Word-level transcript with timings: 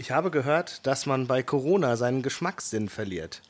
Ich 0.00 0.12
habe 0.12 0.30
gehört, 0.30 0.86
dass 0.86 1.06
man 1.06 1.26
bei 1.26 1.42
Corona 1.42 1.96
seinen 1.96 2.22
Geschmackssinn 2.22 2.88
verliert. 2.88 3.42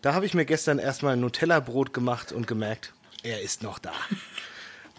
Da 0.00 0.14
habe 0.14 0.26
ich 0.26 0.32
mir 0.32 0.44
gestern 0.44 0.78
erstmal 0.78 1.14
ein 1.14 1.20
Nutella-Brot 1.20 1.92
gemacht 1.92 2.30
und 2.30 2.46
gemerkt, 2.46 2.92
er 3.24 3.42
ist 3.42 3.64
noch 3.64 3.80
da. 3.80 3.92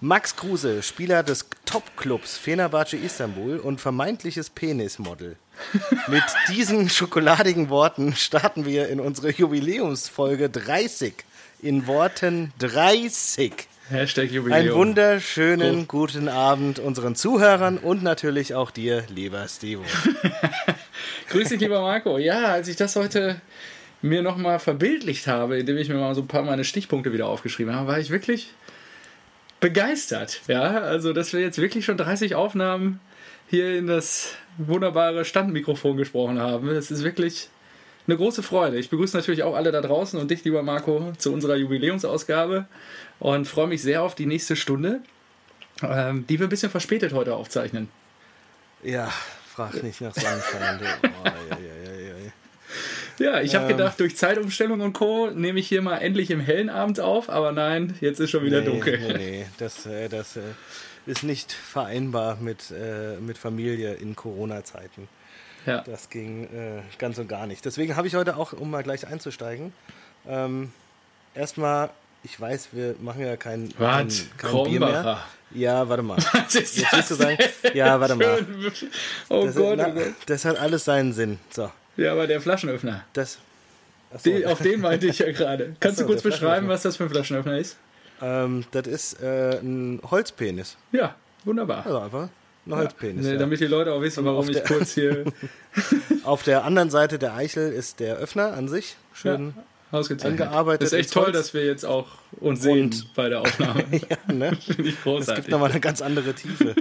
Max 0.02 0.36
Kruse, 0.36 0.84
Spieler 0.84 1.24
des 1.24 1.46
Top-Clubs 1.64 2.38
Fenerbahce 2.38 2.98
Istanbul 2.98 3.60
und 3.60 3.80
vermeintliches 3.80 4.50
Penismodel. 4.50 5.38
Mit 6.08 6.24
diesen 6.50 6.90
schokoladigen 6.90 7.70
Worten 7.70 8.14
starten 8.14 8.66
wir 8.66 8.90
in 8.90 9.00
unsere 9.00 9.32
Jubiläumsfolge 9.32 10.50
30. 10.50 11.14
In 11.62 11.88
Worten 11.88 12.52
30. 12.60 13.54
Hashtag 13.90 14.32
Jubiläum. 14.32 14.60
Einen 14.60 14.74
wunderschönen 14.74 15.88
guten 15.88 16.28
Abend 16.28 16.80
unseren 16.80 17.16
Zuhörern 17.16 17.78
und 17.78 18.04
natürlich 18.04 18.54
auch 18.54 18.70
dir, 18.70 19.06
lieber 19.08 19.48
Stevo. 19.48 19.84
Grüß 21.30 21.50
dich, 21.50 21.60
lieber 21.60 21.82
Marco. 21.82 22.18
Ja, 22.18 22.46
als 22.48 22.68
ich 22.68 22.76
das 22.76 22.96
heute 22.96 23.42
mir 24.02 24.22
nochmal 24.22 24.60
verbildlicht 24.60 25.28
habe, 25.28 25.58
indem 25.58 25.78
ich 25.78 25.90
mir 25.90 25.96
mal 25.96 26.16
so 26.16 26.22
ein 26.22 26.28
paar 26.28 26.44
meine 26.44 26.64
Stichpunkte 26.64 27.12
wieder 27.12 27.28
aufgeschrieben 27.28 27.76
habe, 27.76 27.88
war 27.88 28.00
ich 28.00 28.10
wirklich 28.10 28.54
begeistert. 29.60 30.42
Ja, 30.48 30.82
also 30.82 31.14
dass 31.14 31.34
wir 31.34 31.42
jetzt 31.42 31.60
wirklich 31.60 31.86
schon 31.86 31.98
30 31.98 32.36
Aufnahmen 32.36 33.00
hier 33.50 33.78
in 33.78 33.88
das 33.88 34.36
wunderbare 34.58 35.26
Standmikrofon 35.26 35.98
gesprochen 35.98 36.40
haben. 36.40 36.68
Das 36.68 36.92
ist 36.92 37.04
wirklich 37.04 37.50
eine 38.08 38.18
große 38.18 38.44
Freude. 38.44 38.78
Ich 38.78 38.90
begrüße 38.90 39.16
natürlich 39.16 39.44
auch 39.44 39.56
alle 39.56 39.72
da 39.72 39.82
draußen 39.82 40.20
und 40.20 40.32
dich, 40.32 40.44
lieber 40.44 40.64
Marco, 40.64 41.14
zu 41.18 41.34
unserer 41.34 41.56
Jubiläumsausgabe 41.56 42.66
und 43.20 43.48
freue 43.48 43.68
mich 43.68 43.82
sehr 43.82 44.04
auf 44.04 44.16
die 44.16 44.26
nächste 44.26 44.56
Stunde, 44.56 45.02
ähm, 45.82 46.26
die 46.28 46.40
wir 46.40 46.48
ein 46.48 46.50
bisschen 46.50 46.72
verspätet 46.72 47.14
heute 47.14 47.36
aufzeichnen. 47.36 47.90
Ja, 48.84 49.12
frag 49.60 49.84
nicht 49.84 50.00
nach 50.00 50.14
Sonnenschein. 50.14 50.80
oh, 51.04 51.30
ja, 53.22 53.42
ich 53.42 53.56
habe 53.56 53.66
ähm, 53.66 53.78
gedacht, 53.78 54.00
durch 54.00 54.16
Zeitumstellung 54.16 54.80
und 54.80 54.94
Co. 54.94 55.30
nehme 55.30 55.60
ich 55.60 55.68
hier 55.68 55.82
mal 55.82 55.98
endlich 55.98 56.32
im 56.32 56.40
hellen 56.40 56.70
Abend 56.70 57.02
auf, 57.02 57.30
aber 57.30 57.52
nein, 57.52 57.98
jetzt 58.00 58.22
ist 58.22 58.30
schon 58.30 58.46
wieder 58.46 58.62
nee, 58.62 58.68
dunkel. 58.68 59.00
Nee, 59.00 59.14
nee, 59.14 59.46
das, 59.58 59.86
äh, 59.86 60.08
das 60.08 60.38
äh, 60.38 60.42
ist 61.06 61.24
nicht 61.24 61.52
vereinbar 61.52 62.38
mit, 62.40 62.72
äh, 62.72 63.18
mit 63.20 63.38
Familie 63.38 63.96
in 63.96 64.16
Corona-Zeiten. 64.16 65.10
Ja. 65.66 65.82
Das 65.82 66.10
ging 66.10 66.46
äh, 66.46 66.82
ganz 66.98 67.18
und 67.18 67.28
gar 67.28 67.46
nicht. 67.46 67.66
Deswegen 67.66 67.98
habe 67.98 68.08
ich 68.08 68.16
heute 68.16 68.38
auch, 68.38 68.54
um 68.54 68.72
mal 68.72 68.84
gleich 68.84 69.06
einzusteigen, 69.08 69.74
ähm, 70.26 70.72
erstmal, 71.36 71.90
ich 72.24 72.40
weiß, 72.40 72.70
wir 72.72 72.96
machen 73.00 73.26
ja 73.26 73.38
kein, 73.38 73.70
kein, 73.78 74.10
kein 74.38 74.64
Bier 74.64 74.80
mehr. 74.80 75.24
Ja, 75.52 75.88
warte 75.90 76.04
mal. 76.04 76.18
Was 76.34 76.56
ist 76.56 76.78
Jetzt 76.78 76.94
willst 76.94 77.12
du 77.12 77.16
sagen, 77.16 77.38
ja, 77.74 78.00
warte 78.00 78.16
mal. 78.16 78.46
Oh 79.30 79.46
das, 79.46 79.56
Gott, 79.56 79.78
na, 79.78 79.88
oh 79.88 79.92
Gott. 79.94 80.14
Das 80.28 80.46
hat 80.46 80.58
alles 80.60 80.86
seinen 80.86 81.14
Sinn. 81.14 81.40
So. 81.50 81.72
Ja, 81.98 82.12
aber 82.12 82.28
der 82.28 82.40
Flaschenöffner. 82.40 83.04
Das. 83.14 83.40
So. 84.18 84.30
Den, 84.30 84.46
auf 84.46 84.60
den 84.60 84.82
meinte 84.82 85.08
ich 85.08 85.20
ja 85.20 85.32
gerade. 85.32 85.76
Kannst 85.80 85.98
so, 85.98 86.04
du 86.04 86.10
kurz 86.10 86.22
beschreiben, 86.22 86.68
was 86.68 86.84
das 86.84 86.98
für 86.98 87.06
ein 87.06 87.10
Flaschenöffner 87.10 87.58
ist? 87.58 87.78
Ähm, 88.22 88.66
das 88.72 88.88
ist 88.88 89.22
äh, 89.22 89.60
ein 89.60 90.02
Holzpenis. 90.10 90.78
Ja, 90.92 91.16
wunderbar. 91.46 91.86
Also 91.86 92.00
einfach 92.00 92.30
ein 92.66 92.76
Holzpenis. 92.76 93.26
Ja, 93.26 93.34
ja. 93.34 93.38
Damit 93.40 93.60
die 93.60 93.68
Leute 93.68 93.94
auch 93.94 94.02
wissen, 94.02 94.26
warum 94.26 94.50
ich 94.50 94.64
kurz 94.64 94.94
hier. 94.94 95.26
auf 96.24 96.44
der 96.44 96.64
anderen 96.64 96.90
Seite 96.90 97.18
der 97.18 97.34
Eichel 97.36 97.72
ist 97.72 98.00
der 98.00 98.18
Öffner 98.18 98.54
an 98.54 98.68
sich. 98.68 98.98
Schön 99.14 99.54
ja, 99.56 99.64
angearbeitet. 99.92 100.82
Das 100.82 100.94
ist 100.94 101.00
echt 101.00 101.14
toll, 101.14 101.32
dass 101.32 101.54
wir 101.54 101.66
jetzt 101.66 101.86
auch 101.86 102.08
uns 102.40 102.62
sehen 102.62 102.86
Und, 102.86 103.14
bei 103.16 103.30
der 103.30 103.42
Aufnahme. 103.42 103.86
ja, 103.92 104.34
ne? 104.34 104.56
Finde 104.66 104.90
ich 104.90 105.02
großartig. 105.02 105.30
Es 105.30 105.36
gibt 105.36 105.50
nochmal 105.50 105.72
eine 105.72 105.80
ganz 105.80 106.02
andere 106.02 106.34
Tiefe. 106.34 106.76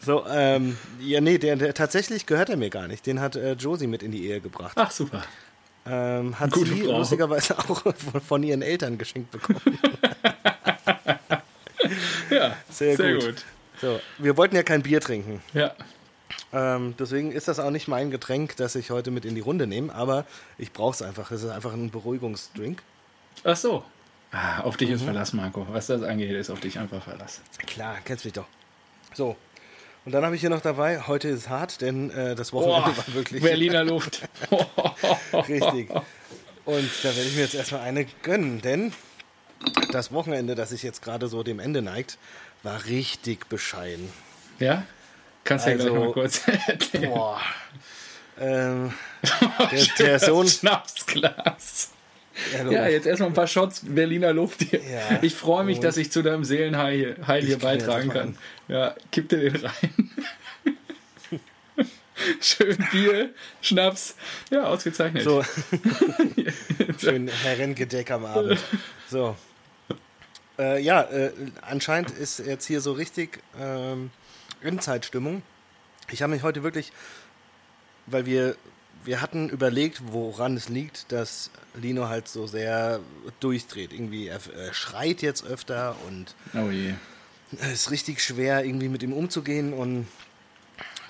So, 0.00 0.24
ähm, 0.28 0.76
ja, 1.00 1.20
nee, 1.20 1.38
der, 1.38 1.56
der, 1.56 1.74
tatsächlich 1.74 2.26
gehört 2.26 2.48
er 2.48 2.56
mir 2.56 2.70
gar 2.70 2.88
nicht. 2.88 3.06
Den 3.06 3.20
hat 3.20 3.36
äh, 3.36 3.52
Josie 3.52 3.86
mit 3.86 4.02
in 4.02 4.12
die 4.12 4.26
Ehe 4.26 4.40
gebracht. 4.40 4.72
Ach, 4.76 4.90
super. 4.90 5.22
Ähm, 5.86 6.38
hat 6.38 6.50
Gute 6.50 6.72
sie 6.72 6.82
Frau. 6.82 6.98
lustigerweise 6.98 7.58
auch 7.58 7.82
von, 7.82 8.20
von, 8.20 8.42
ihren 8.42 8.62
Eltern 8.62 8.98
geschenkt 8.98 9.30
bekommen. 9.30 9.60
ja, 12.30 12.56
sehr, 12.70 12.96
sehr 12.96 13.14
gut. 13.14 13.24
gut. 13.24 13.44
So, 13.80 14.00
wir 14.18 14.36
wollten 14.36 14.56
ja 14.56 14.62
kein 14.62 14.82
Bier 14.82 15.00
trinken. 15.00 15.42
Ja. 15.52 15.74
Ähm, 16.52 16.94
deswegen 16.98 17.32
ist 17.32 17.48
das 17.48 17.58
auch 17.58 17.70
nicht 17.70 17.88
mein 17.88 18.10
Getränk, 18.10 18.56
das 18.56 18.74
ich 18.74 18.90
heute 18.90 19.10
mit 19.10 19.24
in 19.24 19.34
die 19.34 19.40
Runde 19.40 19.66
nehme, 19.66 19.94
aber 19.94 20.24
ich 20.58 20.72
brauche 20.72 20.94
es 20.94 21.02
einfach. 21.02 21.30
Es 21.30 21.42
ist 21.42 21.50
einfach 21.50 21.72
ein 21.72 21.90
Beruhigungsdrink. 21.90 22.82
Ach 23.44 23.56
so. 23.56 23.84
Ah, 24.32 24.60
auf 24.60 24.76
dich 24.76 24.88
mhm. 24.88 24.94
ist 24.96 25.02
Verlass, 25.02 25.32
Marco. 25.32 25.66
Was 25.70 25.86
das 25.86 26.02
angeht, 26.02 26.30
ist 26.30 26.50
auf 26.50 26.60
dich 26.60 26.78
einfach 26.78 27.02
Verlass. 27.02 27.40
Klar, 27.66 27.96
kennst 28.04 28.24
mich 28.24 28.34
doch. 28.34 28.46
So, 29.14 29.36
und 30.06 30.12
dann 30.12 30.24
habe 30.24 30.36
ich 30.36 30.40
hier 30.40 30.50
noch 30.50 30.60
dabei, 30.60 31.00
heute 31.08 31.26
ist 31.28 31.48
hart, 31.48 31.80
denn 31.80 32.10
äh, 32.10 32.36
das 32.36 32.52
Wochenende 32.52 32.92
oh, 32.92 32.96
war 32.96 33.14
wirklich. 33.14 33.42
Berliner 33.42 33.82
Luft. 33.84 34.22
Richtig. 35.32 35.90
Und 36.64 36.90
da 37.02 37.08
werde 37.08 37.28
ich 37.28 37.34
mir 37.34 37.42
jetzt 37.42 37.54
erstmal 37.54 37.82
eine 37.82 38.06
gönnen, 38.22 38.60
denn 38.60 38.92
das 39.92 40.12
Wochenende, 40.12 40.56
das 40.56 40.70
sich 40.70 40.82
jetzt 40.82 41.00
gerade 41.00 41.28
so 41.28 41.44
dem 41.44 41.60
Ende 41.60 41.82
neigt, 41.82 42.18
war 42.62 42.86
richtig 42.86 43.48
bescheiden. 43.48 44.10
Ja? 44.58 44.84
Kannst 45.46 45.66
du 45.66 45.70
also, 45.70 45.86
ja 45.86 45.92
gleich 45.92 46.04
mal 46.04 46.12
kurz 46.12 46.42
erzählen. 46.66 47.10
Boah. 47.10 47.40
Ähm, 48.38 48.92
der, 49.72 49.86
der 49.98 50.18
Sohn. 50.18 50.46
Schnapsglas. 50.46 51.92
Ja, 52.52 52.70
ja, 52.70 52.88
jetzt 52.88 53.06
erstmal 53.06 53.30
ein 53.30 53.34
paar 53.34 53.46
Shots 53.46 53.80
Berliner 53.82 54.34
Luft 54.34 54.62
hier. 54.62 54.80
Ja, 54.82 55.20
ich 55.22 55.34
freue 55.34 55.64
mich, 55.64 55.80
dass 55.80 55.96
ich 55.96 56.12
zu 56.12 56.22
deinem 56.22 56.44
Seelenheil 56.44 57.16
hier 57.40 57.58
beitragen 57.58 58.10
kann. 58.10 58.36
Ja, 58.68 58.94
kipp 59.10 59.30
dir 59.30 59.38
den 59.38 59.56
rein. 59.56 60.10
Schön 62.40 62.76
Bier, 62.92 63.30
Schnaps. 63.62 64.16
Ja, 64.50 64.64
ausgezeichnet. 64.64 65.22
So. 65.22 65.42
Schön 67.00 67.28
Herrengedeck 67.28 68.10
am 68.10 68.26
Abend. 68.26 68.58
So. 69.08 69.34
Äh, 70.58 70.82
ja, 70.82 71.02
äh, 71.02 71.30
anscheinend 71.62 72.10
ist 72.10 72.40
jetzt 72.40 72.66
hier 72.66 72.80
so 72.82 72.92
richtig 72.92 73.38
ähm, 73.58 74.10
Endzeitstimmung. 74.62 75.42
Ich 76.10 76.22
habe 76.22 76.32
mich 76.32 76.42
heute 76.42 76.62
wirklich, 76.62 76.92
weil 78.06 78.26
wir 78.26 78.56
wir 79.06 79.22
hatten 79.22 79.48
überlegt, 79.48 80.02
woran 80.10 80.56
es 80.56 80.68
liegt, 80.68 81.12
dass 81.12 81.50
Lino 81.74 82.08
halt 82.08 82.28
so 82.28 82.46
sehr 82.46 83.00
durchdreht. 83.40 83.92
Irgendwie, 83.92 84.26
er, 84.26 84.40
er 84.56 84.74
schreit 84.74 85.22
jetzt 85.22 85.46
öfter 85.46 85.96
und 86.08 86.34
oh 86.54 86.70
je. 86.70 86.94
es 87.60 87.72
ist 87.72 87.90
richtig 87.90 88.22
schwer, 88.22 88.64
irgendwie 88.64 88.88
mit 88.88 89.02
ihm 89.02 89.12
umzugehen. 89.12 89.72
Und 89.72 90.06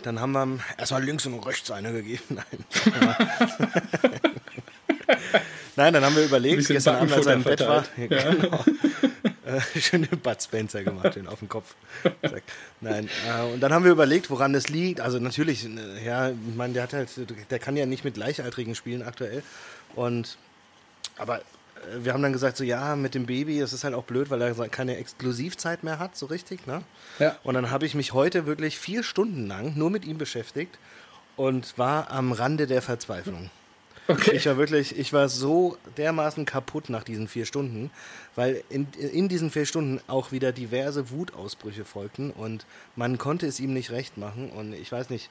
dann 0.03 0.21
haben 0.21 0.33
wir 0.33 0.43
ihm 0.43 0.61
erstmal 0.77 1.03
links 1.03 1.25
und 1.27 1.39
rechts 1.41 1.71
eine 1.71 1.93
gegeben. 1.93 2.23
Nein. 2.29 2.45
Nein, 5.77 5.93
dann 5.93 6.05
haben 6.05 6.17
wir 6.17 6.25
überlegt, 6.25 6.67
gestern 6.69 6.97
Abend, 6.97 7.13
als 7.13 7.27
er 7.27 7.35
im 7.35 7.45
Bett 7.45 7.61
war. 7.61 7.85
Ja. 7.97 8.33
Genau 8.33 8.65
äh, 9.47 9.61
schön 9.81 10.03
den 10.03 10.19
Bud 10.21 10.43
Spencer 10.43 10.83
gemacht, 10.83 11.15
den 11.15 11.27
auf 11.27 11.39
den 11.39 11.49
Kopf. 11.49 11.75
Nein, 12.81 13.09
äh, 13.29 13.43
und 13.53 13.61
dann 13.61 13.73
haben 13.73 13.85
wir 13.85 13.93
überlegt, 13.93 14.29
woran 14.31 14.53
das 14.53 14.69
liegt. 14.69 15.01
Also 15.01 15.19
natürlich, 15.19 15.65
äh, 15.65 16.05
ja, 16.05 16.31
ich 16.31 16.55
meine, 16.57 16.75
der 16.75 16.83
hat 16.83 16.93
halt, 16.93 17.11
der 17.51 17.59
kann 17.59 17.77
ja 17.77 17.87
nicht 17.87 18.05
mit 18.05 18.15
Gleichaltrigen 18.15 18.75
spielen 18.75 19.03
aktuell. 19.03 19.43
Und 19.95 20.37
aber 21.17 21.39
äh, 21.39 21.43
wir 22.03 22.13
haben 22.13 22.23
dann 22.23 22.33
gesagt, 22.33 22.57
so 22.57 22.65
ja, 22.65 22.97
mit 22.97 23.15
dem 23.15 23.27
Baby, 23.27 23.61
das 23.61 23.73
ist 23.73 23.85
halt 23.85 23.95
auch 23.95 24.05
blöd, 24.05 24.31
weil 24.31 24.43
er 24.43 24.55
keine 24.69 24.97
Exklusivzeit 24.97 25.85
mehr 25.85 25.99
hat, 25.99 26.17
so 26.17 26.27
richtig, 26.27 26.67
ne? 26.67 26.83
Ja. 27.19 27.37
Und 27.45 27.55
dann 27.55 27.71
habe 27.71 27.87
ich 27.87 27.95
mich 27.95 28.13
heute 28.13 28.47
wirklich 28.47 28.79
vier 28.79 29.03
Stunden 29.03 29.47
lang 29.47 29.77
nur 29.77 29.91
mit 29.91 30.05
ihm 30.05 30.19
beschäftigt 30.19 30.79
und 31.37 31.79
war 31.79 32.11
am 32.11 32.33
Rande 32.33 32.67
der 32.67 32.83
Verzweiflung. 32.83 33.51
Okay. 34.09 34.37
Ich 34.37 34.47
war 34.47 34.57
wirklich, 34.57 34.97
ich 34.99 35.13
war 35.13 35.29
so 35.29 35.77
dermaßen 35.97 36.45
kaputt 36.45 36.91
nach 36.91 37.03
diesen 37.03 37.27
vier 37.27 37.45
Stunden, 37.45 37.91
weil 38.37 38.63
in, 38.69 38.87
in 38.93 39.29
diesen 39.29 39.51
vier 39.51 39.67
Stunden 39.67 40.01
auch 40.07 40.31
wieder 40.31 40.53
diverse 40.53 41.11
Wutausbrüche 41.11 41.85
folgten 41.85 42.31
und 42.31 42.67
man 42.95 43.19
konnte 43.19 43.47
es 43.47 43.59
ihm 43.59 43.73
nicht 43.73 43.91
recht 43.91 44.17
machen 44.17 44.51
und 44.51 44.75
ich 44.75 44.93
weiß 44.93 45.11
nicht, 45.11 45.29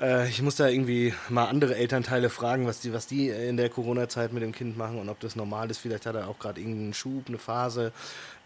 äh, 0.00 0.28
ich 0.28 0.42
muss 0.42 0.56
da 0.56 0.68
irgendwie 0.68 1.12
mal 1.28 1.46
andere 1.46 1.74
Elternteile 1.74 2.30
fragen, 2.30 2.66
was 2.66 2.80
die, 2.80 2.92
was 2.92 3.08
die 3.08 3.28
in 3.30 3.56
der 3.56 3.68
Corona-Zeit 3.68 4.32
mit 4.32 4.44
dem 4.44 4.52
Kind 4.52 4.76
machen 4.76 4.98
und 4.98 5.08
ob 5.08 5.18
das 5.20 5.34
normal 5.34 5.70
ist. 5.70 5.78
Vielleicht 5.78 6.06
hat 6.06 6.14
er 6.14 6.28
auch 6.28 6.38
gerade 6.38 6.60
irgendeinen 6.60 6.94
Schub, 6.94 7.24
eine 7.28 7.38
Phase. 7.38 7.92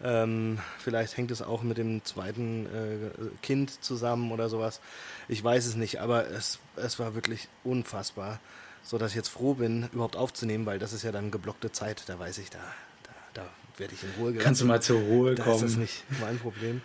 Ähm, 0.03 0.57
vielleicht 0.79 1.15
hängt 1.15 1.31
es 1.31 1.41
auch 1.41 1.61
mit 1.61 1.77
dem 1.77 2.03
zweiten 2.05 2.65
äh, 2.65 3.29
Kind 3.41 3.83
zusammen 3.83 4.31
oder 4.31 4.49
sowas. 4.49 4.81
Ich 5.27 5.43
weiß 5.43 5.65
es 5.67 5.75
nicht, 5.75 5.99
aber 5.99 6.27
es, 6.29 6.59
es 6.75 6.99
war 6.99 7.15
wirklich 7.15 7.47
unfassbar 7.63 8.39
so 8.87 8.97
dass 8.97 9.11
ich 9.11 9.17
jetzt 9.17 9.27
froh 9.27 9.53
bin, 9.53 9.89
überhaupt 9.91 10.15
aufzunehmen, 10.15 10.65
weil 10.65 10.79
das 10.79 10.93
ist 10.93 11.03
ja 11.03 11.11
dann 11.11 11.29
geblockte 11.29 11.73
Zeit, 11.73 12.03
da 12.07 12.17
weiß 12.17 12.37
ich, 12.37 12.49
da, 12.49 12.59
da, 13.03 13.41
da 13.41 13.49
werde 13.77 13.93
ich 13.93 14.01
in 14.01 14.09
Ruhe 14.17 14.31
gelassen. 14.31 14.45
Kannst 14.45 14.61
du 14.61 14.65
mal 14.65 14.81
zur 14.81 15.01
Ruhe 15.01 15.35
da 15.35 15.43
kommen. 15.43 15.61
Das 15.61 15.71
ist 15.71 15.77
nicht 15.77 16.05
mein 16.21 16.39
Problem. 16.39 16.81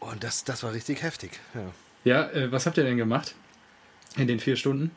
Und 0.00 0.24
das, 0.24 0.42
das 0.42 0.64
war 0.64 0.72
richtig 0.72 1.02
heftig. 1.02 1.38
Ja, 1.54 1.62
ja 2.04 2.30
äh, 2.30 2.50
was 2.50 2.66
habt 2.66 2.76
ihr 2.76 2.82
denn 2.82 2.96
gemacht 2.96 3.36
in 4.16 4.26
den 4.26 4.40
vier 4.40 4.56
Stunden? 4.56 4.90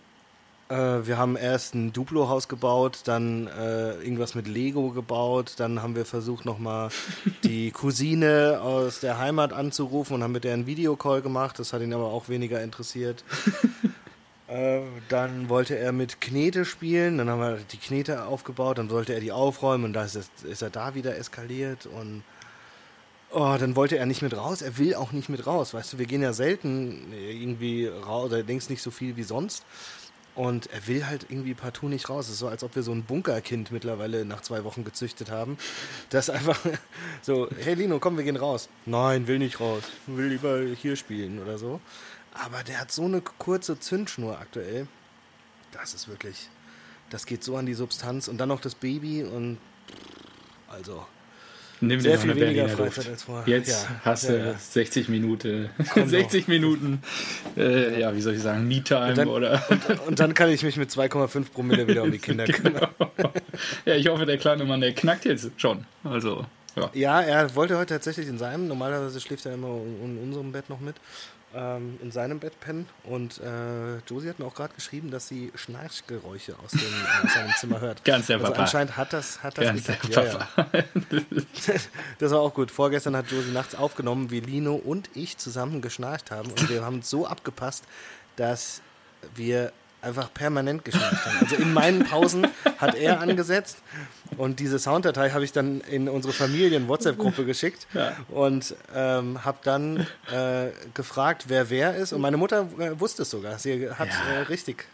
Äh, 0.69 1.05
wir 1.05 1.19
haben 1.19 1.35
erst 1.35 1.75
ein 1.75 1.93
Duplo-Haus 1.93 2.47
gebaut, 2.47 3.01
dann 3.05 3.45
äh, 3.45 3.93
irgendwas 4.01 4.33
mit 4.33 4.47
Lego 4.47 4.89
gebaut, 4.89 5.53
dann 5.57 5.83
haben 5.83 5.95
wir 5.95 6.05
versucht 6.05 6.43
nochmal 6.43 6.89
die 7.43 7.69
Cousine 7.69 8.61
aus 8.63 8.99
der 8.99 9.19
Heimat 9.19 9.53
anzurufen 9.53 10.15
und 10.15 10.23
haben 10.23 10.31
mit 10.31 10.43
der 10.43 10.53
einen 10.53 10.65
Videocall 10.65 11.21
gemacht. 11.21 11.59
Das 11.59 11.71
hat 11.71 11.83
ihn 11.83 11.93
aber 11.93 12.05
auch 12.05 12.29
weniger 12.29 12.63
interessiert. 12.63 13.23
Äh, 14.49 14.81
dann 15.09 15.47
wollte 15.47 15.77
er 15.77 15.91
mit 15.91 16.21
Knete 16.21 16.65
spielen, 16.65 17.19
dann 17.19 17.29
haben 17.29 17.39
wir 17.39 17.59
die 17.71 17.77
Knete 17.77 18.25
aufgebaut, 18.25 18.79
dann 18.79 18.89
wollte 18.89 19.13
er 19.13 19.19
die 19.19 19.31
aufräumen 19.31 19.85
und 19.85 19.93
da 19.93 20.03
ist, 20.03 20.15
ist 20.43 20.61
er 20.63 20.71
da 20.71 20.95
wieder 20.95 21.15
eskaliert 21.17 21.85
und 21.85 22.23
oh, 23.31 23.55
dann 23.59 23.75
wollte 23.75 23.97
er 23.97 24.07
nicht 24.07 24.23
mit 24.23 24.35
raus. 24.35 24.63
Er 24.63 24.77
will 24.79 24.95
auch 24.95 25.11
nicht 25.11 25.29
mit 25.29 25.45
raus, 25.45 25.75
weißt 25.75 25.93
du, 25.93 25.99
wir 25.99 26.07
gehen 26.07 26.23
ja 26.23 26.33
selten 26.33 27.13
irgendwie 27.13 27.87
raus, 27.87 28.31
oder 28.31 28.41
denkst 28.41 28.69
nicht 28.69 28.81
so 28.81 28.89
viel 28.89 29.17
wie 29.17 29.23
sonst. 29.23 29.65
Und 30.35 30.71
er 30.71 30.87
will 30.87 31.05
halt 31.05 31.25
irgendwie 31.27 31.53
partout 31.53 31.89
nicht 31.89 32.07
raus. 32.07 32.27
Es 32.27 32.33
ist 32.33 32.39
so, 32.39 32.47
als 32.47 32.63
ob 32.63 32.73
wir 32.75 32.83
so 32.83 32.93
ein 32.93 33.03
Bunkerkind 33.03 33.71
mittlerweile 33.71 34.23
nach 34.23 34.41
zwei 34.41 34.63
Wochen 34.63 34.85
gezüchtet 34.85 35.29
haben. 35.29 35.57
Das 36.11 36.29
einfach 36.29 36.57
so, 37.21 37.49
hey 37.59 37.73
Lino, 37.73 37.99
komm, 37.99 38.15
wir 38.15 38.23
gehen 38.23 38.37
raus. 38.37 38.69
Nein, 38.85 39.27
will 39.27 39.39
nicht 39.39 39.59
raus. 39.59 39.83
Will 40.07 40.27
lieber 40.27 40.61
hier 40.61 40.95
spielen 40.95 41.41
oder 41.41 41.57
so. 41.57 41.81
Aber 42.45 42.63
der 42.63 42.79
hat 42.81 42.91
so 42.91 43.05
eine 43.05 43.21
kurze 43.21 43.79
Zündschnur 43.79 44.37
aktuell. 44.39 44.87
Das 45.71 45.93
ist 45.93 46.07
wirklich, 46.07 46.49
das 47.09 47.25
geht 47.25 47.43
so 47.43 47.57
an 47.57 47.65
die 47.65 47.73
Substanz. 47.73 48.27
Und 48.27 48.37
dann 48.37 48.49
noch 48.49 48.61
das 48.61 48.75
Baby 48.75 49.23
und 49.23 49.57
also 50.69 51.05
Nimm 51.81 52.01
Sehr 52.01 52.19
viel 52.19 52.35
weniger 52.35 52.67
Freizeit 52.67 53.07
als 53.07 53.23
vorher. 53.23 53.47
Jetzt 53.47 53.83
ja. 53.83 54.01
hast 54.03 54.27
du 54.27 54.37
ja, 54.37 54.47
ja. 54.47 54.53
60 54.53 55.07
Minuten, 55.07 55.69
60 55.95 56.47
Minuten, 56.49 57.01
äh, 57.55 58.01
ja, 58.01 58.13
wie 58.13 58.19
soll 58.19 58.33
ich 58.33 58.41
sagen, 58.41 58.67
Me-Time 58.67 59.27
oder. 59.27 59.63
Und, 59.69 60.07
und, 60.07 60.19
dann 60.19 60.33
kann 60.33 60.49
ich 60.49 60.63
mich 60.63 60.75
mit 60.75 60.89
2,5 60.89 61.51
Promille 61.51 61.87
wieder 61.87 62.03
um 62.03 62.11
die 62.11 62.19
Kinder 62.19 62.43
genau. 62.45 62.87
kümmern. 62.87 63.33
Ja, 63.85 63.95
ich 63.95 64.07
hoffe, 64.09 64.25
der 64.25 64.37
kleine 64.37 64.65
Mann, 64.65 64.81
der 64.81 64.93
knackt 64.93 65.25
jetzt 65.25 65.49
schon. 65.57 65.85
Also. 66.03 66.45
Ja. 66.75 66.89
ja, 66.93 67.21
er 67.21 67.55
wollte 67.55 67.77
heute 67.77 67.93
tatsächlich 67.95 68.27
in 68.27 68.37
seinem, 68.37 68.67
normalerweise 68.67 69.19
schläft 69.19 69.45
er 69.45 69.53
immer 69.53 69.81
in 70.03 70.19
unserem 70.21 70.51
Bett 70.51 70.69
noch 70.69 70.79
mit, 70.79 70.95
ähm, 71.53 71.99
in 72.01 72.11
seinem 72.11 72.39
Bett 72.39 72.59
pennen. 72.59 72.87
Und 73.03 73.39
äh, 73.39 73.97
Josie 74.07 74.29
hat 74.29 74.39
mir 74.39 74.45
auch 74.45 74.55
gerade 74.55 74.73
geschrieben, 74.73 75.11
dass 75.11 75.27
sie 75.27 75.51
Schnarchgeräusche 75.55 76.55
aus, 76.63 76.71
dem, 76.71 76.79
aus 77.23 77.33
seinem 77.33 77.53
Zimmer 77.55 77.81
hört. 77.81 78.03
Ganz 78.05 78.27
der 78.27 78.37
also 78.37 78.47
Papa. 78.47 78.61
Anscheinend 78.61 78.97
hat 78.97 79.13
das, 79.13 79.41
hat 79.43 79.57
das 79.57 79.65
Ganz 79.65 79.83
der 79.83 79.93
Papa. 79.93 80.67
Ja, 80.73 80.83
das 82.19 82.31
war 82.31 82.39
auch 82.39 82.53
gut. 82.53 82.71
Vorgestern 82.71 83.15
hat 83.15 83.31
Josie 83.31 83.51
nachts 83.51 83.75
aufgenommen, 83.75 84.31
wie 84.31 84.39
Lino 84.39 84.75
und 84.75 85.09
ich 85.15 85.37
zusammen 85.37 85.81
geschnarcht 85.81 86.31
haben. 86.31 86.49
Und 86.49 86.69
wir 86.69 86.83
haben 86.83 87.01
so 87.01 87.25
abgepasst, 87.25 87.83
dass 88.35 88.81
wir 89.35 89.71
einfach 90.01 90.33
permanent 90.33 90.85
geschnarcht 90.85 91.25
haben. 91.25 91.37
Also 91.41 91.55
in 91.55 91.73
meinen 91.73 92.05
Pausen 92.05 92.47
hat 92.77 92.95
er 92.95 93.19
angesetzt 93.19 93.77
und 94.37 94.59
diese 94.59 94.79
Sounddatei 94.79 95.31
habe 95.31 95.43
ich 95.43 95.51
dann 95.51 95.81
in 95.81 96.07
unsere 96.07 96.33
Familien-WhatsApp-Gruppe 96.33 97.45
geschickt 97.45 97.87
ja. 97.93 98.15
und 98.29 98.75
ähm, 98.95 99.43
habe 99.43 99.57
dann 99.63 100.07
äh, 100.31 100.67
gefragt, 100.93 101.45
wer 101.47 101.69
wer 101.69 101.95
ist. 101.95 102.13
Und 102.13 102.21
meine 102.21 102.37
Mutter 102.37 102.67
äh, 102.79 102.99
wusste 102.99 103.23
es 103.23 103.29
sogar. 103.29 103.59
Sie 103.59 103.89
hat 103.89 104.09
ja. 104.09 104.33
äh, 104.33 104.41
richtig 104.43 104.85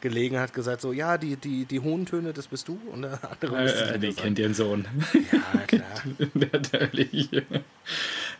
gelegen, 0.00 0.38
hat 0.38 0.52
gesagt 0.52 0.80
so, 0.80 0.92
ja, 0.92 1.18
die, 1.18 1.36
die, 1.36 1.64
die 1.64 1.80
hohen 1.80 2.06
Töne, 2.06 2.32
das 2.32 2.46
bist 2.46 2.68
du. 2.68 2.80
Und 2.92 3.02
der 3.02 3.18
andere 3.30 3.56
äh, 3.64 3.94
äh, 3.94 3.98
die 3.98 4.12
kennt 4.12 4.38
ihren 4.38 4.54
Sohn. 4.54 4.86
Ja, 5.32 5.60
klar. 5.66 6.02
Natürlich. 6.34 7.30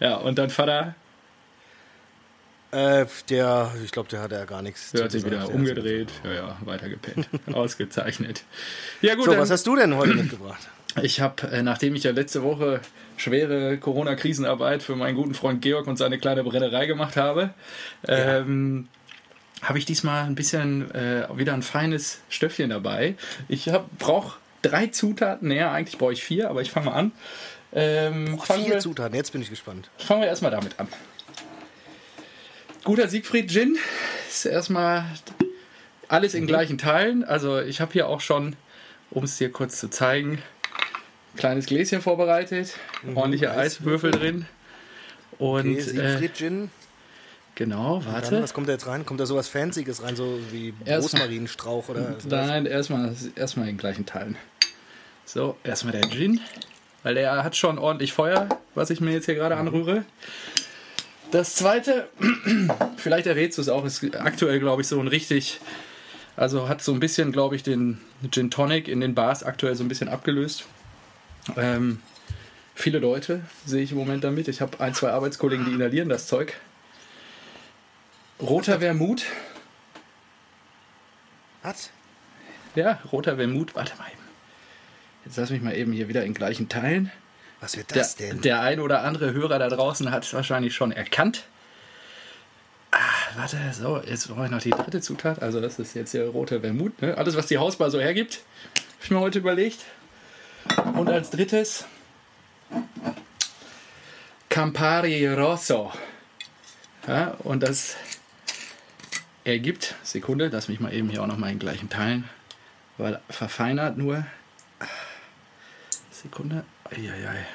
Ja, 0.00 0.17
und 0.17 0.38
dein 0.38 0.50
Vater 0.50 0.94
äh, 2.70 3.06
der, 3.31 3.73
ich 3.85 3.93
glaube, 3.93 4.09
der 4.09 4.20
hat 4.20 4.32
ja 4.32 4.44
gar 4.44 4.62
nichts. 4.62 4.93
Der 4.93 5.05
hat 5.05 5.12
sich 5.12 5.25
wieder 5.25 5.49
umgedreht, 5.49 6.11
ja, 6.25 6.32
ja, 6.32 6.56
weitergepennt. 6.65 7.29
Ausgezeichnet. 7.53 8.44
Ja, 9.00 9.15
gut. 9.15 9.25
So, 9.25 9.38
was 9.38 9.50
hast 9.50 9.67
du 9.67 9.76
denn 9.76 9.97
heute 9.97 10.15
mitgebracht? 10.15 10.69
Ich 11.03 11.20
habe, 11.20 11.47
äh, 11.49 11.62
nachdem 11.62 11.94
ich 11.94 12.05
ja 12.05 12.11
letzte 12.11 12.43
Woche 12.43 12.81
schwere 13.17 13.79
Corona-Krisenarbeit 13.79 14.82
für 14.82 14.97
meinen 14.97 15.17
guten 15.17 15.35
Freund 15.35 15.62
Georg 15.62 15.87
und 15.87 15.97
seine 15.97 16.19
kleine 16.19 16.44
Brennerei 16.44 16.87
gemacht 16.87 17.17
habe, 17.17 17.50
ja. 18.06 18.38
ähm, 18.38 18.88
habe 19.62 19.79
ich 19.79 19.85
diesmal 19.85 20.25
ein 20.25 20.35
bisschen 20.35 20.91
äh, 20.94 21.26
wieder 21.35 21.55
ein 21.55 21.62
feines 21.62 22.21
Stöffchen 22.29 22.71
dabei. 22.71 23.17
Ich 23.49 23.71
brauche 23.99 24.38
drei 24.62 24.88
Zutaten, 24.88 25.49
naja, 25.49 25.73
eigentlich 25.73 25.99
brauche 25.99 26.12
ich 26.12 26.23
vier, 26.23 26.49
aber 26.50 26.62
ich 26.62 26.71
fange 26.71 26.87
mal 26.87 26.93
an. 26.93 27.12
Ähm, 27.73 28.37
Boah, 28.37 28.56
vier 28.56 28.75
wir, 28.75 28.79
Zutaten, 28.79 29.14
jetzt 29.14 29.32
bin 29.32 29.43
ich 29.43 29.50
gespannt. 29.50 29.91
Fangen 29.99 30.23
wir 30.23 30.29
erstmal 30.29 30.50
damit 30.50 30.79
an. 30.79 30.88
Guter 32.85 33.09
Siegfried 33.09 33.51
Gin 33.51 33.77
ist 34.29 34.47
erstmal 34.47 35.05
alles 36.09 36.35
in 36.35 36.45
mhm. 36.45 36.49
gleichen 36.49 36.79
Teilen. 36.79 37.25
Also 37.25 37.61
ich 37.61 37.81
habe 37.81 37.93
hier 37.93 38.09
auch 38.09 38.21
schon, 38.21 38.57
um 39.11 39.25
es 39.25 39.37
dir 39.39 39.51
kurz 39.51 39.79
zu 39.79 39.89
zeigen, 39.89 40.43
ein 41.35 41.39
kleines 41.39 41.67
Gläschen 41.67 42.01
vorbereitet, 42.01 42.75
mhm, 43.03 43.17
ordentliche 43.17 43.51
Eiswürfel 43.51 44.11
drin. 44.11 44.47
Und 45.39 45.73
okay, 45.73 45.81
Siegfried 45.81 46.31
äh, 46.31 46.35
Gin. 46.35 46.71
Genau, 47.55 48.03
warte. 48.07 48.31
Dann, 48.31 48.43
was 48.43 48.55
kommt 48.55 48.69
da 48.69 48.73
jetzt 48.73 48.87
rein? 48.87 49.05
Kommt 49.05 49.19
da 49.19 49.27
sowas 49.27 49.49
Fancyes 49.49 50.03
rein, 50.03 50.15
so 50.15 50.39
wie 50.53 50.73
Rosmarinstrauch 50.87 51.89
oder? 51.89 52.17
Nein, 52.29 52.67
erstmal 52.67 53.15
erstmal 53.35 53.69
in 53.69 53.77
gleichen 53.77 54.07
Teilen. 54.07 54.37
So, 55.25 55.57
erstmal 55.65 55.93
der 55.93 56.09
Gin, 56.09 56.41
weil 57.03 57.15
der 57.15 57.43
hat 57.43 57.57
schon 57.57 57.79
ordentlich 57.79 58.13
Feuer, 58.13 58.49
was 58.75 58.91
ich 58.91 59.01
mir 59.01 59.11
jetzt 59.11 59.27
hier 59.27 59.35
gerade 59.35 59.57
mhm. 59.57 59.63
anrühre. 59.63 60.05
Das 61.31 61.55
zweite, 61.55 62.09
vielleicht 62.97 63.27
errätst 63.27 63.59
du 63.59 63.63
es 63.63 63.69
auch, 63.69 63.85
ist 63.85 64.03
aktuell, 64.17 64.61
glaube 64.61 64.83
ich, 64.83 64.89
so 64.89 64.99
ein 64.99 65.09
richtig, 65.09 65.61
also 66.37 66.69
hat 66.69 66.83
so 66.83 66.93
ein 66.93 67.01
bisschen, 67.01 67.33
glaube 67.33 67.55
ich, 67.55 67.63
den 67.63 68.01
Gin 68.31 68.51
Tonic 68.51 68.89
in 68.89 69.01
den 69.01 69.15
Bars 69.15 69.43
aktuell 69.43 69.75
so 69.75 69.85
ein 69.85 69.89
bisschen 69.89 70.09
abgelöst. 70.09 70.65
Ähm, 71.57 72.01
viele 72.75 72.99
Leute 72.99 73.43
sehe 73.67 73.83
ich 73.83 73.93
im 73.93 73.99
Moment 73.99 74.25
damit. 74.25 74.49
Ich 74.49 74.63
habe 74.63 74.81
ein, 74.81 74.95
zwei 74.95 75.11
Arbeitskollegen, 75.11 75.67
die 75.67 75.73
inhalieren 75.73 76.09
das 76.09 76.27
Zeug. 76.29 76.55
Roter 78.41 78.81
Wermut. 78.81 79.25
Was? 81.63 81.91
Ja, 82.75 83.01
roter 83.13 83.37
Wermut. 83.37 83.75
Warte 83.75 83.97
mal 83.99 84.07
eben. 84.07 84.23
Jetzt 85.25 85.37
lass 85.37 85.51
mich 85.51 85.61
mal 85.61 85.77
eben 85.77 85.93
hier 85.93 86.09
wieder 86.09 86.25
in 86.25 86.33
gleichen 86.33 86.69
Teilen. 86.69 87.11
Was 87.61 87.77
wird 87.77 87.95
das 87.95 88.17
der, 88.17 88.31
denn? 88.31 88.41
Der 88.43 88.61
ein 88.61 88.81
oder 88.81 89.03
andere 89.03 89.33
Hörer 89.33 89.59
da 89.59 89.69
draußen 89.69 90.11
hat 90.11 90.25
es 90.25 90.33
wahrscheinlich 90.33 90.75
schon 90.75 90.93
erkannt. 90.93 91.45
Ah, 92.91 92.99
warte, 93.37 93.59
so, 93.73 94.01
jetzt 94.07 94.29
brauche 94.29 94.47
ich 94.47 94.51
noch 94.51 94.63
die 94.63 94.71
dritte 94.71 95.01
Zutat. 95.01 95.43
Also, 95.43 95.61
das 95.61 95.79
ist 95.79 95.95
jetzt 95.95 96.13
hier 96.13 96.27
rote 96.29 96.61
Vermut. 96.61 97.01
Ne? 97.03 97.17
Alles, 97.19 97.37
was 97.37 97.47
die 97.47 97.59
Hausbar 97.59 97.91
so 97.91 98.01
hergibt, 98.01 98.41
habe 98.75 99.05
ich 99.05 99.11
mir 99.11 99.21
heute 99.21 99.41
überlegt. 99.41 99.81
Und 100.95 101.09
als 101.09 101.31
drittes 101.31 101.85
Campari 104.49 105.27
Rosso. 105.29 105.93
Ja, 107.07 107.37
und 107.45 107.63
das 107.63 107.97
ergibt, 109.45 109.95
Sekunde, 110.03 110.49
lass 110.53 110.69
mich 110.69 110.81
mal 110.81 110.93
eben 110.93 111.09
hier 111.09 111.23
auch 111.23 111.27
noch 111.27 111.39
mal 111.39 111.51
in 111.51 111.59
gleichen 111.59 111.89
Teilen, 111.89 112.29
weil 112.97 113.21
verfeinert 113.31 113.97
nur. 113.97 114.27
Sekunde. 116.23 116.65
Eieiei. 116.91 117.47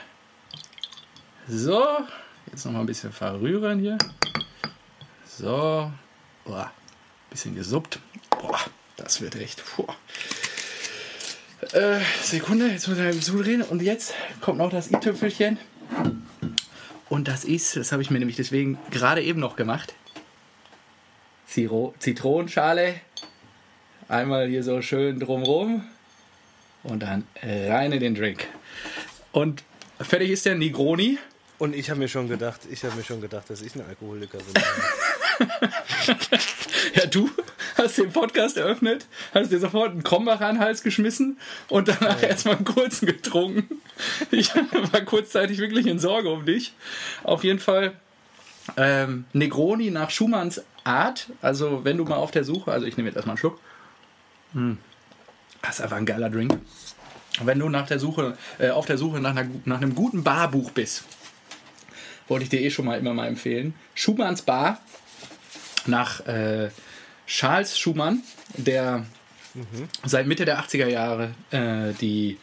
So, 1.50 1.86
jetzt 2.50 2.66
noch 2.66 2.72
mal 2.72 2.80
ein 2.80 2.86
bisschen 2.86 3.12
verrühren 3.12 3.80
hier. 3.80 3.98
So, 5.26 5.92
Boah. 6.46 6.72
bisschen 7.30 7.56
gesuppt. 7.56 8.00
Boah, 8.30 8.60
das 8.96 9.20
wird 9.20 9.36
echt. 9.36 9.62
Äh, 11.74 12.00
Sekunde, 12.22 12.68
jetzt 12.68 12.88
muss 12.88 12.98
ich 12.98 13.22
zudrehen. 13.22 13.64
Und 13.64 13.82
jetzt 13.82 14.14
kommt 14.40 14.60
noch 14.60 14.70
das 14.70 14.92
i-Tüpfelchen. 14.92 15.58
Und 17.10 17.28
das 17.28 17.44
ist, 17.44 17.76
das 17.76 17.92
habe 17.92 18.02
ich 18.02 18.12
mir 18.12 18.20
nämlich 18.20 18.38
deswegen 18.38 18.78
gerade 18.92 19.22
eben 19.22 19.42
noch 19.42 19.58
gemacht. 19.58 19.94
Ziro 21.48 21.94
Zitronenschale. 22.00 22.96
Einmal 24.08 24.48
hier 24.48 24.64
so 24.64 24.82
schön 24.82 25.20
drumrum. 25.20 25.84
Und 26.84 27.02
dann 27.02 27.26
rein 27.42 27.92
in 27.92 28.00
den 28.00 28.16
Drink. 28.16 28.48
Und 29.32 29.64
fertig 30.00 30.30
ist 30.30 30.46
der 30.46 30.56
Negroni. 30.56 31.18
Und 31.60 31.76
ich 31.76 31.90
habe 31.90 32.00
mir 32.00 32.10
schon 32.10 32.28
gedacht, 32.28 32.62
ich 32.70 32.84
habe 32.84 32.96
mir 32.96 33.04
schon 33.04 33.22
gedacht, 33.22 33.50
dass 33.50 33.62
ich 33.62 33.76
ein 33.76 33.86
Alkoholiker 33.88 34.38
bin. 34.38 34.54
ja, 36.96 37.06
du 37.06 37.30
hast 37.78 37.98
den 37.98 38.12
Podcast 38.12 38.58
eröffnet, 38.58 39.06
hast 39.34 39.52
dir 39.52 39.60
sofort 39.60 39.92
einen 39.92 40.04
Krombach 40.04 40.42
an 40.42 40.56
den 40.56 40.62
Hals 40.62 40.84
geschmissen 40.84 41.40
und 41.70 41.88
danach 41.88 42.22
ja. 42.22 42.30
erstmal 42.30 42.58
einen 42.58 42.66
kurzen 42.66 43.06
getrunken. 43.06 43.82
Ich 44.32 44.54
war 44.92 45.02
kurzzeitig 45.02 45.60
wirklich 45.60 45.88
in 45.88 46.00
Sorge 46.00 46.30
um 46.30 46.46
dich. 46.46 46.74
Auf 47.24 47.44
jeden 47.44 47.60
Fall 47.60 47.94
ähm, 48.78 49.26
Negroni 49.34 49.90
nach 49.92 50.10
Schumanns 50.10 50.64
Art. 50.84 51.28
Also, 51.42 51.86
wenn 51.86 51.98
du 51.98 52.04
mal 52.04 52.16
auf 52.16 52.32
der 52.32 52.44
Suche, 52.44 52.72
also 52.72 52.86
ich 52.86 52.98
nehme 52.98 53.10
jetzt 53.10 53.16
erstmal 53.16 53.34
einen 53.34 53.40
Schluck. 53.40 53.60
Hm. 54.54 54.78
Das 55.64 55.80
ist 55.80 55.82
einfach 55.82 55.98
ein 55.98 56.06
geiler 56.06 56.30
Drink 56.30 56.60
wenn 57.42 57.60
du 57.60 57.70
nach 57.70 57.88
der 57.88 58.00
Suche, 58.00 58.38
äh, 58.60 58.70
auf 58.70 58.86
der 58.86 58.98
Suche 58.98 59.20
nach, 59.20 59.32
einer, 59.32 59.50
nach 59.66 59.78
einem 59.78 59.96
guten 59.96 60.24
Barbuch 60.24 60.72
bist, 60.72 61.04
wollte 62.28 62.44
ich 62.44 62.50
dir 62.50 62.62
eh 62.62 62.70
schon 62.70 62.86
mal 62.86 62.98
immer 62.98 63.14
mal 63.14 63.28
empfehlen. 63.28 63.74
Schumanns 63.96 64.42
Bar 64.44 64.80
nach 65.86 66.26
äh, 66.26 66.70
Charles 67.26 67.78
Schumann, 67.78 68.24
der 68.56 69.06
mhm. 69.54 69.90
seit 70.06 70.28
Mitte 70.28 70.46
der 70.46 70.60
80er 70.60 70.88
Jahre 70.88 71.34
äh, 71.52 71.94
die 72.00 72.38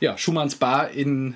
ja, 0.00 0.16
Schumanns 0.16 0.56
Bar 0.56 0.90
in 0.90 1.34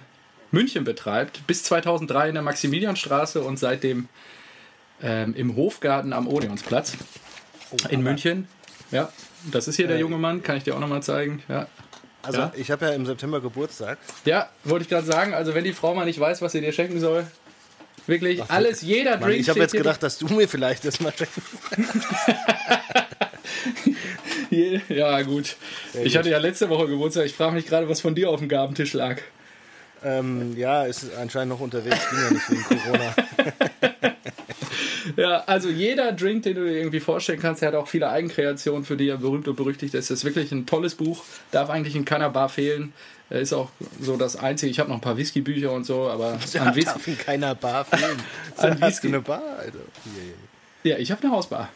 München 0.51 0.85
betreibt, 0.85 1.47
bis 1.47 1.63
2003 1.65 2.29
in 2.29 2.35
der 2.35 2.43
Maximilianstraße 2.43 3.41
und 3.43 3.59
seitdem 3.59 4.09
ähm, 5.03 5.35
im 5.35 5.57
Hofgarten 5.57 6.13
am 6.13 6.27
Odeonsplatz 6.27 6.97
oh, 7.71 7.77
in 7.89 8.03
München. 8.03 8.49
Ja, 8.91 9.11
das 9.45 9.69
ist 9.69 9.77
hier 9.77 9.87
der 9.89 9.99
junge 9.99 10.19
Mann, 10.19 10.43
kann 10.43 10.57
ich 10.57 10.65
dir 10.65 10.75
auch 10.75 10.81
nochmal 10.81 11.03
zeigen. 11.03 11.43
Ja. 11.49 11.67
Also 12.23 12.41
Ja. 12.41 12.53
ich 12.57 12.71
habe 12.71 12.87
ja 12.87 12.93
im 12.93 13.07
September 13.07 13.41
Geburtstag. 13.41 13.99
Ja, 14.25 14.49
wollte 14.65 14.83
ich 14.85 14.89
gerade 14.89 15.07
sagen, 15.07 15.33
also 15.35 15.55
wenn 15.55 15.65
die 15.65 15.73
Frau 15.73 15.95
mal 15.95 16.05
nicht 16.05 16.21
weiß, 16.21 16.43
was 16.43 16.53
sie 16.53 16.61
dir 16.61 16.73
schenken 16.73 17.01
soll, 17.01 17.27
wirklich 18.07 18.43
alles, 18.51 18.83
jeder 18.83 19.13
Mann, 19.13 19.31
Drink 19.31 19.41
ich 19.41 19.49
habe 19.49 19.61
jetzt 19.61 19.73
gedacht, 19.73 20.03
dass 20.03 20.19
du 20.19 20.27
mir 20.29 20.49
vielleicht 20.49 20.85
das 20.85 21.01
mal 21.01 21.13
schenkst. 21.17 21.39
Ja, 24.89 25.23
gut. 25.23 25.57
Ich 26.03 26.17
hatte 26.17 26.29
ja 26.29 26.39
letzte 26.39 26.69
Woche 26.69 26.89
Geburtstag. 26.89 27.27
Ich 27.27 27.35
frage 27.35 27.53
mich 27.53 27.67
gerade, 27.67 27.89
was 27.89 28.01
von 28.01 28.15
dir 28.17 28.31
auf 28.31 28.41
dem 28.41 28.49
Gabentisch 28.49 28.93
lag. 28.95 29.19
Ähm, 30.03 30.57
ja, 30.57 30.85
ist 30.85 31.15
anscheinend 31.17 31.51
noch 31.53 31.61
unterwegs, 31.61 31.99
ging 32.11 32.19
ja 32.21 32.31
nicht 32.31 32.51
wegen 32.51 32.81
Corona. 32.81 33.15
Ja, 35.21 35.45
also 35.47 35.69
jeder 35.69 36.13
Drink, 36.13 36.45
den 36.45 36.55
du 36.55 36.65
dir 36.65 36.79
irgendwie 36.79 37.01
vorstellen 37.01 37.39
kannst, 37.41 37.61
der 37.61 37.69
hat 37.69 37.75
auch 37.75 37.89
viele 37.89 38.09
Eigenkreationen, 38.09 38.85
für 38.85 38.97
die 38.97 39.09
er 39.09 39.19
berühmt 39.19 39.47
und 39.49 39.57
berüchtigt 39.57 39.93
ist. 39.95 40.11
Das 40.11 40.19
ist 40.21 40.25
wirklich 40.25 40.51
ein 40.51 40.65
tolles 40.65 40.95
Buch, 40.95 41.25
darf 41.51 41.69
eigentlich 41.69 41.95
in 41.95 42.05
keiner 42.07 42.31
Bar 42.31 42.49
fehlen. 42.49 42.93
Er 43.29 43.41
ist 43.41 43.53
auch 43.53 43.69
so 44.01 44.17
das 44.17 44.37
Einzige. 44.37 44.71
Ich 44.71 44.81
habe 44.81 44.89
noch 44.89 44.97
ein 44.97 45.03
paar 45.03 45.17
Whiskybücher 45.19 45.71
und 45.73 45.85
so, 45.85 46.09
aber 46.09 46.39
Ja, 46.53 46.63
an 46.63 46.75
Whisky. 46.75 46.85
darf 46.91 47.07
in 47.07 47.19
keiner 47.19 47.55
Bar 47.55 47.85
fehlen. 47.85 48.17
An 48.57 48.71
hast 48.71 48.81
du 48.81 48.87
Whisky. 48.87 49.09
eine 49.09 49.21
Bar, 49.21 49.43
Alter? 49.59 49.79
Yeah. 50.85 50.95
Ja, 50.95 50.99
ich 50.99 51.13
habe 51.13 51.23
eine 51.23 51.33
Hausbar. 51.33 51.69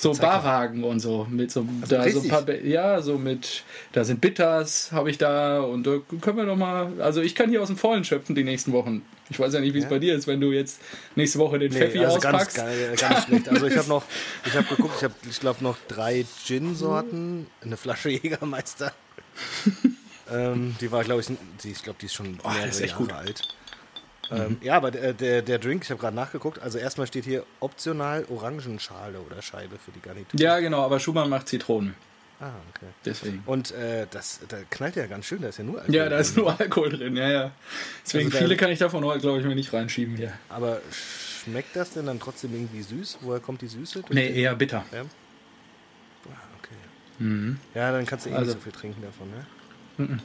So. 0.00 0.12
Barwagen 0.14 0.84
und 0.84 1.00
so 1.00 1.26
mit 1.28 1.50
so, 1.50 1.66
da 1.88 2.08
so 2.08 2.20
ein 2.20 2.28
paar 2.28 2.48
ja 2.54 3.02
so 3.02 3.18
mit 3.18 3.64
da 3.92 4.04
sind 4.04 4.20
Bitters 4.20 4.92
habe 4.92 5.10
ich 5.10 5.18
da 5.18 5.60
und 5.60 5.84
da 5.88 5.98
können 6.20 6.36
wir 6.36 6.44
noch 6.44 6.54
mal 6.56 6.92
also 7.00 7.20
ich 7.20 7.34
kann 7.34 7.50
hier 7.50 7.60
aus 7.60 7.66
dem 7.66 7.76
Vollen 7.76 8.04
schöpfen 8.04 8.36
die 8.36 8.44
nächsten 8.44 8.72
Wochen 8.72 9.02
ich 9.28 9.40
weiß 9.40 9.52
ja 9.54 9.60
nicht 9.60 9.74
wie 9.74 9.78
es 9.78 9.84
Ja. 9.84 9.90
bei 9.90 9.98
dir 9.98 10.14
ist 10.14 10.28
wenn 10.28 10.40
du 10.40 10.52
jetzt 10.52 10.80
nächste 11.16 11.40
Woche 11.40 11.58
den 11.58 11.72
Pfeffi 11.72 11.98
Nee, 11.98 12.04
also 12.04 12.20
ganz, 12.20 12.36
auspackst 12.36 12.56
geil, 12.58 12.94
ganz 12.96 13.24
schlecht. 13.24 13.48
Also 13.48 13.66
ich 13.66 13.76
habe 13.76 13.88
noch, 13.88 14.04
ich 14.46 14.54
habe 14.54 14.66
geguckt, 14.68 14.94
ich 14.98 15.02
habe, 15.04 15.14
ich 15.28 15.40
glaube 15.40 15.64
noch 15.64 15.76
drei 15.88 16.24
Gin-Sorten, 16.44 17.46
eine 17.60 17.76
Flasche 17.76 18.08
Jägermeister. 18.10 18.92
ähm, 20.32 20.76
die 20.80 20.90
war, 20.92 21.04
glaube 21.04 21.20
ich, 21.22 21.28
die, 21.62 21.70
ich 21.70 21.82
glaube, 21.82 21.98
die 22.00 22.06
ist 22.06 22.14
schon 22.14 22.38
Oh, 22.42 22.48
mehrere 22.48 22.66
das 22.66 22.76
ist 22.76 22.82
echt 22.82 22.92
Jahre 22.92 23.02
gut. 23.04 23.12
alt. 23.12 23.42
Ähm, 24.30 24.58
ja, 24.60 24.74
aber 24.76 24.90
der, 24.90 25.12
der, 25.14 25.42
der 25.42 25.58
Drink, 25.58 25.84
ich 25.84 25.90
habe 25.90 26.00
gerade 26.00 26.14
nachgeguckt, 26.16 26.60
also 26.60 26.76
erstmal 26.78 27.06
steht 27.06 27.24
hier 27.24 27.44
optional 27.60 28.24
Orangenschale 28.28 29.18
oder 29.20 29.40
Scheibe 29.42 29.76
für 29.78 29.90
die 29.90 30.00
Garnitur. 30.00 30.38
ja 30.40 30.58
genau 30.60 30.82
aber 30.84 31.00
Schumann 31.00 31.28
macht 31.30 31.48
Zitronen 31.48 31.94
Ah, 32.40 32.52
okay. 32.70 32.86
deswegen 33.04 33.42
Und 33.46 33.72
äh, 33.72 34.06
das, 34.10 34.40
da 34.48 34.58
knallt 34.70 34.94
ja 34.96 35.06
ganz 35.06 35.24
schön, 35.26 35.40
da 35.42 35.48
ist 35.48 35.58
ja 35.58 35.64
nur 35.64 35.78
Alkohol 35.80 35.94
ja 35.96 36.08
da 36.08 36.18
ist 36.18 36.36
drin. 36.36 36.44
nur 36.44 36.60
Alkohol 36.60 36.90
drin 36.90 37.16
ja 37.16 37.28
ja 37.30 37.50
deswegen 38.04 38.26
Also 38.26 38.38
viele 38.38 38.56
kann 38.56 38.70
ich 38.70 38.78
davon 38.78 39.04
heute 39.04 39.20
glaube 39.20 39.40
ich 39.40 39.44
mir 39.46 39.54
nicht 39.56 39.72
reinschieben 39.72 40.14
hier 40.16 40.32
Aber 40.48 40.80
schmeckt 40.92 41.74
das 41.74 41.90
denn 41.94 42.06
dann 42.06 42.20
trotzdem 42.20 42.52
irgendwie 42.54 42.82
süß? 42.82 43.18
Woher 43.22 43.40
kommt 43.40 43.62
die 43.62 43.66
Süße? 43.68 44.02
Durch 44.02 44.10
nee 44.10 44.28
eher 44.40 44.54
bitter 44.54 44.84
Ja. 44.92 45.00
Ah, 46.26 46.36
okay. 46.60 47.56
Ja, 47.74 47.90
dann 47.92 48.06
kannst 48.06 48.26
du 48.26 48.30
eh 48.30 48.34
Also- 48.34 48.52
nicht 48.52 48.58
so 48.58 48.62
viel 48.70 48.72
trinken 48.72 49.02
davon, 49.02 49.30
ne? 49.30 50.20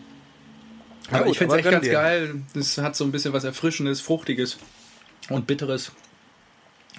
Aber 1.10 1.26
gut, 1.26 1.34
ich 1.34 1.38
finde 1.38 1.56
es 1.56 1.60
echt 1.60 1.72
ganz 1.72 1.86
dir. 1.86 1.92
geil. 1.92 2.36
Das 2.54 2.78
hat 2.78 2.96
so 2.96 3.04
ein 3.04 3.12
bisschen 3.12 3.34
was 3.34 3.44
Erfrischendes, 3.44 4.02
Fruchtiges 4.02 4.58
und 5.30 5.48
Bitteres. 5.48 5.92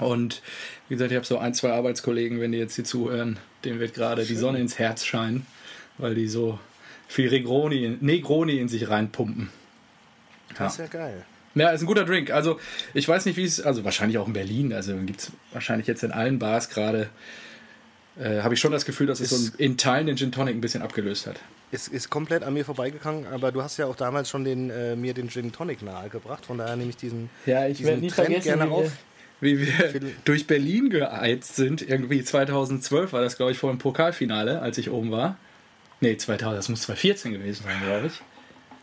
Und 0.01 0.43
wie 0.89 0.95
gesagt, 0.95 1.13
ich 1.13 1.17
habe 1.17 1.27
so 1.27 1.39
ein, 1.39 1.55
zwei 1.55 1.73
Arbeitskollegen, 1.73 2.41
wenn 2.41 2.53
die 2.53 2.59
jetzt 2.59 2.75
hier 2.75 2.85
zuhören, 2.85 3.39
denen 3.65 3.81
wird 3.81 3.95
gerade 3.95 4.25
die 4.25 4.35
Sonne 4.35 4.59
ins 4.59 4.79
Herz 4.79 5.05
scheinen, 5.05 5.47
weil 5.99 6.15
die 6.15 6.29
so 6.29 6.59
viel 7.07 7.31
Negroni, 7.31 7.97
Negroni 8.01 8.59
in 8.59 8.69
sich 8.69 8.89
reinpumpen. 8.89 9.51
Das 10.59 10.73
ist 10.73 10.79
ja 10.79 10.87
geil. 10.87 11.25
Ja, 11.55 11.71
ist 11.71 11.83
ein 11.83 11.87
guter 11.87 12.05
Drink. 12.05 12.31
Also, 12.31 12.59
ich 12.95 13.09
weiß 13.09 13.27
nicht, 13.27 13.37
wie 13.37 13.45
es, 13.45 13.61
also 13.61 13.85
wahrscheinlich 13.85 14.19
auch 14.19 14.27
in 14.27 14.33
Berlin, 14.33 14.73
also 14.73 14.97
gibt 14.97 15.21
es 15.21 15.33
wahrscheinlich 15.53 15.87
jetzt 15.87 16.03
in 16.03 16.11
allen 16.11 16.41
Bars 16.41 16.69
gerade, 16.69 17.09
äh, 18.19 18.43
habe 18.43 18.55
ich 18.55 18.61
schon 18.61 18.73
das 18.73 18.85
Gefühl, 18.85 19.07
dass 19.07 19.21
es 19.21 19.31
so 19.31 19.37
ein, 19.37 19.53
in 19.59 19.77
Teilen 19.77 20.07
den 20.09 20.17
Gin 20.17 20.33
Tonic 20.33 20.57
ein 20.57 20.61
bisschen 20.61 20.83
abgelöst 20.83 21.29
hat. 21.29 21.39
Ist, 21.71 21.89
ist 21.89 22.09
komplett 22.09 22.45
an 22.45 22.55
mir 22.55 22.65
vorbeigegangen, 22.65 23.27
aber 23.27 23.51
du 23.51 23.63
hast 23.63 23.79
ja 23.79 23.87
auch 23.87 23.97
damals 23.97 24.29
schon 24.29 24.45
den, 24.45 24.71
äh, 24.71 24.95
mir 24.95 25.13
den 25.13 25.29
Gin 25.29 25.51
Tonic 25.51 25.83
nahegebracht, 25.83 26.47
von 26.47 26.59
daher 26.59 26.77
nehme 26.77 26.91
ich 26.91 26.97
diesen, 26.97 27.31
Ja, 27.47 27.67
ich 27.67 27.79
diesen 27.79 28.07
Trend 28.09 28.43
gerne 28.45 28.67
wie 28.67 28.69
wir, 28.69 28.73
auf. 28.73 28.93
wie 29.41 29.59
wir 29.61 30.13
durch 30.25 30.47
Berlin 30.47 30.91
geeizt 30.91 31.57
sind. 31.57 31.83
Irgendwie 31.83 32.23
2012 32.23 33.13
war 33.13 33.23
das, 33.23 33.37
glaube 33.37 33.51
ich, 33.53 33.59
vor 33.59 33.71
dem 33.71 33.79
Pokalfinale, 33.79 34.61
als 34.63 34.79
ich 34.79 34.91
oben 34.91 35.11
war. 35.11 35.37
Nee, 36.01 36.17
2000, 36.17 36.59
das 36.59 36.69
muss 36.69 36.83
2014 36.83 37.33
gewesen 37.33 37.65
sein, 37.65 37.77
glaube 37.85 38.07
ich. 38.07 38.21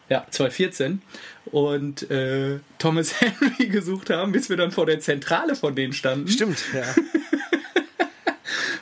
Ja, 0.09 0.25
2014. 0.29 1.01
Und 1.45 2.11
äh, 2.11 2.59
Thomas 2.79 3.21
Henry 3.21 3.67
gesucht 3.67 4.09
haben, 4.09 4.33
bis 4.33 4.49
wir 4.49 4.57
dann 4.57 4.71
vor 4.71 4.85
der 4.85 4.99
Zentrale 4.99 5.55
von 5.55 5.73
denen 5.75 5.93
standen. 5.93 6.27
Stimmt, 6.27 6.61
ja. 6.73 6.83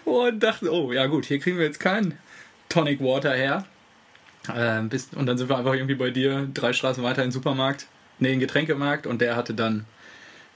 Und 0.12 0.41
dachten, 0.41 0.68
oh, 0.68 0.91
ja 0.91 1.06
gut, 1.06 1.25
hier 1.25 1.39
kriegen 1.39 1.60
wir 1.60 1.65
jetzt 1.65 1.79
keinen 1.79 2.18
Tonic 2.68 3.00
Water 3.00 3.34
her. 3.34 3.65
Ähm, 4.53 4.89
bis, 4.89 5.10
und 5.13 5.25
dann 5.25 5.38
sind 5.38 5.50
wir 5.50 5.58
einfach 5.58 5.74
irgendwie 5.74 5.96
bei 5.96 6.10
dir 6.10 6.48
drei 6.53 6.74
Straßen 6.74 7.03
weiter 7.03 7.24
in 7.24 7.27
den 7.27 7.34
Supermarkt, 7.34 7.88
nee, 8.19 8.29
in 8.29 8.34
den 8.36 8.39
Getränkemarkt 8.39 9.05
und 9.05 9.22
der 9.22 9.36
hatte 9.36 9.53
dann 9.53 9.86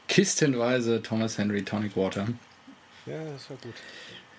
kistenweise 0.08 1.02
Thomas 1.02 1.38
Henry 1.38 1.63
Tonic 1.63 1.96
Water. 1.96 2.28
Ja, 3.06 3.24
das 3.34 3.50
war 3.50 3.58
gut. 3.58 3.75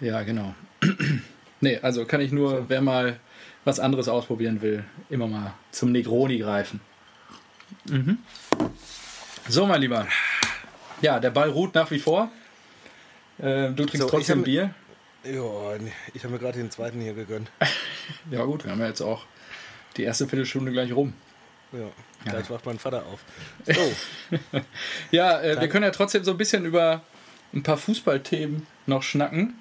Ja, 0.01 0.23
genau. 0.23 0.55
nee, 1.61 1.79
also 1.83 2.05
kann 2.05 2.21
ich 2.21 2.33
nur, 2.33 2.69
wer 2.69 2.81
mal 2.81 3.19
was 3.65 3.81
anderes 3.81 4.09
ausprobieren 4.09 4.61
will, 4.63 4.85
immer 5.09 5.27
mal 5.27 5.55
zum 5.71 5.93
Negroni 5.93 6.39
greifen. 6.39 6.81
Mhm. 7.89 8.19
So, 9.49 9.67
mein 9.67 9.81
Lieber. 9.81 10.07
Ja, 11.01 11.21
der 11.21 11.31
Ball 11.31 11.51
ruht 11.51 11.75
nach 11.75 11.91
wie 11.91 11.99
vor. 11.99 12.31
Äh, 13.39 13.71
du 13.71 13.85
trinkst 13.85 13.99
So, 13.99 14.09
trotzdem 14.09 14.43
Bier. 14.43 14.75
Ja, 15.25 15.77
ich 16.13 16.23
habe 16.23 16.35
mir 16.35 16.39
gerade 16.39 16.59
den 16.59 16.71
zweiten 16.71 17.01
hier 17.01 17.15
gegönnt. 17.15 17.51
Ja 18.31 18.45
gut, 18.45 18.65
wir 18.65 18.71
haben 18.71 18.81
ja 18.81 18.87
jetzt 18.87 19.01
auch 19.01 19.25
die 19.97 20.03
erste 20.05 20.27
Viertelstunde 20.29 20.73
gleich 20.73 20.93
rum. 20.93 21.13
Ja, 21.73 22.31
gleich 22.31 22.49
wacht 22.51 22.67
mein 22.67 22.79
Vater 22.79 23.05
auf. 23.07 23.21
So, 23.75 24.61
Ja, 25.11 25.41
äh, 25.41 25.61
wir 25.61 25.69
können 25.69 25.85
ja 25.85 25.91
trotzdem 25.91 26.25
so 26.25 26.31
ein 26.33 26.37
bisschen 26.37 26.65
über 26.65 27.03
ein 27.53 27.63
paar 27.63 27.77
Fußballthemen 27.77 28.67
noch 28.87 29.03
schnacken. 29.03 29.55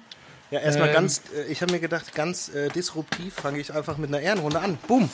ja, 0.50 0.60
erstmal 0.60 0.88
Ähm. 0.88 0.94
ganz, 0.94 1.22
äh, 1.36 1.50
ich 1.50 1.60
habe 1.62 1.72
mir 1.72 1.80
gedacht, 1.80 2.14
ganz 2.14 2.48
äh, 2.54 2.68
disruptiv 2.68 3.34
fange 3.34 3.58
ich 3.58 3.72
einfach 3.72 3.96
mit 3.98 4.08
einer 4.08 4.20
Ehrenrunde 4.20 4.60
an. 4.60 4.78
Boom! 4.86 5.08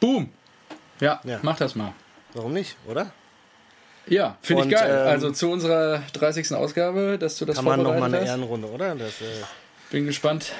Boom! 0.00 0.30
Ja, 1.00 1.20
Ja. 1.24 1.38
mach 1.42 1.56
das 1.58 1.74
mal. 1.74 1.92
Warum 2.34 2.52
nicht, 2.52 2.76
oder? 2.86 3.12
Ja, 4.08 4.36
finde 4.42 4.64
ich 4.64 4.70
geil. 4.70 4.90
ähm, 5.02 5.08
also 5.08 5.30
zu 5.30 5.48
unserer 5.50 6.02
30. 6.14 6.52
Ausgabe, 6.54 7.18
dass 7.18 7.36
du 7.36 7.44
das 7.44 7.56
Kann 7.56 7.64
man 7.64 7.82
nochmal 7.82 8.04
eine 8.04 8.20
hast. 8.20 8.26
Ehrenrunde, 8.28 8.68
oder? 8.68 8.94
Das, 8.96 9.20
äh, 9.20 9.24
Bin 9.90 10.06
gespannt, 10.06 10.52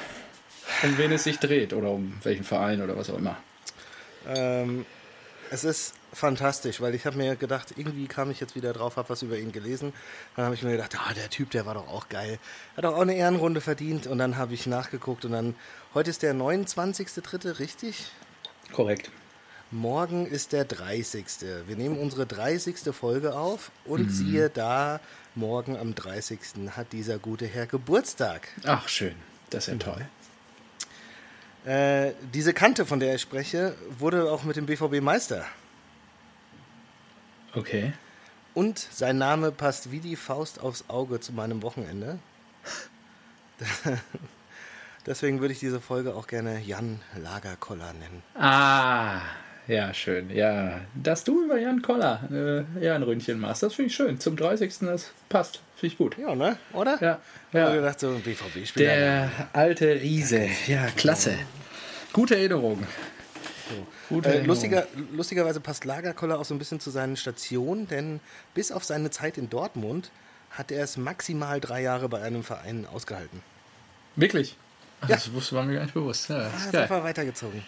um 0.85 0.97
wen 0.99 1.11
es 1.11 1.25
sich 1.25 1.39
dreht 1.41 1.73
oder 1.73 1.91
um 1.91 2.15
welchen 2.23 2.45
Verein 2.45 2.81
oder 2.83 2.97
was 2.97 3.11
auch 3.11 3.19
immer. 3.19 3.37
Ähm, 4.29 4.87
es 5.51 5.65
ist 5.65 5.95
fantastisch, 6.13 6.81
weil 6.81 6.95
ich 6.95 7.05
habe 7.05 7.19
mir 7.19 7.37
gedacht, 7.37 7.75
irgendwie 7.77 8.07
kam 8.07 8.31
ich 8.31 8.41
jetzt 8.41 8.55
wieder 8.55 8.73
drauf, 8.73 8.97
habe 8.97 9.11
was 9.11 9.23
über 9.23 9.39
ihn 9.39 9.53
gelesen. 9.53 9.93
Dann 10.35 10.47
habe 10.47 10.55
ich 10.55 10.63
mir 10.63 10.73
gedacht, 10.73 10.97
ah, 10.99 11.13
der 11.15 11.29
Typ, 11.31 11.51
der 11.51 11.67
war 11.67 11.75
doch 11.75 11.89
auch 11.89 12.09
geil. 12.09 12.39
Hat 12.77 12.85
doch 12.85 12.95
auch 12.95 13.03
eine 13.03 13.15
Ehrenrunde 13.15 13.61
verdient. 13.61 14.07
Und 14.07 14.19
dann 14.19 14.37
habe 14.37 14.55
ich 14.55 14.67
nachgeguckt 14.67 15.25
und 15.25 15.33
dann, 15.33 15.55
heute 15.95 16.11
ist 16.11 16.23
der 16.23 16.35
29.3., 16.35 17.59
richtig? 17.59 18.07
Korrekt. 18.73 19.11
Morgen 19.71 20.27
ist 20.27 20.53
der 20.53 20.65
30. 20.65 21.25
Wir 21.67 21.77
nehmen 21.77 21.99
unsere 21.99 22.27
30. 22.27 22.95
Folge 22.95 23.35
auf 23.35 23.71
und 23.85 24.11
siehe 24.11 24.51
da, 24.51 25.01
morgen 25.35 25.77
am 25.79 25.95
30. 25.95 26.39
hat 26.77 26.93
dieser 26.93 27.19
gute 27.19 27.47
Herr 27.47 27.67
Geburtstag. 27.67 28.49
Ach, 28.65 28.89
schön. 28.89 29.15
Das 29.51 29.69
ist 29.69 29.73
ja 29.73 29.79
toll. 29.79 30.07
Äh, 31.65 32.13
diese 32.35 32.53
Kante, 32.53 32.87
von 32.87 32.99
der 32.99 33.15
ich 33.15 33.23
spreche, 33.23 33.77
wurde 33.99 34.31
auch 34.31 34.43
mit 34.43 34.57
dem 34.57 34.67
BVB 34.67 35.01
Meister. 35.01 35.45
Okay. 37.55 37.93
Und 38.55 38.79
sein 38.79 39.19
Name 39.19 39.53
passt 39.53 39.93
wie 39.93 40.01
die 40.01 40.17
Faust 40.17 40.61
aufs 40.61 40.85
Auge 40.89 41.21
zu 41.21 41.33
meinem 41.33 41.63
Wochenende. 41.63 42.19
Deswegen 45.07 45.41
würde 45.41 45.53
ich 45.53 45.61
diese 45.61 45.81
Folge 45.81 46.15
auch 46.15 46.27
gerne 46.27 46.61
Jan 46.61 47.01
Lagerkoller 47.17 47.93
nennen. 47.93 48.23
Ah, 48.35 49.21
ja, 49.69 49.93
schön. 49.95 50.31
Ja, 50.35 50.81
dass 50.95 51.25
du 51.25 51.45
über 51.45 51.59
Jan 51.59 51.83
Koller 51.83 52.67
äh, 52.79 52.85
ja, 52.85 52.95
ein 52.95 53.03
Ründchen 53.03 53.39
machst, 53.41 53.63
das 53.63 53.75
finde 53.75 53.89
ich 53.91 53.95
schön. 53.97 54.19
Zum 54.21 54.37
30. 54.37 54.79
das 54.81 55.11
passt. 55.29 55.61
Finde 55.77 55.93
ich 55.93 55.99
gut. 55.99 56.17
Ja, 56.19 56.35
ne? 56.35 56.57
Oder? 56.73 56.99
Ja, 57.01 57.19
Ich 57.53 57.59
habe 57.59 57.71
ja. 57.71 57.81
gedacht, 57.81 58.01
so 58.01 58.09
ein 58.11 58.21
BVB-Spieler. 58.23 58.87
Der 58.95 59.31
alte 59.53 59.95
Riese. 60.01 60.49
Ja, 60.67 60.87
klasse. 60.97 61.35
Gute 62.13 62.37
Erinnerung. 62.37 62.87
Gute 64.09 64.29
Äh, 64.35 64.43
lustiger, 64.43 64.87
lustigerweise 65.13 65.61
passt 65.61 65.85
Lagerkoller 65.85 66.39
auch 66.39 66.45
so 66.45 66.55
ein 66.55 66.59
bisschen 66.59 66.79
zu 66.81 66.91
seinen 66.91 67.17
Stationen, 67.17 67.89
denn 67.89 68.21
bis 68.55 68.71
auf 68.71 68.85
seine 68.85 69.11
Zeit 69.11 69.39
in 69.39 69.49
Dortmund 69.49 70.11
hat 70.51 70.71
er 70.71 70.85
es 70.85 70.97
maximal 70.99 71.59
drei 71.61 71.81
Jahre 71.81 72.09
bei 72.11 72.21
einem 72.21 72.45
Verein 72.45 72.87
ausgehalten. 72.93 73.41
Wirklich? 74.17 74.57
Ach, 75.01 75.09
Ja. 75.09 75.15
Das 75.17 75.33
wusste- 75.33 75.57
war 75.57 75.63
mir 75.65 75.75
gar 75.77 75.83
nicht 75.85 75.95
bewusst. 75.95 76.29
Ja, 76.29 76.51
Ah, 76.53 76.69
ist 76.69 76.75
einfach 76.77 77.03
weitergezogen. 77.03 77.63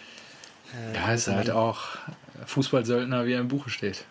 Ja, 0.93 1.13
ist 1.13 1.27
halt 1.27 1.51
auch 1.51 1.97
Fußballsöldner, 2.45 3.25
wie 3.25 3.33
er 3.33 3.41
im 3.41 3.47
Buche 3.47 3.69
steht. 3.69 4.05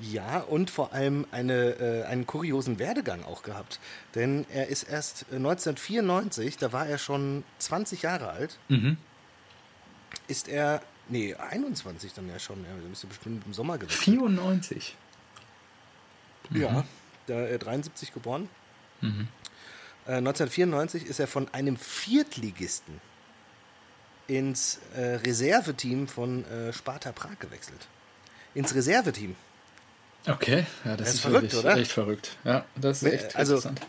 Ja, 0.00 0.38
und 0.40 0.70
vor 0.70 0.94
allem 0.94 1.26
eine, 1.30 1.78
äh, 1.78 2.04
einen 2.04 2.26
kuriosen 2.26 2.78
Werdegang 2.78 3.22
auch 3.24 3.42
gehabt. 3.42 3.80
Denn 4.14 4.46
er 4.50 4.68
ist 4.68 4.84
erst 4.84 5.26
1994, 5.30 6.56
da 6.56 6.72
war 6.72 6.86
er 6.86 6.96
schon 6.96 7.44
20 7.58 8.02
Jahre 8.02 8.30
alt, 8.30 8.58
mhm. 8.68 8.96
ist 10.26 10.48
er, 10.48 10.82
nee, 11.08 11.34
21 11.34 12.14
dann 12.14 12.28
ja 12.28 12.38
schon, 12.38 12.64
er 12.64 12.88
müsste 12.88 13.08
bestimmt 13.08 13.44
im 13.46 13.52
Sommer 13.52 13.76
gewesen 13.76 13.98
94? 13.98 14.96
Ja, 16.52 16.70
mhm. 16.70 16.84
da, 17.26 17.46
äh, 17.46 17.58
73 17.58 18.14
geboren. 18.14 18.48
Mhm. 19.02 19.28
Äh, 20.06 20.14
1994 20.14 21.06
ist 21.06 21.20
er 21.20 21.26
von 21.26 21.52
einem 21.52 21.76
Viertligisten 21.76 23.00
ins 24.30 24.78
äh, 24.96 25.16
Reserveteam 25.16 26.06
von 26.06 26.44
äh, 26.44 26.72
Sparta 26.72 27.10
Prag 27.10 27.38
gewechselt. 27.40 27.88
Ins 28.54 28.74
Reserveteam. 28.74 29.34
Okay, 30.26 30.66
ja, 30.84 30.96
das, 30.96 30.98
das 30.98 31.08
ist, 31.08 31.14
ist 31.14 31.20
verrückt, 31.20 31.54
oder? 31.54 31.76
Echt 31.76 31.92
verrückt. 31.92 32.36
Ja, 32.44 32.64
das 32.76 33.02
ist 33.02 33.12
echt 33.12 33.36
also, 33.36 33.54
interessant. 33.54 33.80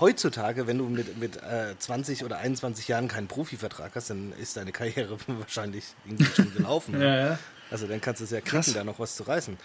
Heutzutage, 0.00 0.66
wenn 0.66 0.76
du 0.76 0.84
mit, 0.84 1.18
mit 1.18 1.36
äh, 1.36 1.78
20 1.78 2.24
oder 2.24 2.38
21 2.38 2.88
Jahren 2.88 3.08
keinen 3.08 3.28
Profivertrag 3.28 3.92
hast, 3.94 4.10
dann 4.10 4.32
ist 4.38 4.56
deine 4.56 4.72
Karriere 4.72 5.16
wahrscheinlich 5.26 5.84
irgendwie 6.04 6.24
schon 6.24 6.52
gelaufen. 6.52 7.00
ja, 7.00 7.16
ja. 7.16 7.38
Also 7.70 7.86
dann 7.86 8.00
kannst 8.00 8.20
du 8.20 8.24
es 8.24 8.30
ja 8.30 8.40
kriegen, 8.40 8.72
da 8.72 8.82
noch 8.82 8.98
was 8.98 9.14
zu 9.16 9.24
reißen. 9.24 9.58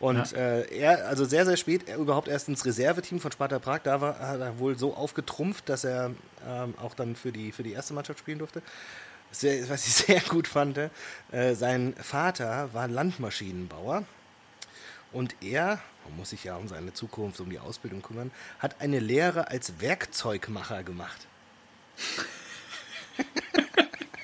Und 0.00 0.30
ja. 0.30 0.38
äh, 0.38 0.78
er, 0.78 1.08
also 1.08 1.24
sehr, 1.24 1.44
sehr 1.44 1.56
spät, 1.56 1.88
er 1.88 1.98
überhaupt 1.98 2.28
erst 2.28 2.48
ins 2.48 2.64
Reserveteam 2.64 3.18
von 3.18 3.32
Sparta 3.32 3.58
Prag, 3.58 3.80
da 3.82 4.00
war, 4.00 4.18
hat 4.20 4.40
er 4.40 4.58
wohl 4.60 4.78
so 4.78 4.94
aufgetrumpft, 4.94 5.68
dass 5.68 5.82
er 5.82 6.12
ähm, 6.48 6.74
auch 6.80 6.94
dann 6.94 7.16
für 7.16 7.32
die, 7.32 7.50
für 7.50 7.64
die 7.64 7.72
erste 7.72 7.94
Mannschaft 7.94 8.20
spielen 8.20 8.38
durfte. 8.38 8.62
Sehr, 9.30 9.68
was 9.68 9.86
ich 9.86 9.94
sehr 10.06 10.20
gut 10.20 10.48
fand, 10.48 10.78
äh, 10.78 11.54
sein 11.54 11.94
Vater 12.00 12.70
war 12.72 12.88
Landmaschinenbauer 12.88 14.04
und 15.12 15.34
er, 15.42 15.80
man 16.04 16.16
muss 16.16 16.30
sich 16.30 16.44
ja 16.44 16.56
um 16.56 16.68
seine 16.68 16.92
Zukunft, 16.92 17.40
um 17.40 17.50
die 17.50 17.58
Ausbildung 17.58 18.02
kümmern, 18.02 18.30
hat 18.58 18.80
eine 18.80 18.98
Lehre 18.98 19.48
als 19.48 19.80
Werkzeugmacher 19.80 20.82
gemacht. 20.82 21.26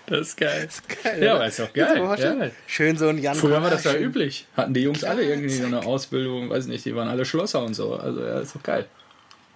Das 0.07 0.29
ist 0.29 0.37
geil. 0.37 0.67
Das 0.67 0.75
ist 0.75 1.03
geil 1.03 1.23
ja, 1.23 1.35
aber 1.35 1.47
ist 1.47 1.59
doch 1.59 1.73
geil. 1.73 2.19
Ja. 2.21 2.51
Schön 2.67 2.99
so 2.99 3.09
ein 3.09 3.19
Jan 3.19 3.35
Früher 3.35 3.63
war 3.63 3.71
das 3.71 3.85
ja 3.85 3.95
üblich. 3.95 4.47
Hatten 4.55 4.75
die 4.75 4.83
Jungs 4.83 5.03
alle 5.03 5.23
irgendwie 5.23 5.49
so 5.49 5.65
eine 5.65 5.85
Ausbildung, 5.85 6.51
weiß 6.51 6.67
nicht, 6.67 6.85
die 6.85 6.95
waren 6.95 7.09
alle 7.09 7.25
Schlosser 7.25 7.65
und 7.65 7.73
so. 7.73 7.97
Also 7.97 8.23
ja, 8.23 8.41
ist 8.41 8.55
doch 8.55 8.63
geil. 8.63 8.87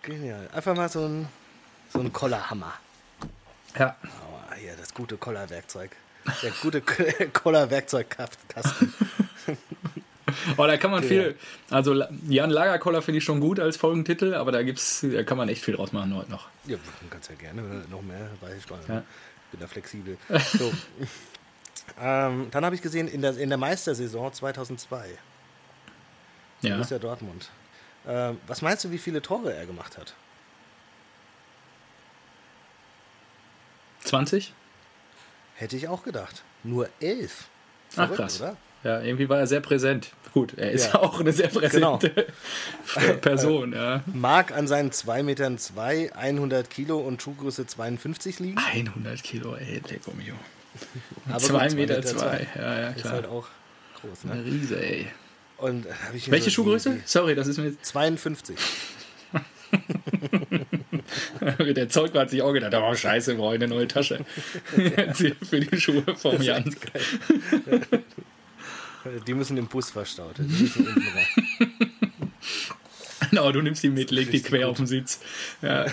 Genial. 0.03 0.49
Einfach 0.53 0.75
mal 0.75 0.89
so 0.89 1.05
ein, 1.05 1.29
so 1.93 2.01
ein 2.01 2.13
Kollerhammer. 2.13 2.73
Ja. 3.79 3.95
Gute 4.99 5.17
Kollerwerkzeug. 5.17 5.93
Der 6.43 6.51
gute 6.61 6.83
Kollerwerkzeugkasten. 7.33 8.93
oh, 10.59 10.67
da 10.67 10.77
kann 10.77 10.91
man 10.91 11.03
ja. 11.05 11.09
viel. 11.09 11.39
Also 11.71 11.95
Jan 12.29 12.51
Lagerkoller 12.51 13.01
finde 13.01 13.19
ich 13.19 13.25
schon 13.25 13.41
gut 13.41 13.59
als 13.59 13.79
Folgentitel, 13.79 14.35
aber 14.35 14.53
da 14.53 14.63
gibt's, 14.63 15.07
da 15.11 15.23
kann 15.23 15.39
man 15.39 15.49
echt 15.49 15.65
viel 15.65 15.77
draus 15.77 15.93
machen 15.93 16.15
heute 16.15 16.31
noch. 16.31 16.49
Ja, 16.67 16.77
es 17.19 17.29
ja 17.29 17.35
gerne 17.37 17.63
noch 17.89 18.03
mehr 18.03 18.29
beisteuern. 18.43 18.83
Ja 18.87 19.05
bin 19.51 19.61
da 19.61 19.67
flexibel. 19.67 20.19
So. 20.59 20.73
ähm, 22.01 22.49
dann 22.51 22.65
habe 22.65 22.75
ich 22.75 22.83
gesehen, 22.83 23.09
in 23.09 23.23
der, 23.23 23.37
in 23.37 23.49
der 23.49 23.59
Meistersaison 23.59 24.33
2002. 24.33 25.19
Ja. 26.63 26.75
Borussia 26.75 26.99
Dortmund. 26.99 27.51
Ähm, 28.07 28.39
was 28.47 28.63
meinst 28.63 28.85
du, 28.85 28.91
wie 28.91 28.99
viele 28.99 29.23
Tore 29.23 29.55
er 29.55 29.67
gemacht 29.67 29.97
hat? 29.97 30.15
20? 34.01 34.55
Hätte 35.59 35.77
ich 35.77 35.89
auch 35.89 36.05
gedacht. 36.05 36.45
Nur 36.63 36.89
elf. 37.01 37.49
Verrückt, 37.89 38.13
Ach 38.13 38.17
krass. 38.17 38.41
Oder? 38.41 38.57
Ja, 38.85 39.01
irgendwie 39.01 39.29
war 39.29 39.41
er 39.41 39.49
sehr 39.49 39.59
präsent. 39.59 40.13
Gut, 40.33 40.55
er 40.57 40.71
ist 40.71 40.93
ja. 40.93 40.95
auch 41.01 41.19
eine 41.19 41.33
sehr 41.33 41.49
präsente 41.49 42.15
genau. 42.95 43.17
Person. 43.21 43.73
Ja. 43.73 44.05
Mag 44.07 44.53
an 44.57 44.69
seinen 44.69 44.93
2 44.93 45.25
Metern 45.25 45.59
2, 45.59 46.15
100 46.15 46.71
Kilo 46.71 46.99
und 46.99 47.21
Schuhgröße 47.21 47.67
52 47.67 48.39
liegen. 48.39 48.57
100 48.57 49.21
Kilo, 49.25 49.57
ey, 49.57 49.83
Lecco 49.89 50.13
mio. 50.13 50.35
2 51.37 51.71
Meter 51.71 52.03
2, 52.03 52.47
ja, 52.55 52.81
ja, 52.81 52.93
klar. 52.93 52.97
Ist 52.97 53.05
halt 53.05 53.27
auch 53.27 53.49
groß, 54.01 54.25
ne? 54.25 54.33
Eine 54.35 54.45
Riese, 54.45 54.81
ey. 54.81 55.09
Und 55.57 55.87
Welche 56.29 56.53
Schuhgröße? 56.53 57.01
Sorry, 57.05 57.35
das 57.35 57.49
ist 57.49 57.59
mir 57.59 57.71
jetzt... 57.71 57.85
52. 57.85 58.57
Der 61.61 61.89
Zeug 61.89 62.15
hat 62.15 62.31
sich 62.31 62.43
auch 62.43 62.53
gedacht, 62.53 62.75
oh 62.75 62.95
scheiße, 62.95 63.33
wir 63.33 63.39
brauchen 63.39 63.55
eine 63.55 63.69
neue 63.69 63.89
Tasche. 63.89 64.25
Für 64.75 65.61
die 65.61 65.81
Schuhe 65.81 66.05
vom 66.17 66.41
Jan. 66.43 66.75
Die 69.27 69.35
müssen 69.35 69.57
im 69.57 69.67
Bus 69.67 69.91
verstaut. 69.91 70.37
Genau, 73.31 73.53
du 73.53 73.61
nimmst 73.61 73.83
die 73.83 73.91
mit, 73.91 74.11
leg 74.11 74.31
die 74.31 74.41
quer 74.41 74.61
gut. 74.61 74.71
auf 74.71 74.77
den 74.79 74.87
Sitz. 74.87 75.21
Ja. 75.61 75.85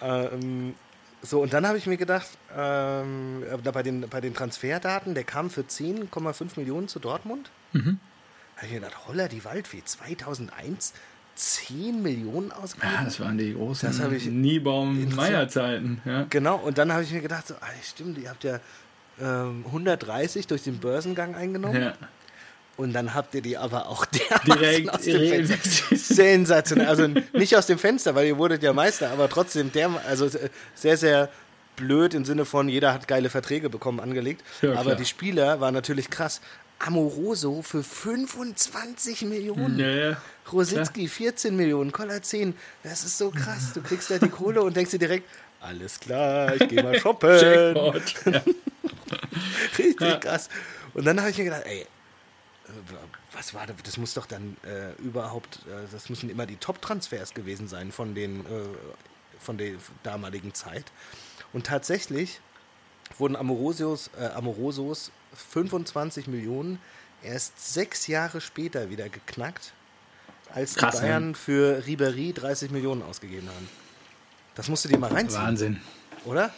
ähm, 0.00 0.74
so, 1.22 1.42
und 1.42 1.52
dann 1.52 1.66
habe 1.66 1.76
ich 1.76 1.86
mir 1.86 1.96
gedacht, 1.96 2.28
ähm, 2.56 3.42
bei, 3.64 3.82
den, 3.82 4.08
bei 4.08 4.20
den 4.20 4.34
Transferdaten, 4.34 5.14
der 5.14 5.24
kam 5.24 5.50
für 5.50 5.62
10,5 5.62 6.50
Millionen 6.56 6.88
zu 6.88 7.00
Dortmund. 7.00 7.50
Mhm. 7.72 7.98
Da 8.54 8.62
habe 8.62 8.66
ich 8.66 8.72
mir 8.72 8.80
gedacht, 8.80 9.08
holla 9.08 9.28
die 9.28 9.44
Waldfee, 9.44 9.82
2001 9.84 10.92
10 11.36 12.02
Millionen 12.02 12.50
ausgegeben. 12.50 12.94
Ja, 12.94 13.04
das 13.04 13.20
waren 13.20 13.38
die 13.38 13.54
großen 13.54 13.96
das 13.96 14.12
ich 14.12 14.26
Niebaum-Meyer-Zeiten. 14.26 16.00
Ja. 16.04 16.26
Genau, 16.30 16.56
und 16.56 16.78
dann 16.78 16.92
habe 16.92 17.02
ich 17.02 17.12
mir 17.12 17.20
gedacht, 17.20 17.46
so, 17.46 17.54
ah, 17.54 17.66
stimmt, 17.82 18.18
ihr 18.18 18.30
habt 18.30 18.44
ja 18.44 18.60
130 19.18 20.42
ähm, 20.42 20.48
durch 20.48 20.62
den 20.62 20.78
Börsengang 20.78 21.34
eingenommen. 21.34 21.80
Ja. 21.80 21.94
Und 22.76 22.92
dann 22.92 23.14
habt 23.14 23.34
ihr 23.34 23.40
die 23.40 23.56
aber 23.56 23.88
auch 23.88 24.04
direkt 24.04 24.90
aus 24.90 25.02
dem 25.02 25.46
Fenster. 25.46 25.96
Sensationell. 25.96 26.86
Also 26.86 27.08
nicht 27.32 27.56
aus 27.56 27.66
dem 27.66 27.78
Fenster, 27.78 28.14
weil 28.14 28.26
ihr 28.26 28.36
wurdet 28.36 28.62
ja 28.62 28.72
Meister, 28.74 29.10
aber 29.10 29.30
trotzdem 29.30 29.72
der, 29.72 29.90
also 30.06 30.28
sehr, 30.74 30.96
sehr 30.98 31.30
blöd 31.76 32.12
im 32.14 32.24
Sinne 32.24 32.44
von, 32.44 32.68
jeder 32.68 32.92
hat 32.92 33.08
geile 33.08 33.30
Verträge 33.30 33.70
bekommen, 33.70 34.00
angelegt. 34.00 34.42
Ja, 34.60 34.74
aber 34.74 34.94
die 34.94 35.04
Spieler 35.04 35.60
waren 35.60 35.74
natürlich 35.74 36.10
krass. 36.10 36.40
Amoroso 36.78 37.62
für 37.62 37.82
25 37.82 39.22
Millionen. 39.22 39.78
Ja, 39.78 39.88
ja. 39.88 40.16
Rositzky 40.52 41.08
14 41.08 41.56
Millionen, 41.56 41.92
Koller 41.92 42.22
10. 42.22 42.54
Das 42.82 43.04
ist 43.04 43.18
so 43.18 43.30
krass. 43.30 43.72
Du 43.74 43.82
kriegst 43.82 44.10
ja 44.10 44.18
die 44.18 44.28
Kohle 44.28 44.62
und 44.62 44.76
denkst 44.76 44.92
dir 44.92 44.98
direkt, 44.98 45.28
alles 45.60 45.98
klar, 45.98 46.54
ich 46.54 46.68
gehe 46.68 46.82
mal 46.82 46.98
shoppen. 46.98 47.74
Ja. 48.26 48.42
Richtig 49.78 50.00
ja. 50.00 50.16
krass. 50.16 50.48
Und 50.94 51.04
dann 51.04 51.20
habe 51.20 51.30
ich 51.30 51.38
mir 51.38 51.44
gedacht, 51.44 51.62
ey, 51.64 51.86
was 53.32 53.54
war 53.54 53.66
das? 53.66 53.76
Das 53.84 53.96
muss 53.96 54.14
doch 54.14 54.26
dann 54.26 54.56
äh, 54.64 55.00
überhaupt, 55.00 55.60
äh, 55.66 55.86
das 55.92 56.08
müssen 56.08 56.30
immer 56.30 56.46
die 56.46 56.56
Top-Transfers 56.56 57.34
gewesen 57.34 57.68
sein 57.68 57.92
von 57.92 58.14
den, 58.14 58.40
äh, 58.40 58.68
von 59.38 59.58
der 59.58 59.74
damaligen 60.02 60.54
Zeit. 60.54 60.84
Und 61.52 61.66
tatsächlich 61.66 62.40
wurden 63.18 63.36
Amorosios, 63.36 64.10
äh, 64.18 64.26
Amorosos 64.26 65.12
25 65.52 66.26
Millionen 66.26 66.80
erst 67.22 67.72
sechs 67.72 68.06
Jahre 68.06 68.40
später 68.40 68.90
wieder 68.90 69.08
geknackt, 69.08 69.72
als 70.56 70.74
Krass, 70.74 70.96
die 70.96 71.02
Bayern 71.02 71.28
ne? 71.28 71.34
für 71.34 71.86
Ribery 71.86 72.32
30 72.32 72.70
Millionen 72.70 73.02
ausgegeben 73.02 73.46
haben. 73.48 73.68
Das 74.54 74.68
musst 74.68 74.86
du 74.86 74.88
dir 74.88 74.98
mal 74.98 75.12
reinziehen. 75.12 75.42
Wahnsinn. 75.42 75.80
Oder? 76.24 76.50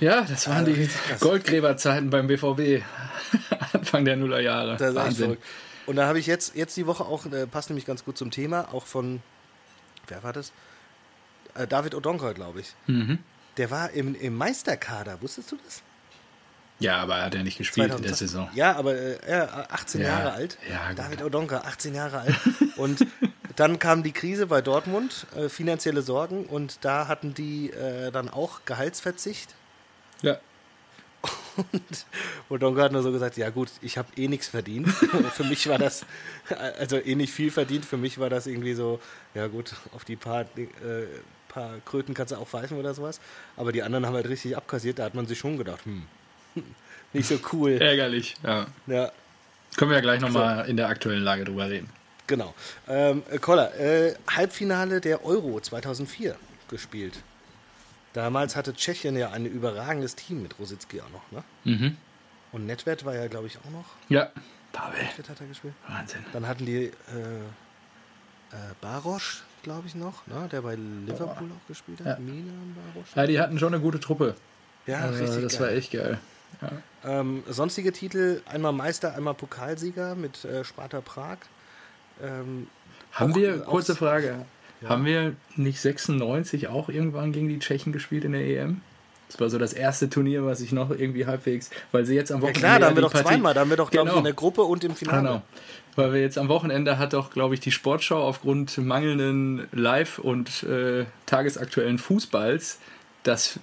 Ja, 0.00 0.22
das 0.22 0.48
waren 0.48 0.64
die 0.64 0.88
Goldgräberzeiten 1.20 2.08
beim 2.08 2.26
BVB. 2.26 2.82
Anfang 3.74 4.06
der 4.06 4.16
Nullerjahre. 4.16 4.78
Das 4.78 4.94
Wahnsinn. 4.94 5.36
Und 5.84 5.96
da 5.96 6.06
habe 6.06 6.18
ich 6.18 6.26
jetzt, 6.26 6.56
jetzt 6.56 6.74
die 6.78 6.86
Woche 6.86 7.04
auch, 7.04 7.26
äh, 7.26 7.46
passt 7.46 7.68
nämlich 7.68 7.84
ganz 7.84 8.02
gut 8.02 8.16
zum 8.16 8.30
Thema, 8.30 8.72
auch 8.72 8.86
von, 8.86 9.20
wer 10.08 10.22
war 10.22 10.32
das? 10.32 10.52
Äh, 11.54 11.66
David 11.66 11.94
Odonka, 11.94 12.32
glaube 12.32 12.60
ich. 12.60 12.74
Mhm. 12.86 13.18
Der 13.58 13.70
war 13.70 13.90
im, 13.90 14.14
im 14.14 14.36
Meisterkader, 14.36 15.20
wusstest 15.20 15.52
du 15.52 15.58
das? 15.64 15.82
Ja, 16.80 16.96
aber 16.96 17.16
er 17.18 17.26
hat 17.26 17.34
ja 17.34 17.42
nicht 17.42 17.58
gespielt 17.58 17.88
2000, 17.88 18.04
in 18.04 18.10
der 18.10 18.16
Saison. 18.16 18.48
Ja, 18.54 18.76
aber 18.76 18.94
äh, 18.94 19.18
er 19.26 19.72
18 19.72 20.00
ja, 20.00 20.08
Jahre 20.08 20.32
alt. 20.32 20.58
Ja, 20.68 20.92
David 20.94 21.22
Odonka, 21.22 21.58
18 21.58 21.94
Jahre 21.94 22.20
alt. 22.20 22.34
Und 22.76 23.06
dann 23.56 23.78
kam 23.78 24.02
die 24.02 24.12
Krise 24.12 24.46
bei 24.46 24.62
Dortmund, 24.62 25.26
äh, 25.36 25.50
finanzielle 25.50 26.00
Sorgen, 26.00 26.46
und 26.46 26.78
da 26.82 27.08
hatten 27.08 27.34
die 27.34 27.70
äh, 27.70 28.10
dann 28.10 28.30
auch 28.30 28.60
Gehaltsverzicht. 28.64 29.54
Ja. 30.22 30.38
Und 31.72 32.06
Odonka 32.48 32.82
hat 32.82 32.92
nur 32.92 33.02
so 33.02 33.12
gesagt, 33.12 33.36
ja 33.36 33.50
gut, 33.50 33.68
ich 33.82 33.98
habe 33.98 34.08
eh 34.16 34.28
nichts 34.28 34.48
verdient. 34.48 34.88
für 35.34 35.44
mich 35.44 35.68
war 35.68 35.76
das, 35.76 36.06
also 36.78 36.96
eh 36.96 37.14
nicht 37.14 37.34
viel 37.34 37.50
verdient, 37.50 37.84
für 37.84 37.98
mich 37.98 38.18
war 38.18 38.30
das 38.30 38.46
irgendwie 38.46 38.72
so, 38.72 39.00
ja 39.34 39.46
gut, 39.48 39.74
auf 39.92 40.04
die 40.04 40.16
paar, 40.16 40.42
äh, 40.56 41.04
paar 41.48 41.74
Kröten 41.84 42.14
kannst 42.14 42.32
du 42.32 42.36
auch 42.36 42.48
pfeifen 42.48 42.78
oder 42.78 42.94
sowas. 42.94 43.20
Aber 43.58 43.72
die 43.72 43.82
anderen 43.82 44.06
haben 44.06 44.14
halt 44.14 44.28
richtig 44.28 44.56
abkassiert, 44.56 44.98
da 44.98 45.04
hat 45.04 45.14
man 45.14 45.26
sich 45.26 45.38
schon 45.38 45.58
gedacht, 45.58 45.84
hm, 45.84 46.04
nicht 47.12 47.28
so 47.28 47.38
cool. 47.52 47.72
Ärgerlich, 47.80 48.36
ja. 48.42 48.66
ja. 48.86 49.12
Können 49.76 49.90
wir 49.90 49.96
ja 49.96 50.02
gleich 50.02 50.20
nochmal 50.20 50.64
so. 50.64 50.70
in 50.70 50.76
der 50.76 50.88
aktuellen 50.88 51.22
Lage 51.22 51.44
drüber 51.44 51.68
reden. 51.68 51.88
Genau. 52.26 52.54
Ähm, 52.88 53.22
Koller, 53.40 53.74
äh, 53.78 54.14
Halbfinale 54.28 55.00
der 55.00 55.24
Euro 55.24 55.60
2004 55.60 56.36
gespielt. 56.68 57.22
Damals 58.12 58.56
hatte 58.56 58.74
Tschechien 58.74 59.16
ja 59.16 59.30
ein 59.30 59.46
überragendes 59.46 60.16
Team 60.16 60.42
mit 60.42 60.58
Rositzky 60.58 61.00
auch 61.00 61.10
noch, 61.10 61.30
ne? 61.32 61.44
Mhm. 61.64 61.96
Und 62.52 62.66
Netwert 62.66 63.04
war 63.04 63.14
ja, 63.14 63.28
glaube 63.28 63.46
ich, 63.46 63.58
auch 63.58 63.70
noch. 63.70 63.84
Ja, 64.08 64.30
Pavel. 64.72 65.00
Hat 65.28 65.40
er 65.40 65.46
gespielt. 65.46 65.74
Wahnsinn. 65.88 66.24
Dann 66.32 66.46
hatten 66.46 66.66
die 66.66 66.86
äh, 66.86 66.90
äh, 68.52 68.56
Barosch, 68.80 69.42
glaube 69.62 69.86
ich, 69.86 69.94
noch, 69.94 70.26
ne? 70.26 70.48
der 70.50 70.62
bei 70.62 70.74
Liverpool 70.74 71.48
auch 71.50 71.68
gespielt 71.68 72.00
hat. 72.00 72.06
Ja. 72.06 72.16
Mina 72.18 72.52
Barosch. 72.92 73.08
Ja, 73.14 73.26
die 73.26 73.40
hatten 73.40 73.58
schon 73.58 73.74
eine 73.74 73.82
gute 73.82 74.00
Truppe. 74.00 74.34
Ja, 74.86 74.98
Also, 75.00 75.22
richtig 75.24 75.42
das 75.44 75.52
geil. 75.52 75.60
war 75.60 75.68
echt 75.70 75.92
geil. 75.92 76.18
Ja. 76.62 77.20
Ähm, 77.20 77.42
sonstige 77.48 77.92
Titel, 77.92 78.42
einmal 78.46 78.72
Meister, 78.72 79.14
einmal 79.14 79.34
Pokalsieger 79.34 80.14
mit 80.14 80.44
äh, 80.44 80.64
Sparta 80.64 81.00
Prag. 81.00 81.38
Ähm, 82.22 82.66
Haben 83.12 83.34
wir, 83.34 83.60
kurze 83.60 83.96
Frage, 83.96 84.44
haben 84.86 85.04
wir 85.04 85.34
nicht 85.56 85.80
96 85.80 86.68
auch 86.68 86.88
irgendwann 86.88 87.32
gegen 87.32 87.48
die 87.48 87.58
Tschechen 87.58 87.92
gespielt 87.92 88.24
in 88.24 88.32
der 88.32 88.42
EM? 88.46 88.80
Das 89.28 89.38
war 89.40 89.48
so 89.48 89.58
das 89.58 89.72
erste 89.72 90.10
Turnier, 90.10 90.44
was 90.44 90.60
ich 90.60 90.72
noch 90.72 90.90
irgendwie 90.90 91.24
halbwegs, 91.24 91.70
weil 91.92 92.04
sie 92.04 92.14
jetzt 92.16 92.32
am 92.32 92.38
ja 92.38 92.42
Wochenende. 92.42 92.60
klar, 92.60 92.78
da 92.80 92.86
haben 92.86 92.96
wir 92.96 93.02
doch 93.02 93.12
Partie- 93.12 93.28
zweimal, 93.28 93.54
da 93.54 93.60
haben 93.60 93.70
wir 93.70 93.76
doch, 93.76 93.90
glaube 93.90 94.08
ich, 94.08 94.12
Genau. 94.12 94.18
in 94.18 94.24
der 94.24 94.32
Gruppe 94.34 94.62
und 94.62 94.82
im 94.82 94.96
Finale. 94.96 95.22
Genau. 95.22 95.42
Weil 95.96 96.12
wir 96.12 96.20
jetzt 96.20 96.36
am 96.36 96.48
Wochenende 96.48 96.98
hat 96.98 97.12
doch, 97.12 97.30
glaube 97.30 97.54
ich, 97.54 97.60
die 97.60 97.70
Sportschau 97.70 98.22
aufgrund 98.22 98.76
mangelnden 98.78 99.68
Live- 99.72 100.18
und 100.18 100.62
äh, 100.64 101.04
tagesaktuellen 101.26 101.98
Fußballs 101.98 102.78
das, 103.22 103.60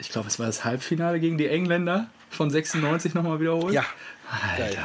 ich 0.00 0.08
glaube, 0.10 0.28
es 0.28 0.38
war 0.38 0.46
das 0.46 0.64
Halbfinale 0.64 1.20
gegen 1.20 1.38
die 1.38 1.46
Engländer 1.46 2.08
von 2.30 2.50
96 2.50 3.14
nochmal 3.14 3.40
wiederholt. 3.40 3.74
Ja, 3.74 3.84
Alter. 4.30 4.74
geil. 4.74 4.78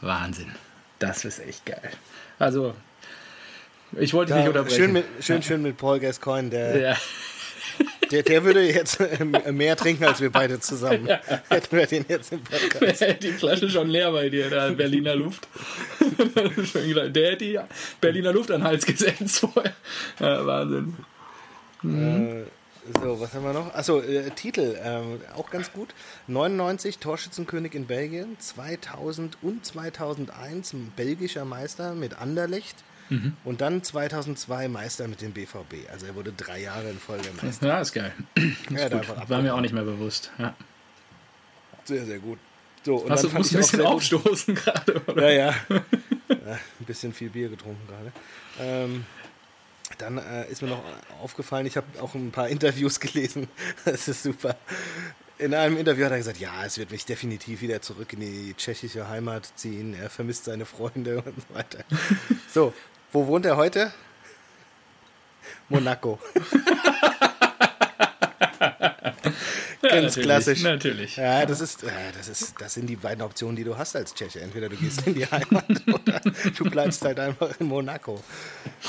Wahnsinn. 0.00 0.52
Das 0.98 1.24
ist 1.24 1.38
echt 1.38 1.64
geil. 1.64 1.90
Also, 2.38 2.74
ich 3.96 4.12
wollte 4.14 4.32
Da, 4.32 4.38
nicht 4.38 4.48
unterbrechen. 4.48 4.76
schön, 4.76 4.92
mit, 4.92 5.04
schön, 5.20 5.42
schön 5.42 5.62
mit 5.62 5.76
Paul 5.76 6.00
Gascoigne, 6.00 6.50
der, 6.50 6.78
ja. 6.80 6.96
der, 8.10 8.22
der 8.22 8.44
würde 8.44 8.62
jetzt 8.62 9.00
äh, 9.00 9.24
mehr 9.52 9.76
trinken 9.76 10.04
als 10.04 10.20
wir 10.20 10.30
beide 10.30 10.58
zusammen. 10.60 11.06
Hätten 11.48 11.76
wir 11.76 11.86
den 11.86 12.04
jetzt 12.08 12.32
im 12.32 12.42
Podcast. 12.42 13.04
die 13.22 13.32
Flasche 13.32 13.70
schon 13.70 13.88
leer 13.88 14.10
bei 14.12 14.28
dir, 14.28 14.50
da 14.50 14.70
Berliner 14.70 15.14
Luft. 15.14 15.46
Der 16.18 17.30
hätte 17.30 17.36
die 17.36 17.58
Berliner 18.00 18.32
Luft 18.32 18.50
an 18.50 18.60
den 18.60 18.66
Hals 18.66 18.84
gesetzt 18.84 19.38
vorher. 19.40 19.72
Ja, 20.18 20.44
Wahnsinn. 20.44 20.96
Äh, 21.84 22.42
so, 23.02 23.20
was 23.20 23.32
haben 23.34 23.44
wir 23.44 23.52
noch? 23.52 23.74
Achso, 23.74 24.00
äh, 24.00 24.30
Titel, 24.30 24.78
ähm, 24.82 25.20
auch 25.36 25.50
ganz 25.50 25.72
gut. 25.72 25.94
99 26.26 26.98
Torschützenkönig 26.98 27.74
in 27.74 27.86
Belgien, 27.86 28.36
2000 28.38 29.38
und 29.42 29.64
2001 29.64 30.72
ein 30.72 30.92
belgischer 30.96 31.44
Meister 31.44 31.94
mit 31.94 32.14
Anderlecht 32.18 32.76
Mhm. 33.10 33.32
und 33.44 33.62
dann 33.62 33.82
2002 33.82 34.68
Meister 34.68 35.08
mit 35.08 35.22
dem 35.22 35.32
BVB. 35.32 35.88
Also 35.90 36.04
er 36.04 36.14
wurde 36.14 36.30
drei 36.36 36.60
Jahre 36.60 36.90
in 36.90 36.98
Folge 36.98 37.30
Meister. 37.42 37.66
Ja, 37.66 37.80
ist 37.80 37.92
geil. 37.94 38.12
Ja, 38.70 38.86
einfach 38.88 39.28
War 39.30 39.40
mir 39.40 39.54
auch 39.54 39.62
nicht 39.62 39.72
mehr 39.72 39.84
bewusst. 39.84 40.30
Ja. 40.38 40.54
Sehr, 41.84 42.04
sehr 42.04 42.18
gut. 42.18 42.38
So, 42.84 42.96
und 42.96 43.10
Hast 43.10 43.24
du 43.24 43.28
fand 43.30 43.38
musst 43.40 43.54
ein 43.54 43.56
auch 43.58 43.60
bisschen 43.62 43.86
aufstoßen 43.86 44.54
gerade, 44.54 45.00
oder? 45.06 45.32
Ja, 45.32 45.46
ja. 45.48 45.54
ja. 46.28 46.36
Ein 46.80 46.84
bisschen 46.86 47.14
viel 47.14 47.30
Bier 47.30 47.48
getrunken 47.48 47.80
gerade. 47.88 48.12
Ähm, 48.60 49.06
dann 49.98 50.18
äh, 50.18 50.50
ist 50.50 50.62
mir 50.62 50.68
noch 50.68 50.82
aufgefallen, 51.22 51.66
ich 51.66 51.76
habe 51.76 51.86
auch 52.00 52.14
ein 52.14 52.30
paar 52.30 52.48
Interviews 52.48 53.00
gelesen. 53.00 53.48
Das 53.84 54.08
ist 54.08 54.22
super. 54.22 54.56
In 55.38 55.54
einem 55.54 55.76
Interview 55.76 56.04
hat 56.04 56.12
er 56.12 56.18
gesagt, 56.18 56.38
ja, 56.38 56.64
es 56.64 56.78
wird 56.78 56.90
mich 56.90 57.04
definitiv 57.04 57.60
wieder 57.60 57.80
zurück 57.80 58.12
in 58.12 58.20
die 58.20 58.54
tschechische 58.56 59.08
Heimat 59.08 59.48
ziehen. 59.54 59.94
Er 59.94 60.10
vermisst 60.10 60.44
seine 60.44 60.64
Freunde 60.64 61.22
und 61.24 61.34
so 61.36 61.54
weiter. 61.54 61.84
So, 62.52 62.72
wo 63.12 63.26
wohnt 63.26 63.46
er 63.46 63.56
heute? 63.56 63.92
Monaco. 65.68 66.18
Ja, 69.82 69.90
Ganz 69.90 70.16
natürlich, 70.16 70.26
klassisch. 70.26 70.62
Natürlich. 70.62 71.16
Ja, 71.16 71.46
das 71.46 71.60
ist, 71.60 71.84
das 72.16 72.28
ist, 72.28 72.54
das 72.58 72.74
sind 72.74 72.86
die 72.86 72.96
beiden 72.96 73.22
Optionen, 73.22 73.54
die 73.54 73.62
du 73.62 73.78
hast 73.78 73.94
als 73.94 74.12
Tscheche. 74.12 74.40
Entweder 74.40 74.68
du 74.68 74.76
gehst 74.76 75.06
in 75.06 75.14
die 75.14 75.24
Heimat 75.30 75.64
oder 75.86 76.20
du 76.56 76.64
bleibst 76.68 77.04
halt 77.04 77.20
einfach 77.20 77.50
in 77.60 77.66
Monaco. 77.66 78.20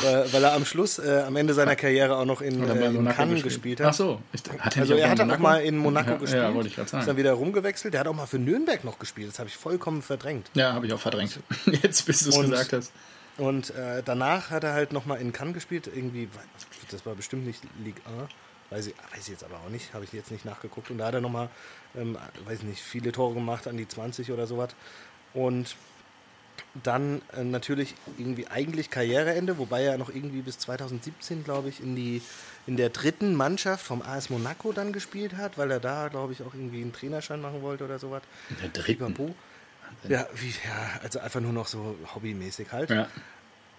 Weil, 0.01 0.43
er 0.43 0.53
am 0.53 0.65
Schluss, 0.65 0.97
äh, 0.97 1.23
am 1.27 1.35
Ende 1.35 1.53
seiner 1.53 1.75
Karriere 1.75 2.15
auch 2.17 2.25
noch 2.25 2.41
in, 2.41 2.67
äh, 2.67 2.85
in 2.87 3.07
Cannes 3.09 3.43
gespielt 3.43 3.81
Ach 3.81 3.87
hat. 3.87 3.95
so. 3.95 4.21
Ich, 4.33 4.41
hat 4.59 4.75
er 4.77 4.81
Also 4.81 4.95
er 4.95 5.09
hat 5.11 5.19
auch 5.19 5.25
Monaco? 5.25 5.43
mal 5.43 5.61
in 5.61 5.77
Monaco 5.77 6.11
ja, 6.11 6.17
gespielt. 6.17 6.43
Ja, 6.43 6.53
wollte 6.55 6.69
ich 6.69 6.75
gerade 6.75 6.85
Ist 6.85 6.93
dann 6.93 7.01
sagen. 7.03 7.17
wieder 7.17 7.33
rumgewechselt. 7.33 7.93
Der 7.93 7.99
hat 8.01 8.07
auch 8.07 8.15
mal 8.15 8.25
für 8.25 8.39
Nürnberg 8.39 8.83
noch 8.83 8.97
gespielt. 8.97 9.29
Das 9.29 9.37
habe 9.39 9.49
ich 9.49 9.55
vollkommen 9.55 10.01
verdrängt. 10.01 10.49
Ja, 10.55 10.73
habe 10.73 10.87
ich 10.87 10.93
auch 10.93 10.99
verdrängt. 10.99 11.39
Jetzt, 11.83 12.05
bis 12.07 12.21
du 12.21 12.29
es 12.31 12.39
gesagt 12.39 12.73
hast. 12.73 12.91
Und 13.37 13.69
äh, 13.75 14.01
danach 14.03 14.49
hat 14.49 14.63
er 14.63 14.73
halt 14.73 14.91
noch 14.91 15.05
mal 15.05 15.15
in 15.15 15.31
Cannes 15.31 15.53
gespielt. 15.53 15.87
Irgendwie, 15.93 16.29
das 16.91 17.05
war 17.05 17.15
bestimmt 17.15 17.45
nicht 17.45 17.61
Ligue 17.83 18.01
1. 18.21 18.29
Weiß 18.69 18.87
ich, 18.87 18.95
weiß 19.11 19.21
ich 19.21 19.29
jetzt 19.29 19.43
aber 19.43 19.55
auch 19.55 19.69
nicht. 19.69 19.93
Habe 19.93 20.03
ich 20.05 20.13
jetzt 20.13 20.31
nicht 20.31 20.45
nachgeguckt. 20.45 20.91
Und 20.91 20.99
da 20.99 21.07
hat 21.07 21.13
er 21.15 21.21
noch 21.21 21.31
mal, 21.31 21.49
ähm, 21.95 22.17
weiß 22.45 22.59
ich 22.59 22.65
nicht, 22.65 22.81
viele 22.81 23.11
Tore 23.11 23.33
gemacht, 23.33 23.67
an 23.67 23.77
die 23.77 23.87
20 23.87 24.31
oder 24.31 24.47
sowas. 24.47 24.75
Und 25.33 25.75
dann 26.83 27.21
äh, 27.35 27.43
natürlich 27.43 27.95
irgendwie 28.17 28.47
eigentlich 28.47 28.89
Karriereende, 28.89 29.57
wobei 29.57 29.83
er 29.83 29.97
noch 29.97 30.09
irgendwie 30.09 30.41
bis 30.41 30.59
2017, 30.59 31.43
glaube 31.43 31.69
ich, 31.69 31.81
in 31.81 31.95
die 31.95 32.21
in 32.67 32.77
der 32.77 32.89
dritten 32.89 33.33
Mannschaft 33.33 33.83
vom 33.83 34.01
AS 34.01 34.29
Monaco 34.29 34.71
dann 34.71 34.93
gespielt 34.93 35.35
hat, 35.35 35.57
weil 35.57 35.71
er 35.71 35.79
da, 35.79 36.07
glaube 36.09 36.33
ich, 36.33 36.43
auch 36.43 36.53
irgendwie 36.53 36.81
einen 36.81 36.93
Trainerschein 36.93 37.41
machen 37.41 37.61
wollte 37.61 37.85
oder 37.85 37.97
sowas. 37.97 38.21
In 38.49 38.57
der 38.57 38.69
dritten. 38.69 39.35
Ja, 40.07 40.27
wie, 40.35 40.49
ja, 40.49 40.99
also 41.01 41.19
einfach 41.19 41.39
nur 41.39 41.53
noch 41.53 41.67
so 41.67 41.95
hobbymäßig 42.13 42.71
halt. 42.71 42.91
Ja. 42.91 43.07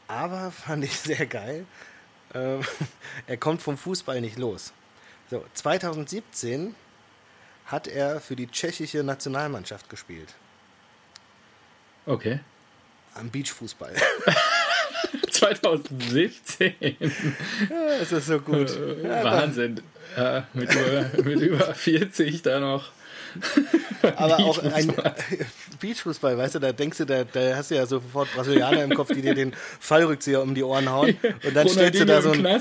Aber 0.09 0.51
fand 0.51 0.85
ich 0.85 0.99
sehr 0.99 1.27
geil. 1.27 1.67
Ähm, 2.35 2.63
er 3.29 3.37
kommt 3.37 3.63
vom 3.63 3.79
Fußball 3.79 4.21
nicht 4.21 4.39
los. 4.39 4.73
So, 5.31 5.45
2017 5.55 6.75
hat 7.67 7.87
er 7.87 8.21
für 8.21 8.35
die 8.35 8.49
tschechische 8.49 9.05
Nationalmannschaft 9.05 9.89
gespielt. 9.89 10.35
Okay. 12.05 12.41
Am 13.15 13.31
Beachfußball. 13.31 13.95
2017. 15.31 16.75
ja, 17.71 17.87
ist 18.01 18.27
so 18.27 18.41
gut. 18.41 18.71
Wahnsinn. 19.05 19.81
Ja, 20.17 20.49
mit, 20.53 20.75
über, 20.75 21.23
mit 21.23 21.41
über 21.41 21.75
40 21.75 22.43
da 22.43 22.59
noch. 22.59 22.91
aber 24.17 24.39
auch 24.41 24.59
ein 24.63 24.93
Beachfußball. 25.81 26.37
Weißt 26.37 26.57
du, 26.57 26.59
da 26.59 26.73
denkst 26.73 26.99
du, 26.99 27.05
da, 27.07 27.25
da 27.25 27.57
hast 27.57 27.71
du 27.71 27.77
ja 27.77 27.87
sofort 27.87 28.33
Brasilianer 28.35 28.85
im 28.85 28.95
Kopf, 28.95 29.09
die 29.13 29.23
dir 29.23 29.35
den 29.35 29.55
Fallrückzieher 29.81 30.43
um 30.43 30.55
die 30.55 30.63
Ohren 30.63 30.91
hauen. 30.91 31.17
Und 31.45 31.57
dann 31.57 31.69
stellst 31.69 32.01
du 32.01 32.07
da 32.07 32.23
so 32.23 32.33
ein, 32.33 32.61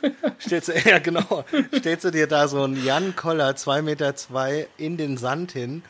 stellst 0.40 0.68
du, 0.68 0.72
ja 0.72 0.98
genau, 0.98 1.44
stellst 1.76 2.04
du 2.04 2.10
dir 2.10 2.26
da 2.26 2.48
so 2.48 2.62
einen 2.62 2.84
Jan 2.84 3.16
Koller, 3.16 3.50
2,2 3.50 3.82
Meter 3.82 4.16
zwei, 4.16 4.68
in 4.76 4.96
den 4.96 5.16
Sand 5.16 5.52
hin 5.52 5.82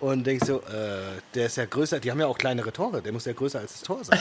und 0.00 0.26
denkst 0.26 0.46
so, 0.46 0.58
äh, 0.58 1.20
der 1.34 1.46
ist 1.46 1.56
ja 1.56 1.64
größer, 1.64 2.00
die 2.00 2.10
haben 2.10 2.20
ja 2.20 2.26
auch 2.26 2.38
kleinere 2.38 2.72
Tore, 2.72 3.02
der 3.02 3.12
muss 3.12 3.24
ja 3.24 3.32
größer 3.32 3.60
als 3.60 3.72
das 3.72 3.82
Tor 3.82 4.04
sein. 4.04 4.18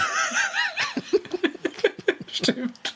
Stimmt. 2.32 2.96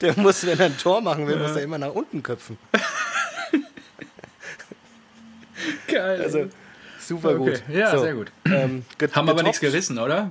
Der 0.00 0.18
muss, 0.18 0.46
wenn 0.46 0.58
er 0.58 0.66
ein 0.66 0.78
Tor 0.78 1.00
machen 1.00 1.26
will, 1.26 1.36
muss 1.36 1.50
er 1.50 1.62
immer 1.62 1.78
nach 1.78 1.92
unten 1.92 2.22
köpfen. 2.22 2.58
Geil. 6.00 6.22
Also 6.22 6.48
super 6.98 7.30
Okay. 7.30 7.38
gut. 7.38 7.62
Ja, 7.74 7.90
So, 7.92 8.02
sehr 8.02 8.14
gut. 8.14 8.32
Ähm, 8.46 8.84
get- 8.98 9.14
Haben 9.14 9.28
aber 9.28 9.42
nichts 9.42 9.60
getoppt. 9.60 9.72
gerissen, 9.72 9.98
oder? 9.98 10.30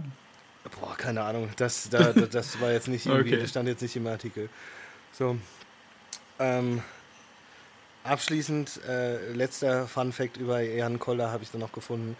Boah, 0.79 0.95
keine 0.97 1.21
Ahnung. 1.23 1.49
Das, 1.58 1.89
da, 1.89 2.12
da- 2.13 2.25
das 2.27 2.60
war 2.62 2.71
jetzt 2.71 2.88
nicht 2.88 3.05
irgendwie, 3.05 3.34
Okay. 3.34 3.41
das 3.41 3.49
stand 3.49 3.67
jetzt 3.67 3.82
nicht 3.82 3.95
im 3.95 4.05
Artikel. 4.08 4.49
So. 5.13 5.38
Ähm, 6.39 6.82
abschließend, 8.03 8.82
äh, 8.88 9.32
letzter 9.34 9.88
Fun 9.88 10.12
Fact 10.13 10.38
über 10.38 10.62
Jan 10.62 10.99
Koller 10.99 11.32
habe 11.32 11.43
ich 11.43 11.51
dann 11.51 11.62
noch 11.62 11.71
gefunden. 11.71 12.15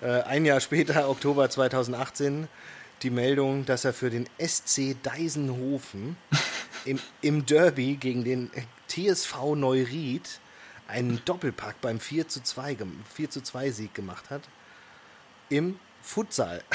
Äh, 0.00 0.22
ein 0.22 0.44
Jahr 0.44 0.60
später, 0.60 1.08
Oktober 1.08 1.48
2018, 1.50 2.48
die 3.02 3.10
Meldung, 3.10 3.66
dass 3.66 3.84
er 3.84 3.92
für 3.92 4.10
den 4.10 4.26
SC 4.38 4.96
Deisenhofen 5.02 6.16
im, 6.84 6.98
im 7.22 7.44
Derby 7.46 7.96
gegen 7.96 8.24
den 8.24 8.50
TSV 8.88 9.54
Neuried 9.56 10.40
einen 10.88 11.20
Doppelpack 11.24 11.80
beim 11.80 12.00
4 12.00 12.28
zu 12.28 12.42
2, 12.42 12.74
gem- 12.74 13.00
4 13.14 13.30
zu 13.30 13.40
2 13.42 13.70
Sieg 13.70 13.94
gemacht 13.94 14.30
hat. 14.30 14.42
Im 15.48 15.78
Futsal. 16.02 16.62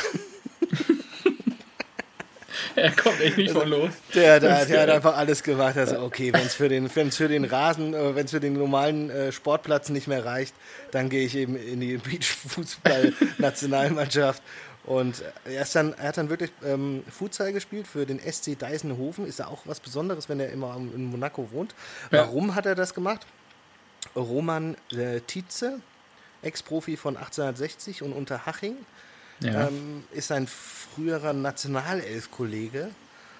Er 2.75 2.91
kommt 2.91 3.19
echt 3.21 3.37
nicht 3.37 3.51
von 3.51 3.67
los. 3.67 3.89
Der, 4.13 4.39
der, 4.39 4.65
der 4.65 4.81
hat 4.83 4.89
einfach 4.89 5.17
alles 5.17 5.43
gemacht. 5.43 5.75
Also, 5.77 5.99
okay, 6.01 6.31
wenn 6.33 6.45
es 6.45 6.53
für, 6.55 6.69
den, 6.69 6.93
wenn's 6.95 7.17
für 7.17 7.27
den 7.27 7.43
Rasen, 7.45 7.93
äh, 7.93 8.15
wenn 8.15 8.25
es 8.25 8.31
für 8.31 8.39
den 8.39 8.53
normalen 8.53 9.09
äh, 9.09 9.31
Sportplatz 9.31 9.89
nicht 9.89 10.07
mehr 10.07 10.23
reicht, 10.25 10.53
dann 10.91 11.09
gehe 11.09 11.25
ich 11.25 11.35
eben 11.35 11.55
in 11.55 11.79
die 11.81 11.97
Beachfußball-Nationalmannschaft. 13.17 14.41
Und 14.85 15.23
er, 15.45 15.61
ist 15.63 15.75
dann, 15.75 15.93
er 15.93 16.07
hat 16.09 16.17
dann 16.17 16.29
wirklich 16.29 16.51
ähm, 16.65 17.03
Futsal 17.09 17.53
gespielt 17.53 17.85
für 17.87 18.05
den 18.05 18.19
SC 18.19 18.57
Deisenhofen. 18.57 19.25
Ist 19.27 19.39
ja 19.39 19.47
auch 19.47 19.61
was 19.65 19.79
Besonderes, 19.79 20.29
wenn 20.29 20.39
er 20.39 20.49
immer 20.51 20.75
in 20.77 21.05
Monaco 21.05 21.49
wohnt. 21.51 21.75
Ja. 22.11 22.19
Warum 22.21 22.55
hat 22.55 22.65
er 22.65 22.75
das 22.75 22.93
gemacht? 22.93 23.25
Roman 24.15 24.75
äh, 24.91 25.19
Tietze, 25.21 25.79
Ex-Profi 26.41 26.97
von 26.97 27.17
1860 27.17 28.01
und 28.03 28.13
Unterhaching, 28.13 28.75
Ja. 29.41 29.67
ähm, 29.67 30.03
ist 30.11 30.31
ein 30.31 30.47
früherer 30.47 31.33
Nationalelf-Kollege 31.33 32.89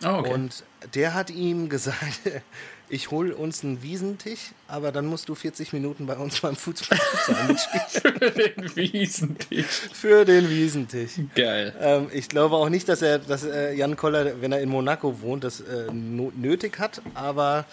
Oh, 0.02 0.19
okay. 0.19 0.32
Und 0.34 0.63
der 0.93 1.13
hat 1.13 1.30
ihm 1.30 1.67
gesagt, 1.67 2.22
ich 2.89 3.12
hole 3.12 3.36
uns 3.36 3.65
einen 3.65 3.84
Wiesentisch, 3.84 4.52
aber 4.69 4.93
dann 4.93 5.08
musst 5.08 5.28
du 5.28 5.36
40 5.36 5.74
Minuten 5.74 6.06
bei 6.06 6.15
uns 6.15 6.39
beim 6.39 6.56
Fußball 6.56 6.98
mitspielen. 7.50 7.86
Für 7.89 8.32
den 8.32 8.76
Wiesentisch. 8.78 9.65
Für 9.91 10.24
den 10.24 10.50
Wiesentisch. 10.50 11.12
Geil. 11.36 11.76
Ähm, 11.82 12.08
ich 12.13 12.30
glaube 12.30 12.56
auch 12.56 12.69
nicht, 12.69 12.88
dass 12.88 13.02
er, 13.02 13.19
dass 13.19 13.43
äh, 13.43 13.74
Jan 13.74 13.98
Koller, 13.98 14.39
wenn 14.41 14.54
er 14.54 14.62
in 14.62 14.69
Monaco 14.69 15.19
wohnt, 15.19 15.43
das 15.43 15.60
äh, 15.60 15.91
nötig 15.91 16.80
hat, 16.80 17.02
aber 17.13 17.65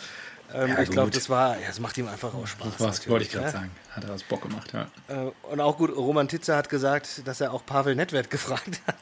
ähm, 0.55 0.69
ja, 0.69 0.81
ich 0.81 0.91
glaube, 0.91 1.11
das 1.11 1.29
war, 1.29 1.59
ja, 1.59 1.67
das 1.67 1.81
macht 1.81 1.97
ihm 1.99 2.09
einfach 2.09 2.35
auch 2.35 2.47
Spaß. 2.47 2.77
Das 2.79 3.09
wollte 3.09 3.25
ich 3.25 3.33
gerade 3.33 3.47
ja? 3.47 3.53
sagen. 3.53 3.71
Hat 3.91 4.05
er 4.05 4.11
was 4.11 4.23
Bock 4.23 4.43
gemacht, 4.43 4.73
ja. 4.73 4.89
Äh, 5.09 5.31
und 5.51 5.61
auch 5.61 5.77
gut, 5.77 5.95
Roman 5.97 6.29
Titzer 6.29 6.57
hat 6.57 6.69
gesagt, 6.69 7.27
dass 7.27 7.41
er 7.41 7.53
auch 7.53 7.65
Pavel 7.65 7.95
Nedved 7.95 8.31
gefragt 8.31 8.81
hat. 8.87 8.97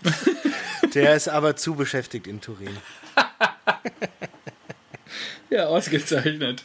Der 0.94 1.14
ist 1.14 1.28
aber 1.28 1.56
zu 1.56 1.74
beschäftigt 1.74 2.26
in 2.26 2.40
Turin. 2.40 2.76
ja, 5.50 5.66
ausgezeichnet. 5.66 6.64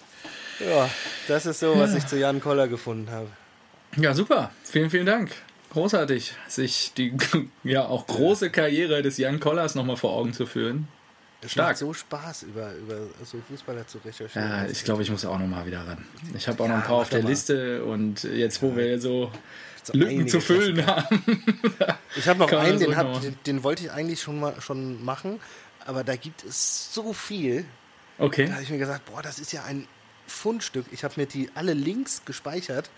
Ja, 0.59 0.89
das 1.27 1.45
ist 1.45 1.59
so, 1.59 1.77
was 1.77 1.95
ich 1.95 2.05
zu 2.05 2.17
Jan 2.17 2.41
Koller 2.41 2.67
gefunden 2.67 3.09
habe. 3.11 3.27
Ja, 3.97 4.13
super. 4.13 4.51
Vielen, 4.63 4.89
vielen 4.89 5.05
Dank. 5.05 5.31
Großartig, 5.71 6.33
sich 6.47 6.93
die 6.97 7.15
ja 7.63 7.85
auch 7.85 8.07
große 8.07 8.49
Karriere 8.49 9.01
des 9.01 9.17
Jan 9.17 9.39
Kollers 9.39 9.75
nochmal 9.75 9.97
vor 9.97 10.13
Augen 10.13 10.33
zu 10.33 10.45
führen. 10.45 10.87
Es 11.41 11.54
Stark. 11.54 11.69
macht 11.69 11.78
so 11.78 11.93
Spaß, 11.93 12.43
über, 12.43 12.73
über 12.73 12.97
so 13.23 13.38
Fußballer 13.47 13.88
zu 13.88 13.99
recherchieren. 13.99 14.49
Ja, 14.49 14.65
ich 14.65 14.84
glaube, 14.84 15.04
ich 15.04 15.10
muss 15.10 15.23
auch 15.23 15.39
nochmal 15.39 15.65
wieder 15.65 15.88
ran. 15.88 16.06
Ich 16.36 16.47
habe 16.49 16.62
auch 16.62 16.67
noch 16.67 16.75
ein 16.75 16.84
paar 16.84 16.97
auf 16.97 17.10
der 17.10 17.23
Liste 17.23 17.86
und 17.86 18.23
jetzt, 18.23 18.62
wo 18.62 18.75
wir 18.75 18.99
so 18.99 19.32
Lücken 19.93 20.28
zu 20.28 20.41
füllen 20.41 20.86
haben. 20.86 21.23
ich 22.15 22.28
habe 22.28 22.39
noch 22.39 22.52
einen, 22.52 22.80
den, 22.80 22.95
hab, 22.97 23.21
den, 23.21 23.38
den, 23.45 23.63
wollte 23.63 23.86
ich 23.86 23.91
eigentlich 23.91 24.21
schon 24.21 24.39
mal 24.39 24.60
schon 24.60 25.04
machen, 25.04 25.39
aber 25.86 26.04
da 26.04 26.17
gibt 26.17 26.43
es 26.43 26.93
so 26.93 27.13
viel. 27.13 27.63
Okay. 28.17 28.47
Da 28.47 28.54
habe 28.54 28.63
ich 28.63 28.69
mir 28.69 28.78
gesagt, 28.78 29.06
boah, 29.06 29.21
das 29.21 29.39
ist 29.39 29.54
ja 29.54 29.63
ein 29.63 29.88
Fundstück. 30.28 30.88
Ich 30.91 31.06
habe 31.06 31.13
mir 31.17 31.25
die 31.25 31.49
alle 31.56 31.73
Links 31.73 32.23
gespeichert 32.25 32.89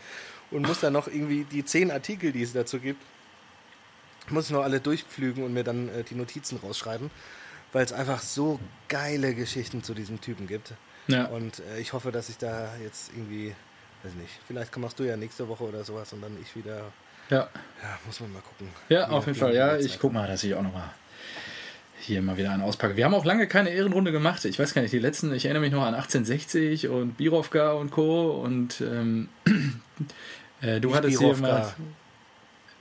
und 0.50 0.68
muss 0.68 0.80
dann 0.80 0.94
noch 0.94 1.08
irgendwie 1.08 1.44
die 1.44 1.64
zehn 1.64 1.92
Artikel, 1.92 2.32
die 2.32 2.42
es 2.42 2.54
dazu 2.54 2.80
gibt, 2.80 3.02
muss 4.30 4.46
ich 4.46 4.52
noch 4.52 4.64
alle 4.64 4.80
durchpflügen 4.80 5.44
und 5.44 5.54
mir 5.54 5.64
dann 5.64 5.90
äh, 5.90 6.04
die 6.04 6.16
Notizen 6.16 6.58
rausschreiben 6.58 7.12
weil 7.74 7.86
es 7.86 7.94
einfach 7.94 8.22
so 8.22 8.60
geile 8.88 9.34
Geschichten 9.34 9.84
zu 9.84 9.94
diesem 9.94 10.22
Typen 10.22 10.48
gibt. 10.48 10.74
Ja. 11.08 11.26
Und 11.26 11.60
äh, 11.60 11.80
ich 11.80 11.94
hoffe, 11.94 12.12
dass 12.12 12.30
ich 12.30 12.38
da 12.38 12.70
jetzt 12.84 13.12
irgendwie, 13.16 13.54
weiß 14.04 14.14
nicht, 14.16 14.34
vielleicht 14.48 14.76
machst 14.78 15.00
du 15.00 15.04
ja 15.04 15.18
nächste 15.18 15.48
Woche 15.48 15.64
oder 15.64 15.84
sowas 15.84 16.14
und 16.14 16.22
dann 16.22 16.38
ich 16.42 16.56
wieder. 16.56 16.92
Ja. 17.30 17.48
Ja, 17.82 18.00
muss 18.06 18.20
man 18.20 18.34
mal 18.34 18.42
gucken. 18.42 18.68
Ja, 18.90 19.08
auf 19.10 19.26
jeden 19.26 19.38
Fall. 19.38 19.56
Ja, 19.56 19.78
ich 19.78 20.00
guck 20.00 20.12
mal, 20.12 20.28
dass 20.28 20.44
ich 20.44 20.54
auch 20.54 20.62
nochmal 20.62 20.90
hier 22.02 22.22
mal 22.22 22.36
wieder 22.36 22.52
einen 22.52 22.64
auspacke. 22.64 22.96
Wir 22.98 23.06
haben 23.06 23.14
auch 23.14 23.26
lange 23.26 23.48
keine 23.48 23.70
Ehrenrunde 23.70 24.12
gemacht. 24.12 24.44
Ich 24.46 24.60
weiß 24.60 24.74
gar 24.74 24.82
nicht, 24.82 24.92
die 24.92 25.00
letzten, 25.00 25.34
ich 25.34 25.46
erinnere 25.46 25.62
mich 25.62 25.72
noch 25.72 25.84
an 25.84 25.94
1860 25.94 26.88
und 26.88 27.16
Birovka 27.18 27.74
und 27.74 27.92
Co. 27.92 28.32
Und 28.32 28.82
ähm, 28.82 29.30
äh, 30.62 30.80
du 30.80 30.90
nicht 30.90 30.98
hattest 30.98 31.20
Birovka. 31.20 31.38
hier 31.38 31.48
mal. 31.48 31.74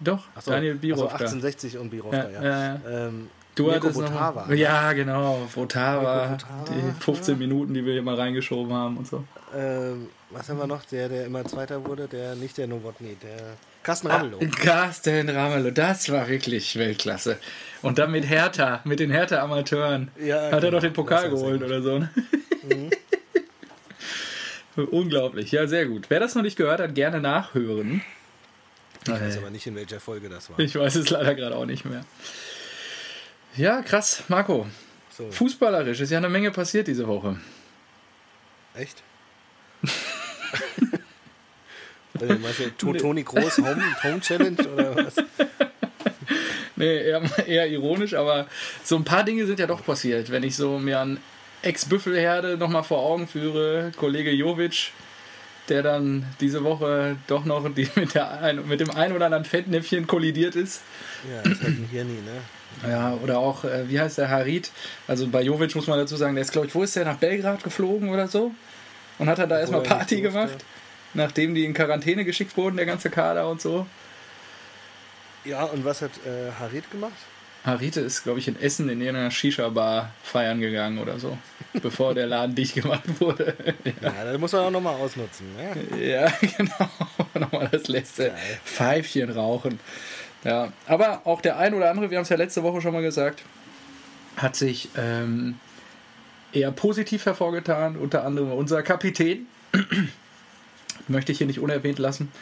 Doch, 0.01 0.25
so, 0.41 0.51
Daniel 0.51 0.77
Birovka. 0.77 1.17
Also 1.17 1.37
1860 1.37 1.79
und 1.79 1.91
Birovka, 1.91 2.31
ja. 2.31 2.43
ja. 2.43 2.75
ja. 2.75 3.07
Ähm, 3.09 3.29
Du 3.55 3.65
Mirko 3.65 3.89
hattest 3.89 4.01
Votava. 4.01 4.47
Noch, 4.47 4.55
ja, 4.55 4.93
genau, 4.93 5.47
Votava, 5.53 6.39
die 6.69 7.03
15 7.03 7.39
Minuten, 7.39 7.75
die 7.75 7.85
wir 7.85 7.95
hier 7.95 8.03
mal 8.03 8.15
reingeschoben 8.15 8.73
haben 8.73 8.97
und 8.97 9.07
so. 9.07 9.25
Ähm, 9.57 10.09
was 10.31 10.49
haben 10.49 10.59
wir 10.59 10.67
noch? 10.67 10.85
Der, 10.85 11.09
der 11.09 11.27
immer 11.27 11.45
Zweiter 11.45 11.85
wurde, 11.85 12.07
der 12.07 12.37
nicht 12.37 12.57
der 12.59 12.69
Novotny, 12.69 13.17
der 13.21 13.57
Carsten 13.83 14.07
Ramelow. 14.09 14.39
Ah, 14.41 14.57
Carsten 14.57 15.29
Ramelow, 15.29 15.71
das 15.71 16.11
war 16.11 16.29
wirklich 16.29 16.77
Weltklasse. 16.79 17.39
Und 17.83 17.99
dann 17.99 18.13
mit 18.13 18.29
Hertha, 18.29 18.81
mit 18.85 19.01
den 19.01 19.11
Hertha-Amateuren. 19.11 20.11
Ja, 20.23 20.43
Hat 20.43 20.51
genau. 20.51 20.65
er 20.65 20.71
doch 20.71 20.81
den 20.81 20.93
Pokal 20.93 21.31
geholt 21.31 21.63
oder 21.63 21.83
so. 21.83 21.99
Ne? 21.99 22.11
Mhm. 22.69 22.91
Unglaublich, 24.91 25.51
ja, 25.51 25.67
sehr 25.67 25.87
gut. 25.87 26.07
Wer 26.09 26.21
das 26.21 26.35
noch 26.35 26.43
nicht 26.43 26.57
gehört 26.57 26.81
hat, 26.81 26.95
gerne 26.95 27.21
nachhören. 27.21 28.03
Ich 29.05 29.11
weiß 29.11 29.39
aber 29.39 29.51
nicht, 29.51 29.67
in 29.67 29.75
welcher 29.75 29.99
Folge 29.99 30.29
das 30.29 30.51
war. 30.51 30.59
Ich 30.59 30.77
weiß 30.77 30.95
es 30.97 31.11
leider 31.11 31.35
gerade 31.35 31.57
auch 31.57 31.65
nicht 31.65 31.85
mehr. 31.85 32.05
Ja, 33.57 33.83
krass, 33.83 34.25
Marco. 34.29 34.67
So. 35.17 35.31
Fußballerisch 35.31 36.01
ist 36.01 36.11
ja 36.11 36.19
eine 36.19 36.29
Menge 36.29 36.51
passiert 36.51 36.87
diese 36.87 37.07
Woche. 37.07 37.37
Echt? 38.75 39.03
also, 42.21 42.35
meinst 42.35 42.61
du 42.79 42.93
Toni 42.93 43.23
Groß 43.23 43.59
Home, 43.59 43.83
Home 44.05 44.21
Challenge 44.21 44.69
oder 44.69 44.97
was? 44.97 45.17
Nee, 46.77 47.09
eher, 47.09 47.23
eher 47.47 47.69
ironisch, 47.69 48.15
aber 48.15 48.47
so 48.83 48.97
ein 48.97 49.05
paar 49.05 49.23
Dinge 49.23 49.45
sind 49.45 49.59
ja 49.59 49.67
doch 49.67 49.85
passiert. 49.85 50.31
Wenn 50.31 50.43
ich 50.43 50.57
so 50.57 50.79
mir 50.79 51.01
an 51.01 51.19
Ex-Büffelherde 51.61 52.57
nochmal 52.57 52.85
vor 52.85 53.01
Augen 53.01 53.29
führe, 53.29 53.93
Kollege 53.97 54.31
Jovic, 54.31 54.93
der 55.69 55.83
dann 55.83 56.25
diese 56.41 56.65
Woche 56.65 57.17
doch 57.27 57.45
noch 57.45 57.69
die 57.75 57.87
mit, 57.97 58.15
der, 58.15 58.55
mit 58.65 58.81
dem 58.81 58.91
ein 58.93 59.13
oder 59.13 59.27
anderen 59.27 59.45
Fettnäpfchen 59.45 60.07
kollidiert 60.07 60.57
ist. 60.57 60.81
Ja, 61.31 61.43
das 61.43 61.61
hat 61.61 61.69
ein 61.69 61.89
Hirni, 61.91 62.15
ne? 62.15 62.41
Ja, 62.87 63.15
oder 63.23 63.39
auch, 63.39 63.65
äh, 63.65 63.89
wie 63.89 64.01
heißt 64.01 64.19
der, 64.19 64.29
Harit? 64.29 64.71
Also 65.07 65.27
bei 65.27 65.43
Jovic 65.43 65.75
muss 65.75 65.87
man 65.87 65.99
dazu 65.99 66.17
sagen, 66.17 66.35
der 66.35 66.43
ist, 66.43 66.53
glaube 66.53 66.67
ich, 66.67 66.75
wo 66.75 66.83
ist 66.83 66.97
der, 66.97 67.05
nach 67.05 67.17
Belgrad 67.17 67.63
geflogen 67.63 68.09
oder 68.09 68.29
so? 68.29 68.53
Und 69.19 69.29
hat 69.29 69.39
er 69.39 69.47
da 69.47 69.59
erstmal 69.61 69.83
Party 69.83 70.21
gemacht, 70.21 70.65
nachdem 71.13 71.55
die 71.55 71.65
in 71.65 71.75
Quarantäne 71.75 72.25
geschickt 72.25 72.57
wurden, 72.57 72.77
der 72.77 72.87
ganze 72.87 73.11
Kader 73.11 73.49
und 73.49 73.61
so. 73.61 73.87
Ja, 75.45 75.65
und 75.65 75.85
was 75.85 76.03
hat 76.03 76.13
äh, 76.27 76.53
Harit 76.59 76.91
gemacht? 76.91 77.13
Harite 77.65 78.01
ist, 78.01 78.23
glaube 78.23 78.39
ich, 78.39 78.49
in 78.49 78.61
Essen 78.61 78.89
in 78.89 79.01
irgendeiner 79.01 79.31
Shisha-Bar 79.31 80.13
feiern 80.23 80.61
gegangen 80.61 80.99
oder 80.99 81.19
so, 81.19 81.37
bevor 81.83 82.15
der 82.15 82.27
Laden 82.27 82.55
dicht 82.55 82.75
gemacht 82.75 83.21
wurde. 83.21 83.55
ja, 83.85 84.09
ja 84.09 84.25
das 84.25 84.39
muss 84.39 84.53
man 84.53 84.63
auch 84.63 84.71
nochmal 84.71 84.95
ausnutzen. 84.95 85.47
Ne? 85.57 86.09
Ja, 86.09 86.33
genau. 86.57 86.89
nochmal 87.35 87.69
das 87.71 87.89
letzte. 87.89 88.33
Pfeifchen 88.65 89.31
rauchen. 89.31 89.79
Ja, 90.45 90.73
aber 90.87 91.23
auch 91.25 91.41
der 91.41 91.59
ein 91.59 91.75
oder 91.75 91.91
andere, 91.91 92.11
wir 92.11 92.17
haben 92.17 92.23
es 92.23 92.31
ja 92.31 92.37
letzte 92.37 92.63
Woche 92.63 92.81
schon 92.81 92.93
mal 92.93 93.03
gesagt, 93.03 93.43
hat 94.37 94.57
sich 94.57 94.89
ähm, 94.97 95.57
eher 96.53 96.71
positiv 96.73 97.27
hervorgetan. 97.27 97.97
Unter 97.97 98.25
anderem 98.25 98.53
unser 98.53 98.83
Kapitän, 98.83 99.47
möchte 101.09 101.33
ich 101.33 101.39
hier 101.39 101.47
nicht 101.47 101.61
unerwähnt 101.61 101.99
lassen. 101.99 102.33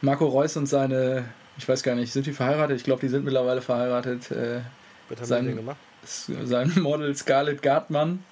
Marco 0.00 0.26
Reus 0.26 0.56
und 0.56 0.66
seine, 0.66 1.26
ich 1.56 1.68
weiß 1.68 1.82
gar 1.82 1.94
nicht, 1.94 2.12
sind 2.12 2.26
die 2.26 2.32
verheiratet? 2.32 2.76
Ich 2.76 2.84
glaube, 2.84 3.00
die 3.00 3.08
sind 3.08 3.24
mittlerweile 3.24 3.60
verheiratet. 3.60 4.30
Äh, 4.30 4.60
Was 5.08 5.20
haben 5.20 5.26
sein, 5.26 5.46
die 5.46 5.54
gemacht? 5.54 5.76
Sein 6.04 6.72
Model 6.76 7.14
Scarlett 7.14 7.62
Gartmann. 7.62 8.24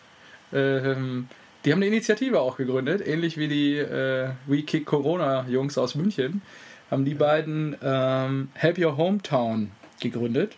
Ähm, 0.52 1.28
die 1.64 1.72
haben 1.72 1.78
eine 1.78 1.88
Initiative 1.88 2.40
auch 2.40 2.56
gegründet, 2.56 3.06
ähnlich 3.06 3.36
wie 3.36 3.48
die 3.48 3.76
äh, 3.76 4.30
We 4.46 4.62
Kick 4.62 4.86
Corona 4.86 5.46
Jungs 5.48 5.76
aus 5.78 5.96
München 5.96 6.42
haben 6.90 7.04
die 7.04 7.14
beiden 7.14 7.76
ähm, 7.82 8.48
Help 8.54 8.78
Your 8.78 8.96
Hometown 8.96 9.70
gegründet, 10.00 10.56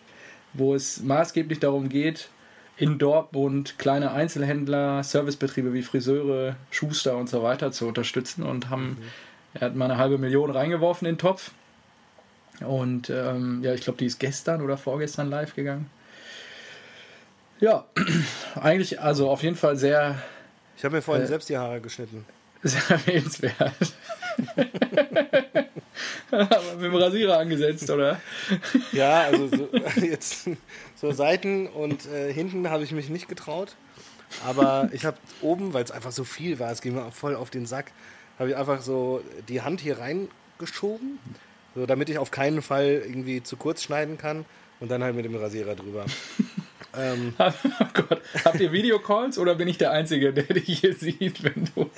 wo 0.53 0.75
es 0.75 1.01
maßgeblich 1.01 1.59
darum 1.59 1.89
geht, 1.89 2.29
in 2.77 2.97
Dortmund 2.97 3.77
kleine 3.77 4.11
Einzelhändler, 4.11 5.03
Servicebetriebe 5.03 5.73
wie 5.73 5.81
Friseure, 5.81 6.55
Schuster 6.71 7.17
und 7.17 7.29
so 7.29 7.43
weiter 7.43 7.71
zu 7.71 7.87
unterstützen 7.87 8.43
und 8.43 8.69
haben, 8.69 8.89
mhm. 8.89 8.97
er 9.55 9.61
hat 9.61 9.75
mal 9.75 9.85
eine 9.85 9.97
halbe 9.97 10.17
Million 10.17 10.49
reingeworfen 10.49 11.07
in 11.07 11.15
den 11.15 11.19
Topf. 11.19 11.51
Und 12.61 13.09
ähm, 13.09 13.61
ja, 13.63 13.73
ich 13.73 13.81
glaube, 13.81 13.99
die 13.99 14.05
ist 14.05 14.19
gestern 14.19 14.61
oder 14.61 14.77
vorgestern 14.77 15.29
live 15.29 15.55
gegangen. 15.55 15.89
Ja, 17.59 17.85
eigentlich, 18.55 19.01
also 19.01 19.29
auf 19.29 19.43
jeden 19.43 19.55
Fall 19.55 19.75
sehr. 19.75 20.21
Ich 20.77 20.85
habe 20.85 20.95
mir 20.95 21.01
vorhin 21.01 21.25
äh, 21.25 21.27
selbst 21.27 21.49
die 21.49 21.57
Haare 21.57 21.81
geschnitten. 21.81 22.25
Sehr 22.63 22.81
erwähnenswert. 22.89 23.73
Mit 26.31 26.83
dem 26.83 26.95
Rasierer 26.95 27.37
angesetzt, 27.39 27.89
oder? 27.89 28.21
Ja, 28.91 29.21
also 29.21 29.47
so, 29.47 29.69
jetzt 30.01 30.49
so 30.95 31.11
Seiten 31.11 31.67
und 31.67 32.05
äh, 32.07 32.31
hinten 32.31 32.69
habe 32.69 32.83
ich 32.83 32.91
mich 32.91 33.09
nicht 33.09 33.27
getraut. 33.27 33.75
Aber 34.45 34.89
ich 34.93 35.05
habe 35.05 35.17
oben, 35.41 35.73
weil 35.73 35.83
es 35.83 35.91
einfach 35.91 36.11
so 36.11 36.23
viel 36.23 36.59
war, 36.59 36.71
es 36.71 36.81
ging 36.81 36.93
mir 36.93 37.05
auch 37.05 37.13
voll 37.13 37.35
auf 37.35 37.49
den 37.49 37.65
Sack, 37.65 37.91
habe 38.37 38.49
ich 38.49 38.55
einfach 38.55 38.81
so 38.81 39.23
die 39.47 39.61
Hand 39.61 39.81
hier 39.81 39.97
reingeschoben, 39.97 41.17
so 41.75 41.85
damit 41.85 42.09
ich 42.09 42.19
auf 42.19 42.29
keinen 42.31 42.61
Fall 42.61 43.01
irgendwie 43.05 43.41
zu 43.41 43.57
kurz 43.57 43.81
schneiden 43.83 44.17
kann 44.17 44.45
und 44.79 44.91
dann 44.91 45.03
halt 45.03 45.15
mit 45.15 45.25
dem 45.25 45.35
Rasierer 45.35 45.75
drüber. 45.75 46.05
Ähm, 46.97 47.33
oh 47.39 47.51
Gott. 47.93 48.21
Habt 48.45 48.59
ihr 48.59 48.71
Videocalls 48.71 49.37
oder 49.37 49.55
bin 49.55 49.67
ich 49.67 49.77
der 49.77 49.91
Einzige, 49.91 50.33
der 50.33 50.43
dich 50.43 50.79
hier 50.79 50.93
sieht, 50.93 51.43
wenn 51.43 51.69
du. 51.75 51.89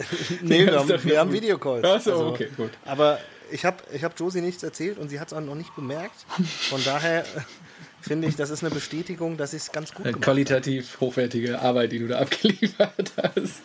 nee, 0.42 0.66
wir 0.66 0.80
haben, 0.80 1.04
wir 1.04 1.20
haben 1.20 1.32
Videocalls. 1.32 1.84
Achso, 1.84 2.12
also, 2.12 2.28
okay, 2.28 2.50
gut. 2.58 2.72
Aber 2.86 3.20
ich 3.52 3.66
habe 3.66 3.78
ich 3.94 4.04
hab 4.04 4.20
Josie 4.20 4.42
nichts 4.42 4.64
erzählt 4.64 4.98
und 4.98 5.10
sie 5.10 5.20
hat 5.20 5.28
es 5.28 5.34
auch 5.34 5.42
noch 5.42 5.56
nicht 5.56 5.76
bemerkt. 5.76 6.26
Von 6.70 6.84
daher 6.84 7.26
finde 8.02 8.28
ich, 8.28 8.36
das 8.36 8.50
ist 8.50 8.64
eine 8.64 8.74
Bestätigung, 8.74 9.38
dass 9.38 9.54
ich 9.54 9.64
es 9.64 9.72
ganz 9.72 9.94
gut 9.94 10.06
gemacht 10.06 10.22
Qualitativ 10.22 10.94
habe. 10.94 11.06
hochwertige 11.06 11.60
Arbeit, 11.60 11.92
die 11.92 12.00
du 12.00 12.08
da 12.08 12.20
abgeliefert 12.22 13.12
hast. 13.18 13.62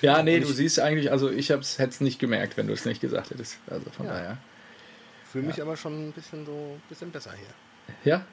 Ja, 0.00 0.22
nee, 0.22 0.40
du 0.40 0.46
siehst 0.46 0.78
eigentlich, 0.80 1.10
also 1.10 1.30
ich 1.30 1.50
hätte 1.50 1.62
es 1.78 2.00
nicht 2.00 2.18
gemerkt, 2.18 2.56
wenn 2.56 2.66
du 2.66 2.72
es 2.72 2.84
nicht 2.84 3.00
gesagt 3.00 3.30
hättest. 3.30 3.58
Also 3.68 3.90
von 3.90 4.06
ja. 4.06 4.12
daher. 4.12 4.38
Fühle 5.30 5.46
mich 5.46 5.56
ja. 5.56 5.64
aber 5.64 5.76
schon 5.76 6.08
ein 6.08 6.12
bisschen 6.12 6.44
so 6.44 6.52
ein 6.52 6.82
bisschen 6.88 7.10
besser 7.10 7.32
hier. 7.32 8.12
Ja? 8.12 8.24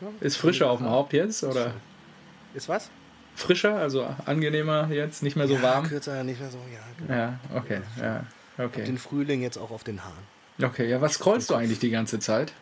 ja 0.00 0.08
ist 0.20 0.36
frischer 0.36 0.70
auf 0.70 0.78
dem 0.78 0.88
Haupt 0.88 1.12
jetzt, 1.12 1.44
oder? 1.44 1.74
Ist 2.58 2.68
was? 2.68 2.90
frischer, 3.38 3.76
also 3.76 4.04
angenehmer 4.26 4.88
jetzt, 4.90 5.22
nicht 5.22 5.36
mehr 5.36 5.46
so 5.46 5.54
ja, 5.54 5.62
warm? 5.62 5.86
Kürzer, 5.86 6.24
nicht 6.24 6.40
mehr 6.40 6.50
so, 6.50 6.58
ja. 6.58 6.80
Genau. 6.98 7.18
Ja, 7.18 7.38
okay, 7.54 7.80
ja, 7.96 8.24
okay. 8.58 8.84
Den 8.84 8.98
Frühling 8.98 9.42
jetzt 9.42 9.56
auch 9.56 9.70
auf 9.70 9.84
den 9.84 10.04
Haaren. 10.04 10.24
Okay, 10.60 10.90
ja, 10.90 11.00
was 11.00 11.14
scrollst 11.14 11.50
du 11.50 11.54
eigentlich 11.54 11.78
die 11.78 11.90
ganze 11.90 12.18
Zeit? 12.18 12.52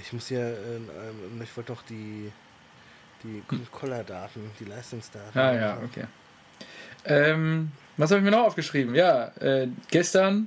Ich 0.00 0.12
muss 0.12 0.28
hier, 0.28 0.40
äh, 0.40 1.42
ich 1.42 1.56
wollte 1.56 1.72
doch 1.72 1.82
die, 1.82 2.30
die 3.24 3.42
Collardaten, 3.72 4.42
die 4.60 4.64
Leistungsdaten. 4.66 5.38
Ah 5.38 5.52
ja, 5.52 5.78
okay. 5.84 6.04
Ähm, 7.04 7.72
was 7.96 8.10
habe 8.12 8.20
ich 8.20 8.24
mir 8.24 8.30
noch 8.30 8.46
aufgeschrieben? 8.46 8.94
Ja, 8.94 9.32
äh, 9.40 9.66
gestern, 9.90 10.46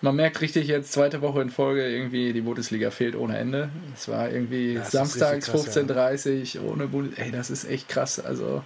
man 0.00 0.14
merkt 0.16 0.40
richtig 0.40 0.68
jetzt, 0.68 0.92
zweite 0.92 1.20
Woche 1.22 1.42
in 1.42 1.50
Folge, 1.50 1.86
irgendwie 1.88 2.32
die 2.32 2.40
Bundesliga 2.40 2.90
fehlt 2.90 3.16
ohne 3.16 3.36
Ende. 3.38 3.68
Es 3.94 4.08
war 4.08 4.30
irgendwie 4.30 4.74
Das 4.74 4.86
ist 4.86 4.92
samstags 4.92 5.52
richtig 5.52 5.64
krass, 5.66 5.76
15.30 5.76 6.60
Uhr 6.60 6.72
ohne 6.72 6.86
Bundesliga. 6.86 7.24
Ey, 7.24 7.32
das 7.32 7.50
ist 7.50 7.64
echt 7.64 7.88
krass. 7.88 8.20
Also, 8.20 8.62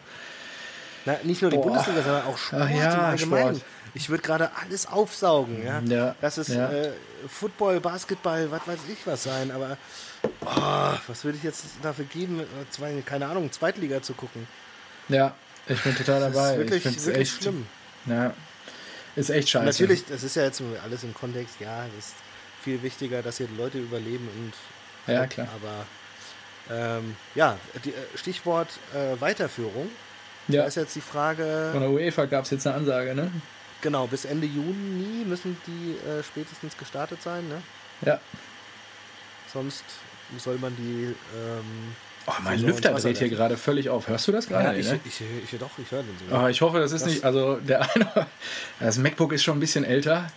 Na, 1.06 1.16
nicht 1.22 1.40
nur 1.42 1.50
die 1.50 1.56
Boah. 1.56 1.68
Bundesliga, 1.68 2.02
sondern 2.02 2.26
auch 2.26 2.36
Sport 2.38 2.62
Ach 2.64 2.70
ja, 2.70 2.94
im 2.94 3.00
Allgemeinen. 3.00 3.56
Sport. 3.56 3.66
Ich 3.94 4.08
würde 4.08 4.22
gerade 4.22 4.50
alles 4.62 4.86
aufsaugen, 4.86 5.62
ja. 5.64 5.80
Ja, 5.84 6.16
Das 6.20 6.38
ist 6.38 6.48
ja. 6.48 6.70
äh, 6.72 6.90
Football, 7.28 7.80
Basketball, 7.80 8.50
was 8.50 8.66
weiß 8.66 8.78
ich 8.90 9.06
was 9.06 9.22
sein, 9.24 9.50
aber 9.50 9.76
oh, 10.46 10.98
was 11.06 11.24
würde 11.24 11.36
ich 11.36 11.44
jetzt 11.44 11.64
dafür 11.82 12.06
geben, 12.06 12.40
zwei, 12.70 13.02
keine 13.04 13.26
Ahnung, 13.26 13.52
Zweitliga 13.52 14.00
zu 14.02 14.14
gucken? 14.14 14.46
ja, 15.08 15.34
ich 15.68 15.80
bin 15.82 15.94
total 15.94 16.20
Das 16.20 16.32
dabei. 16.32 16.52
ist 16.52 16.58
wirklich, 16.58 16.84
wirklich 17.06 17.16
echt 17.18 17.42
schlimm. 17.42 17.66
Ja, 18.06 18.32
ist 19.16 19.30
echt 19.30 19.48
scheiße. 19.50 19.66
Natürlich, 19.66 20.04
das 20.06 20.22
ist 20.22 20.36
ja 20.36 20.44
jetzt 20.44 20.62
alles 20.82 21.02
im 21.04 21.14
Kontext, 21.14 21.56
ja, 21.60 21.84
es 21.98 22.06
ist 22.06 22.14
viel 22.62 22.82
wichtiger, 22.82 23.22
dass 23.22 23.38
hier 23.38 23.46
die 23.46 23.56
Leute 23.56 23.78
überleben 23.78 24.28
und 24.28 25.12
Ja, 25.12 25.26
klar. 25.26 25.48
aber 25.54 25.86
ähm, 26.74 27.16
ja, 27.34 27.58
die, 27.84 27.90
äh, 27.90 27.94
Stichwort 28.14 28.68
äh, 28.94 29.20
Weiterführung. 29.20 29.90
Da 30.48 30.54
Ja, 30.58 30.64
ist 30.64 30.76
jetzt 30.76 30.94
die 30.96 31.00
Frage, 31.00 31.70
von 31.72 31.80
der 31.80 31.90
UEFA 31.90 32.24
gab 32.26 32.44
es 32.44 32.50
jetzt 32.50 32.66
eine 32.66 32.76
Ansage, 32.76 33.14
ne? 33.14 33.30
genau, 33.80 34.06
bis 34.06 34.24
Ende 34.24 34.46
Juni 34.46 35.24
müssen 35.24 35.56
die 35.66 35.96
äh, 36.08 36.22
spätestens 36.22 36.76
gestartet 36.76 37.20
sein, 37.22 37.48
ne? 37.48 37.62
Ja. 38.02 38.20
Sonst 39.52 39.84
soll 40.38 40.56
man 40.58 40.74
die. 40.76 41.14
Ähm, 41.36 41.94
Oh, 42.26 42.32
mein 42.44 42.54
Saison 42.58 42.68
Lüfter 42.70 42.94
dreht 42.94 43.18
hier 43.18 43.28
gerade 43.28 43.56
völlig 43.56 43.90
auf. 43.90 44.06
Hörst 44.08 44.28
du 44.28 44.32
das 44.32 44.46
gerade? 44.48 44.64
ja, 44.66 44.72
Nee, 44.72 44.78
ich, 44.80 44.88
ne? 44.90 45.00
ich, 45.04 45.20
ich, 45.52 45.58
doch, 45.58 45.70
ich 45.78 45.90
höre 45.90 46.02
den 46.02 46.14
so. 46.30 46.36
Oh, 46.36 46.46
ich 46.46 46.60
hoffe, 46.60 46.78
das 46.78 46.92
ist 46.92 47.04
Das- 47.04 47.12
nicht. 47.12 47.24
Also, 47.24 47.56
der 47.56 47.82
eine. 47.94 48.26
Das 48.80 48.98
MacBook 48.98 49.32
ist 49.32 49.42
schon 49.42 49.56
ein 49.56 49.60
bisschen 49.60 49.84
älter. 49.84 50.28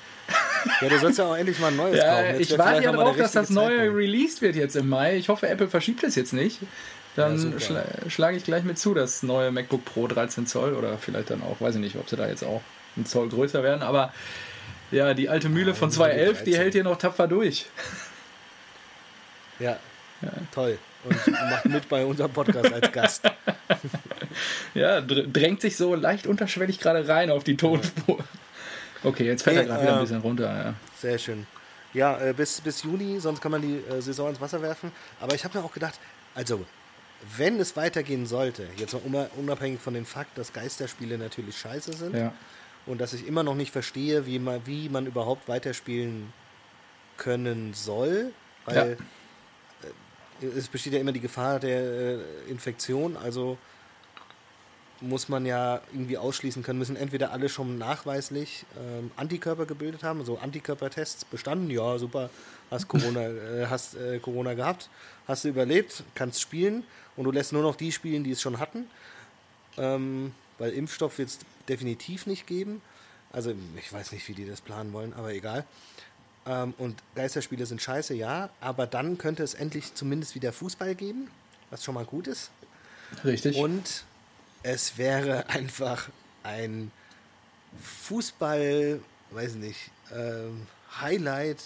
Ja, 0.81 0.89
du 0.89 0.97
sollst 0.97 1.19
ja 1.19 1.25
auch 1.25 1.35
endlich 1.37 1.59
mal 1.59 1.67
ein 1.67 1.75
neues 1.75 1.97
Ja, 1.97 2.15
kaufen. 2.21 2.39
Jetzt 2.39 2.51
ich 2.51 2.57
warte 2.57 2.83
ja 2.83 2.91
drauf, 2.91 3.15
dass 3.17 3.33
das 3.33 3.51
neue 3.51 3.77
Zeitpunkt. 3.77 3.97
released 3.97 4.41
wird 4.41 4.55
jetzt 4.55 4.75
im 4.75 4.89
Mai. 4.89 5.15
Ich 5.17 5.29
hoffe, 5.29 5.47
Apple 5.47 5.67
verschiebt 5.67 6.03
es 6.03 6.15
jetzt 6.15 6.33
nicht. 6.33 6.59
Ja, 7.15 7.27
Dann 7.29 7.37
super. 7.37 7.59
schla 7.59 7.83
schlage 8.09 8.37
ich 8.37 8.43
gleich 8.43 8.63
mit 8.63 8.79
zu, 8.79 8.95
das 8.95 9.21
neue 9.21 9.51
MacBook 9.51 9.85
Pro 9.85 10.07
13 10.07 10.47
Zoll 10.47 10.73
oder 10.73 10.97
vielleicht 10.97 11.29
dann 11.29 11.43
auch, 11.43 11.61
weiß 11.61 11.75
ich 11.75 11.81
nicht, 11.81 11.95
ob 11.97 12.09
sie 12.09 12.15
da 12.15 12.27
jetzt 12.27 12.43
auch 12.43 12.61
einen 12.95 13.05
Zoll 13.05 13.29
größer 13.29 13.61
werden, 13.63 13.83
aber 13.83 14.11
ja, 14.91 15.13
die 15.13 15.29
alte 15.29 15.47
Mühle 15.49 15.67
Ja, 15.69 15.73
von 15.75 15.89
nur 15.89 15.91
die 15.91 15.95
211, 15.97 16.39
die 16.39 16.51
13. 16.51 16.53
hält 16.61 16.73
hier 16.73 16.83
noch 16.83 16.97
tapfer 16.97 17.27
durch. 17.27 17.67
Ja, 19.59 19.77
toll. 20.53 20.77
Und 21.05 21.27
macht 21.49 21.65
mit 21.65 21.87
bei 21.89 22.03
unserem 22.05 22.31
Podcast 22.31 22.73
als 22.73 22.91
Gast. 22.91 23.23
Ja, 24.73 24.99
dr 24.99 25.23
drängt 25.27 25.61
sich 25.61 25.77
so 25.77 25.95
leicht 25.95 26.27
unterschwellig 26.27 26.79
gerade 26.79 27.07
rein 27.07 27.29
auf 27.31 27.43
die 27.45 27.55
Tonspur. 27.55 28.21
Okay, 29.03 29.25
jetzt 29.25 29.43
fällt 29.43 29.55
er 29.57 29.61
Nee, 29.63 29.69
gerade 29.69 29.81
wieder 29.83 29.93
ein 29.93 29.97
äh, 29.99 30.01
bisschen 30.01 30.19
runter. 30.21 30.43
Ja. 30.65 30.73
Sehr 30.99 31.17
schön. 31.17 31.47
Ja, 31.93 32.19
äh, 32.19 32.33
bis, 32.33 32.59
bis 32.59 32.83
Juni, 32.83 33.19
sonst 33.21 33.41
kann 33.41 33.51
man 33.53 33.61
die 33.61 33.77
äh, 33.89 34.01
Saison 34.01 34.29
ins 34.29 34.41
Wasser 34.41 34.61
werfen. 34.61 34.91
Aber 35.21 35.33
ich 35.35 35.45
habe 35.45 35.57
mir 35.57 35.63
auch 35.63 35.71
gedacht, 35.71 35.97
also, 36.33 36.65
wenn 37.37 37.57
es 37.61 37.77
weitergehen 37.77 38.25
sollte, 38.25 38.67
jetzt 38.75 38.93
mal 38.93 39.01
unab- 39.07 39.29
unabhängig 39.37 39.79
von 39.79 39.93
dem 39.93 40.05
Fakt, 40.05 40.37
dass 40.37 40.51
Geisterspiele 40.51 41.17
natürlich 41.17 41.57
scheiße 41.57 41.93
sind 41.93 42.15
Ja. 42.17 42.33
und 42.85 42.99
dass 42.99 43.13
ich 43.13 43.25
immer 43.25 43.43
noch 43.43 43.55
nicht 43.55 43.71
verstehe, 43.71 44.25
wie 44.25 44.39
man, 44.39 44.65
wie 44.65 44.89
man 44.89 45.05
überhaupt 45.05 45.47
weiterspielen 45.47 46.33
können 47.17 47.73
soll, 47.73 48.31
weil 48.65 48.77
äh, 48.91 48.95
es 50.41 50.67
besteht 50.67 50.93
ja 50.93 50.99
immer 50.99 51.11
die 51.11 51.19
Gefahr 51.19 51.59
der 51.59 51.79
äh, 51.79 52.17
Infektion, 52.49 53.17
also 53.17 53.57
muss 55.01 55.29
man 55.29 55.45
ja 55.45 55.81
irgendwie 55.91 56.17
ausschließen 56.17 56.63
können, 56.63 56.79
müssen 56.79 56.95
entweder 56.95 57.31
alle 57.31 57.49
schon 57.49 57.77
nachweislich 57.77 58.65
ähm, 58.77 59.11
Antikörper 59.15 59.65
gebildet 59.65 60.03
haben, 60.03 60.19
also 60.19 60.37
Antikörpertests 60.37 61.25
bestanden, 61.25 61.69
ja 61.69 61.97
super, 61.97 62.29
hast 62.71 62.87
Corona, 62.87 63.21
äh, 63.27 63.67
hast 63.67 63.95
äh, 63.95 64.19
Corona 64.19 64.53
gehabt, 64.53 64.89
hast 65.27 65.43
du 65.43 65.49
überlebt, 65.49 66.03
kannst 66.15 66.41
spielen 66.41 66.83
und 67.17 67.25
du 67.25 67.31
lässt 67.31 67.53
nur 67.53 67.61
noch 67.61 67.75
die 67.75 67.91
spielen, 67.91 68.23
die 68.23 68.31
es 68.31 68.41
schon 68.41 68.59
hatten, 68.59 68.87
ähm, 69.77 70.33
weil 70.57 70.71
Impfstoff 70.71 71.17
wird 71.17 71.29
es 71.29 71.39
definitiv 71.67 72.25
nicht 72.25 72.47
geben. 72.47 72.81
Also 73.31 73.53
ich 73.77 73.91
weiß 73.91 74.13
nicht, 74.13 74.27
wie 74.29 74.33
die 74.33 74.45
das 74.45 74.61
planen 74.61 74.93
wollen, 74.93 75.13
aber 75.13 75.33
egal. 75.33 75.65
Ähm, 76.45 76.73
und 76.77 77.01
Geisterspiele 77.15 77.65
sind 77.65 77.81
scheiße, 77.81 78.13
ja, 78.13 78.49
aber 78.61 78.87
dann 78.87 79.17
könnte 79.17 79.43
es 79.43 79.53
endlich 79.53 79.93
zumindest 79.93 80.35
wieder 80.35 80.53
Fußball 80.53 80.95
geben, 80.95 81.29
was 81.69 81.83
schon 81.83 81.95
mal 81.95 82.05
gut 82.05 82.27
ist. 82.27 82.51
Richtig. 83.23 83.57
Und 83.57 84.03
es 84.63 84.97
wäre 84.97 85.49
einfach 85.49 86.09
ein 86.43 86.91
Fußball, 87.81 88.99
weiß 89.31 89.55
nicht, 89.55 89.91
ähm, 90.13 90.67
Highlight, 91.01 91.63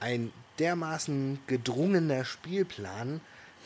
ein 0.00 0.32
dermaßen 0.58 1.38
gedrungener 1.46 2.24
Spielplan, 2.24 3.20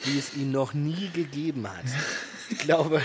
wie 0.05 0.19
es 0.19 0.35
ihn 0.35 0.51
noch 0.51 0.75
nie 0.75 1.11
gegeben 1.11 1.69
hat. 1.69 1.85
Ich 2.51 2.59
glaube, 2.59 3.01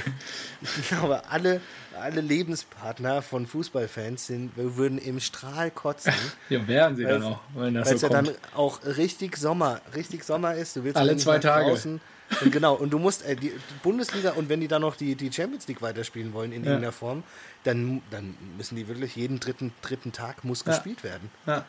ich 0.61 0.87
glaube 0.89 1.23
alle, 1.29 1.61
alle 1.99 2.21
Lebenspartner 2.21 3.21
von 3.21 3.45
Fußballfans 3.47 4.27
sind, 4.27 4.51
würden 4.55 4.97
im 4.97 5.19
Strahl 5.19 5.71
kotzen. 5.71 6.13
ja, 6.49 6.67
werden 6.67 6.97
sie 6.97 7.03
dann 7.03 7.23
Weil- 7.23 7.31
auch, 7.33 7.39
wenn 7.53 7.73
das 7.75 7.87
Weil 7.87 7.95
es 7.95 8.01
ja 8.01 8.09
dann 8.09 8.29
auch 8.55 8.83
richtig 8.85 9.37
Sommer, 9.37 9.81
richtig 9.95 10.23
Sommer 10.23 10.55
ist. 10.55 10.75
Du 10.75 10.83
willst 10.83 10.97
Alle 10.97 11.15
zwei 11.17 11.39
Tage. 11.39 11.69
draußen. 11.69 12.01
Und 12.41 12.51
genau, 12.51 12.73
und 12.73 12.89
du 12.89 12.97
musst 12.97 13.23
äh, 13.23 13.35
die 13.35 13.53
Bundesliga 13.83 14.31
und 14.31 14.49
wenn 14.49 14.59
die 14.59 14.67
dann 14.67 14.81
noch 14.81 14.95
die, 14.95 15.13
die 15.15 15.31
Champions 15.31 15.67
League 15.67 15.83
weiterspielen 15.83 16.33
wollen 16.33 16.51
in 16.51 16.63
Ja. 16.63 16.71
irgendeiner 16.71 16.91
Form, 16.91 17.21
dann, 17.63 18.01
dann 18.09 18.35
müssen 18.57 18.75
die 18.75 18.87
wirklich 18.87 19.15
jeden 19.15 19.39
dritten, 19.39 19.71
dritten 19.83 20.11
Tag 20.11 20.43
muss 20.43 20.63
Ja. 20.65 20.73
gespielt 20.73 21.03
werden. 21.03 21.29
ja. 21.45 21.65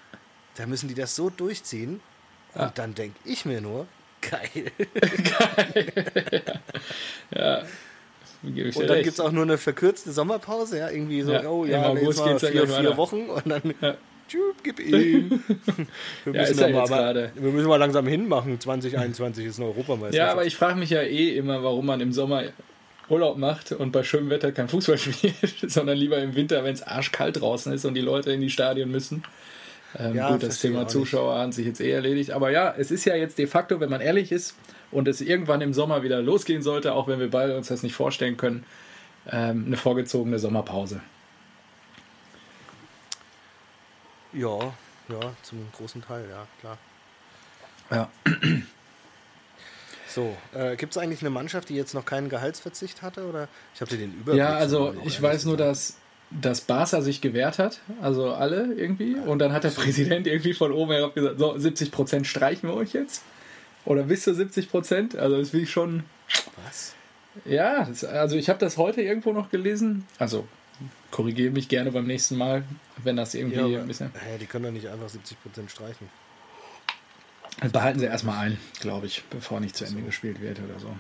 Da 0.55 0.65
müssen 0.67 0.89
die 0.89 0.95
das 0.95 1.15
so 1.15 1.29
durchziehen. 1.29 2.01
Und 2.55 2.79
dann 2.79 2.95
denke 2.95 3.19
ich 3.27 3.45
mir 3.45 3.61
nur, 3.61 3.87
geil. 4.31 4.71
Gebe 8.43 8.69
ich 8.69 8.77
Und 8.77 8.83
dir 8.83 8.87
dann 8.89 8.99
gibt 9.03 9.15
es 9.15 9.21
auch 9.21 9.33
nur 9.33 9.43
eine 9.43 9.59
verkürzte 9.59 10.13
Sommerpause, 10.13 10.79
ja, 10.79 10.91
irgendwie 10.91 11.23
so, 11.23 11.33
Ja, 11.33 11.49
oh 11.49 11.65
im 11.65 11.71
ja, 11.71 11.89
August 11.89 12.07
jetzt 12.07 12.19
mal 12.19 12.29
geht's 12.31 12.43
dann 12.43 12.53
vier, 12.53 12.67
vier. 12.69 12.97
Wochen 12.97 13.23
und 13.29 13.49
dann 13.49 13.63
Ja. 13.81 13.97
tschüp, 14.29 14.57
gib 14.63 14.79
ihm. 14.79 15.43
Wir 16.25 16.33
Ja, 16.35 16.41
müssen 16.43 16.53
ist 16.53 16.61
ja 16.61 16.67
aber, 16.67 16.79
jetzt 16.79 16.89
gerade. 16.89 17.33
wir 17.35 17.51
müssen 17.53 17.69
mal 17.69 17.77
langsam 17.77 18.07
hinmachen. 18.07 18.61
2021 18.61 19.47
ist 19.47 19.59
eine 19.59 19.69
Europameisterschaft. 19.69 20.27
Ja, 20.29 20.33
aber 20.33 20.45
ich 20.45 20.55
frage 20.57 20.79
mich 20.79 20.91
ja 20.91 21.03
eh 21.03 21.37
immer, 21.37 21.63
warum 21.65 21.87
man 21.87 22.01
im 22.01 22.13
Sommer 22.13 22.45
Urlaub 23.09 23.37
macht 23.39 23.73
und 23.73 23.93
bei 23.93 24.03
schönem 24.03 24.31
Wetter 24.31 24.53
kein 24.53 24.69
Fußball 24.69 24.99
spielt, 24.99 25.37
sondern 25.71 25.97
lieber 25.97 26.19
im 26.19 26.35
Winter, 26.35 26.63
wenn 26.65 26.75
es 26.75 26.83
arschkalt 26.83 27.41
draußen 27.41 27.73
ist 27.73 27.85
und 27.85 27.95
die 27.95 28.01
Leute 28.01 28.33
in 28.33 28.41
die 28.41 28.51
Stadien 28.51 28.91
müssen. 28.91 29.23
Ähm, 29.99 30.15
Ja, 30.15 30.31
gut, 30.31 30.43
das 30.43 30.61
Thema. 30.61 30.89
Zuschauer 30.89 31.39
hat 31.39 31.55
sich 31.55 31.67
jetzt 31.67 31.81
eh 31.81 31.91
erledigt. 31.91 32.31
Aber 32.31 32.51
ja, 32.51 32.75
es 32.77 32.91
ist 32.91 33.05
ja 33.05 33.15
jetzt 33.15 33.39
de 33.39 33.47
facto, 33.47 33.81
wenn 33.81 33.91
man 33.91 34.01
ehrlich 34.01 34.33
ist 34.33 34.55
und 34.91 35.09
es 35.09 35.21
irgendwann 35.21 35.61
im 35.61 35.73
Sommer 35.73 36.03
wieder 36.03 36.23
losgehen 36.23 36.63
sollte, 36.63 36.93
auch 36.93 37.09
wenn 37.09 37.19
wir 37.21 37.31
beide 37.31 37.57
uns 37.57 37.69
das 37.69 37.83
nicht 37.83 37.95
vorstellen 37.95 38.37
können, 38.37 38.65
ähm, 39.31 39.65
eine 39.67 39.77
vorgezogene 39.77 40.39
Sommerpause. 40.39 41.01
Ja, 44.33 44.59
ja, 45.09 45.21
zum 45.43 45.67
großen 45.77 46.03
Teil, 46.03 46.27
ja, 46.29 46.47
klar. 46.61 46.79
Ja. 47.91 48.11
So, 50.09 50.37
äh, 50.55 50.77
gibt 50.77 50.93
es 50.93 50.99
eigentlich 50.99 51.21
eine 51.21 51.31
Mannschaft, 51.31 51.69
die 51.69 51.75
jetzt 51.75 51.95
noch 51.95 52.05
keinen 52.05 52.29
Gehaltsverzicht 52.29 53.03
hatte? 53.03 53.27
Oder 53.27 53.49
ich 53.75 53.81
habe 53.81 53.91
dir 53.91 53.99
den 53.99 54.15
Überblick. 54.15 54.39
Ja, 54.39 54.55
also 54.57 54.95
ich 55.05 55.21
weiß 55.21 55.45
nur, 55.45 55.57
dass, 55.57 55.97
dass 56.31 56.61
Barca 56.61 57.01
sich 57.03 57.21
gewehrt 57.21 57.59
hat, 57.59 57.81
also 58.03 58.33
alle 58.33 58.75
irgendwie. 58.75 59.15
Und 59.15 59.39
dann 59.39 59.53
hat 59.53 59.65
der 59.65 59.71
Präsident 59.71 60.27
irgendwie 60.27 60.55
von 60.55 60.73
oben 60.73 60.93
herab 60.93 61.15
gesagt, 61.15 61.39
so 61.39 61.57
70 61.57 61.93
Prozent 61.93 62.27
streichen 62.27 62.69
wir 62.69 62.75
euch 62.75 62.93
jetzt. 62.93 63.23
Oder 63.85 64.03
bis 64.03 64.25
zu 64.25 64.35
70 64.35 64.71
Prozent. 64.71 65.17
Also 65.17 65.39
das 65.39 65.53
will 65.53 65.63
ich 65.63 65.71
schon. 65.71 66.03
Was? 66.65 66.95
Ja, 67.45 67.85
das, 67.85 68.05
also 68.05 68.37
ich 68.37 68.49
habe 68.49 68.59
das 68.59 68.77
heute 68.77 69.03
irgendwo 69.03 69.33
noch 69.33 69.51
gelesen. 69.51 70.05
Also 70.19 70.47
korrigiere 71.11 71.53
mich 71.53 71.69
gerne 71.69 71.93
beim 71.93 72.07
nächsten 72.07 72.37
Mal, 72.37 72.65
wenn 73.03 73.17
das 73.17 73.35
irgendwie 73.35 73.59
Ja, 73.59 73.65
aber, 73.65 73.81
ein 73.81 73.87
bisschen. 73.87 74.11
hä, 74.15 74.39
die 74.41 74.47
können 74.47 74.65
doch 74.65 74.73
nicht 74.73 74.89
einfach 74.89 75.07
70% 75.09 75.69
streichen. 75.69 76.09
Das 77.61 77.73
behalten 77.73 78.01
sie 78.01 78.07
erstmal 78.07 78.39
ein, 78.47 78.59
glaube 78.81 79.07
ich, 79.07 79.23
bevor 79.31 79.61
nicht 79.61 79.77
zu 79.77 79.85
Ende 79.85 80.03
gespielt 80.03 80.41
wird 80.43 80.59
oder 80.59 80.79
so. 80.79 80.95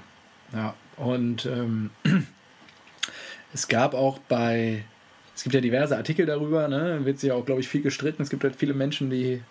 Ja, 0.55 0.75
und 0.97 1.45
ähm, 1.47 1.91
es 3.53 3.69
gab 3.69 3.95
auch 3.95 4.19
bei, 4.21 4.85
es 5.37 5.43
gibt 5.43 5.55
ja 5.55 5.61
diverse 5.61 5.97
Artikel 5.99 6.25
darüber, 6.25 6.67
ne? 6.67 7.05
wird 7.05 7.21
sich 7.21 7.31
auch, 7.31 7.45
glaube 7.45 7.61
ich, 7.61 7.69
viel 7.69 7.83
gestritten. 7.83 8.23
Es 8.23 8.31
gibt 8.31 8.43
halt 8.43 8.57
viele 8.57 8.73
Menschen, 8.73 9.11
die 9.11 9.43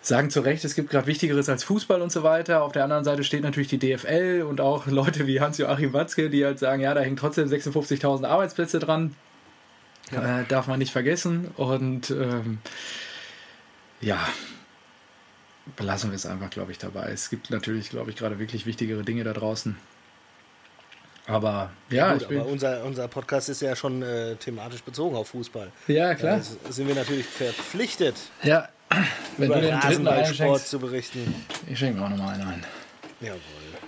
sagen 0.00 0.30
zu 0.30 0.40
Recht, 0.40 0.64
es 0.64 0.74
gibt 0.74 0.88
gerade 0.88 1.06
Wichtigeres 1.06 1.50
als 1.50 1.64
Fußball 1.64 2.00
und 2.00 2.10
so 2.10 2.22
weiter. 2.22 2.62
Auf 2.62 2.72
der 2.72 2.84
anderen 2.84 3.04
Seite 3.04 3.24
steht 3.24 3.42
natürlich 3.42 3.68
die 3.68 3.78
DFL 3.78 4.44
und 4.48 4.62
auch 4.62 4.86
Leute 4.86 5.26
wie 5.26 5.40
Hans-Joachim 5.40 5.92
Watzke, 5.92 6.30
die 6.30 6.46
halt 6.46 6.58
sagen, 6.58 6.80
ja, 6.80 6.94
da 6.94 7.02
hängen 7.02 7.16
trotzdem 7.16 7.46
56.000 7.46 8.26
Arbeitsplätze 8.26 8.78
dran. 8.78 9.14
Ja. 10.10 10.40
Äh, 10.40 10.44
darf 10.48 10.66
man 10.66 10.78
nicht 10.78 10.92
vergessen. 10.92 11.48
Und 11.58 12.10
ähm, 12.10 12.58
ja, 14.00 14.18
belassen 15.76 16.10
wir 16.10 16.16
es 16.16 16.24
einfach, 16.24 16.48
glaube 16.48 16.72
ich, 16.72 16.78
dabei. 16.78 17.10
Es 17.10 17.28
gibt 17.28 17.50
natürlich, 17.50 17.90
glaube 17.90 18.10
ich, 18.10 18.16
gerade 18.16 18.38
wirklich 18.38 18.64
wichtigere 18.64 19.02
Dinge 19.02 19.24
da 19.24 19.34
draußen. 19.34 19.76
Aber 21.32 21.70
ja, 21.90 22.12
gut, 22.12 22.24
aber 22.24 22.46
unser, 22.46 22.84
unser 22.84 23.08
Podcast 23.08 23.48
ist 23.48 23.62
ja 23.62 23.74
schon 23.74 24.02
äh, 24.02 24.36
thematisch 24.36 24.82
bezogen 24.82 25.16
auf 25.16 25.28
Fußball. 25.28 25.70
Ja, 25.88 26.14
klar. 26.14 26.40
Da 26.64 26.72
sind 26.72 26.88
wir 26.88 26.94
natürlich 26.94 27.26
verpflichtet. 27.26 28.16
Ja, 28.42 28.68
wenn 29.36 29.46
über 29.46 29.56
du 29.56 29.66
den 29.66 29.74
Rasenballsport 29.74 30.66
zu 30.66 30.78
berichten. 30.78 31.34
Ich 31.68 31.78
schenke 31.78 31.98
mir 31.98 32.06
auch 32.06 32.10
nochmal 32.10 32.34
einen 32.34 32.48
ein. 32.48 32.66
Jawohl, 33.20 33.40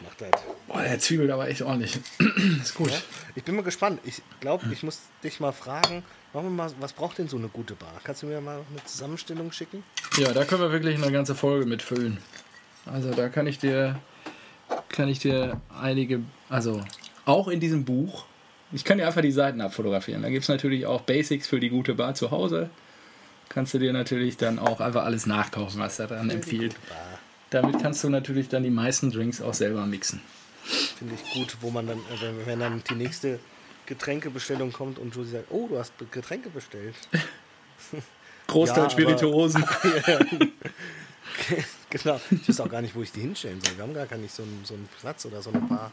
mach 0.03 0.14
das. 0.14 0.30
Boah, 0.68 0.82
der 0.82 0.99
zwiebelt 0.99 1.30
aber 1.30 1.49
echt 1.49 1.62
ordentlich. 1.62 1.99
ist 2.62 2.74
gut. 2.74 2.90
Ja, 2.90 2.99
ich 3.34 3.45
bin 3.45 3.57
mal 3.57 3.64
gespannt. 3.64 4.01
Ich 4.05 4.22
glaube, 4.40 4.64
ich 4.72 4.82
muss 4.82 5.01
dich 5.22 5.40
mal 5.40 5.53
fragen, 5.53 6.03
machen 6.32 6.47
wir 6.47 6.51
mal, 6.51 6.70
was 6.80 6.92
braucht 6.92 7.18
denn 7.18 7.28
so 7.28 7.36
eine 7.36 7.49
gute 7.49 7.74
Bar? 7.74 7.92
Kannst 8.05 8.22
du 8.22 8.26
mir 8.26 8.40
mal 8.40 8.61
eine 8.70 8.84
Zusammenstellung 8.84 9.53
schicken? 9.53 9.82
Ja, 10.16 10.32
da 10.32 10.45
können 10.45 10.62
wir 10.62 10.72
wirklich 10.72 10.97
eine 10.97 11.12
ganze 11.12 11.34
Folge 11.34 11.66
mitfüllen. 11.66 12.18
Also 12.86 13.11
da 13.11 13.28
kann 13.28 13.47
ich 13.47 13.59
dir, 13.59 13.99
kann 14.88 15.09
ich 15.09 15.18
dir 15.18 15.61
einige, 15.80 16.20
also 16.49 16.82
auch 17.25 17.49
in 17.49 17.61
diesem 17.61 17.85
Buch, 17.85 18.25
ich 18.72 18.85
kann 18.85 18.99
dir 18.99 19.07
einfach 19.07 19.22
die 19.22 19.33
Seiten 19.33 19.61
abfotografieren. 19.61 20.22
Da 20.22 20.31
gibt 20.31 20.43
es 20.43 20.49
natürlich 20.49 20.87
auch 20.87 21.03
Basics 21.03 21.47
für 21.47 21.61
die 21.61 21.68
gute 21.68 21.95
Bar 21.95 22.14
zu 22.14 22.31
Hause 22.31 22.70
kannst 23.49 23.75
du 23.75 23.79
dir 23.79 23.93
natürlich 23.93 24.37
dann 24.37 24.59
auch 24.59 24.81
einfach 24.81 25.05
alles 25.05 25.27
nachkaufen, 25.27 25.81
was 25.81 25.99
er 25.99 26.09
dann 26.09 26.31
empfiehlt. 26.31 26.77
Damit 27.51 27.81
kannst 27.81 28.03
du 28.03 28.09
natürlich 28.09 28.49
dann 28.49 28.64
die 28.64 28.70
meisten 28.70 29.12
Drinks 29.12 29.41
auch 29.41 29.55
selber 29.55 29.87
mixen. 29.87 30.20
Finde 30.99 31.14
ich 31.14 31.35
gut, 31.35 31.57
wo 31.61 31.70
man 31.70 31.87
dann, 31.87 31.99
äh, 31.99 32.47
wenn 32.47 32.59
dann 32.59 32.83
die 32.89 32.95
nächste 32.95 33.39
Getränkebestellung 33.87 34.72
kommt 34.72 34.99
und 34.99 35.14
Josie 35.14 35.33
sagt, 35.33 35.49
oh, 35.51 35.68
du 35.68 35.79
hast 35.79 35.93
Getränke 36.11 36.49
bestellt. 36.49 36.95
Großteil 38.47 38.85
ja, 38.85 38.91
Spirituosen. 38.91 39.62
genau. 41.91 42.20
Ich 42.31 42.49
weiß 42.49 42.61
auch 42.61 42.68
gar 42.68 42.83
nicht, 42.83 42.97
wo 42.97 43.03
ich 43.03 43.12
die 43.12 43.20
hinstellen 43.20 43.61
soll. 43.61 43.77
Wir 43.77 43.85
haben 43.85 43.95
gar 43.95 44.18
nicht 44.18 44.35
so 44.35 44.43
einen, 44.43 44.62
so 44.64 44.75
einen 44.75 44.89
Platz 45.01 45.25
oder 45.27 45.43
so 45.43 45.51
eine 45.51 45.61
Bar 45.61 45.93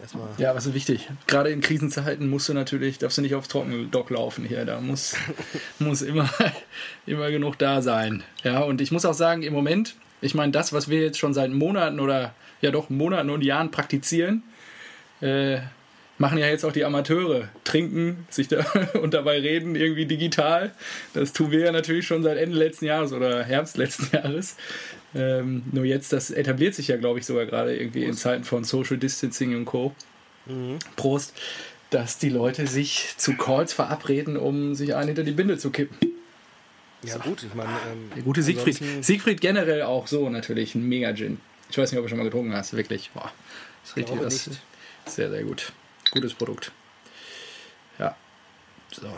erstmal. 0.00 0.28
Ja, 0.38 0.54
was 0.54 0.66
ist 0.66 0.74
wichtig? 0.74 1.08
Gerade 1.26 1.50
in 1.50 1.60
Krisenzeiten 1.60 2.28
musst 2.28 2.48
du 2.48 2.54
natürlich, 2.54 2.98
darfst 2.98 3.18
du 3.18 3.22
nicht 3.22 3.34
aufs 3.34 3.48
Trockendock 3.48 4.10
laufen 4.10 4.44
hier. 4.44 4.64
Da 4.64 4.80
muss, 4.80 5.14
muss 5.78 6.02
immer, 6.02 6.28
immer 7.06 7.30
genug 7.30 7.58
da 7.58 7.82
sein. 7.82 8.22
Ja, 8.44 8.60
und 8.60 8.80
ich 8.80 8.92
muss 8.92 9.04
auch 9.04 9.14
sagen, 9.14 9.42
im 9.42 9.52
Moment, 9.52 9.94
ich 10.20 10.34
meine, 10.34 10.52
das, 10.52 10.72
was 10.72 10.88
wir 10.88 11.00
jetzt 11.00 11.18
schon 11.18 11.34
seit 11.34 11.50
Monaten 11.50 12.00
oder 12.00 12.34
ja 12.60 12.70
doch 12.70 12.90
Monaten 12.90 13.30
und 13.30 13.42
Jahren 13.42 13.70
praktizieren, 13.70 14.42
äh, 15.20 15.58
machen 16.18 16.38
ja 16.38 16.46
jetzt 16.46 16.64
auch 16.64 16.72
die 16.72 16.84
Amateure. 16.84 17.48
Trinken, 17.64 18.26
sich 18.30 18.48
da 18.48 18.64
und 19.02 19.12
dabei 19.12 19.40
reden, 19.40 19.74
irgendwie 19.74 20.06
digital. 20.06 20.72
Das 21.14 21.32
tun 21.32 21.50
wir 21.50 21.60
ja 21.60 21.72
natürlich 21.72 22.06
schon 22.06 22.22
seit 22.22 22.38
Ende 22.38 22.56
letzten 22.56 22.86
Jahres 22.86 23.12
oder 23.12 23.44
Herbst 23.44 23.76
letzten 23.76 24.16
Jahres. 24.16 24.56
Ähm, 25.14 25.62
nur 25.72 25.84
jetzt, 25.84 26.12
das 26.12 26.30
etabliert 26.30 26.74
sich 26.74 26.88
ja, 26.88 26.96
glaube 26.96 27.18
ich, 27.18 27.26
sogar 27.26 27.46
gerade 27.46 27.76
irgendwie 27.76 28.00
Prost. 28.00 28.10
in 28.10 28.16
Zeiten 28.16 28.44
von 28.44 28.64
Social 28.64 28.96
Distancing 28.96 29.54
und 29.54 29.64
Co. 29.64 29.94
Mhm. 30.46 30.78
Prost, 30.96 31.34
dass 31.90 32.18
die 32.18 32.30
Leute 32.30 32.66
sich 32.66 33.14
zu 33.18 33.36
Calls 33.36 33.72
verabreden, 33.72 34.36
um 34.36 34.74
sich 34.74 34.94
einen 34.94 35.08
hinter 35.08 35.24
die 35.24 35.32
Binde 35.32 35.58
zu 35.58 35.70
kippen. 35.70 35.96
Ja, 37.02 37.14
so. 37.14 37.20
gut, 37.20 37.42
ich 37.42 37.54
meine. 37.54 37.70
Ähm, 37.90 38.10
Der 38.14 38.22
gute 38.22 38.42
Siegfried. 38.42 38.80
Siegfried 39.04 39.40
generell 39.40 39.82
auch 39.82 40.06
so 40.06 40.28
natürlich, 40.28 40.74
ein 40.74 40.88
Mega-Gin. 40.88 41.40
Ich 41.70 41.76
weiß 41.76 41.90
nicht, 41.90 41.98
ob 41.98 42.04
du 42.04 42.08
schon 42.08 42.18
mal 42.18 42.24
getrunken 42.24 42.54
hast, 42.54 42.74
wirklich. 42.74 43.10
Boah, 43.12 43.32
ist 43.84 43.96
richtig 43.96 44.18
das, 44.20 44.50
sehr, 45.06 45.30
sehr 45.30 45.42
gut. 45.42 45.72
Gutes 46.12 46.34
Produkt. 46.34 46.70
Ja. 47.98 48.16
So. 48.92 49.08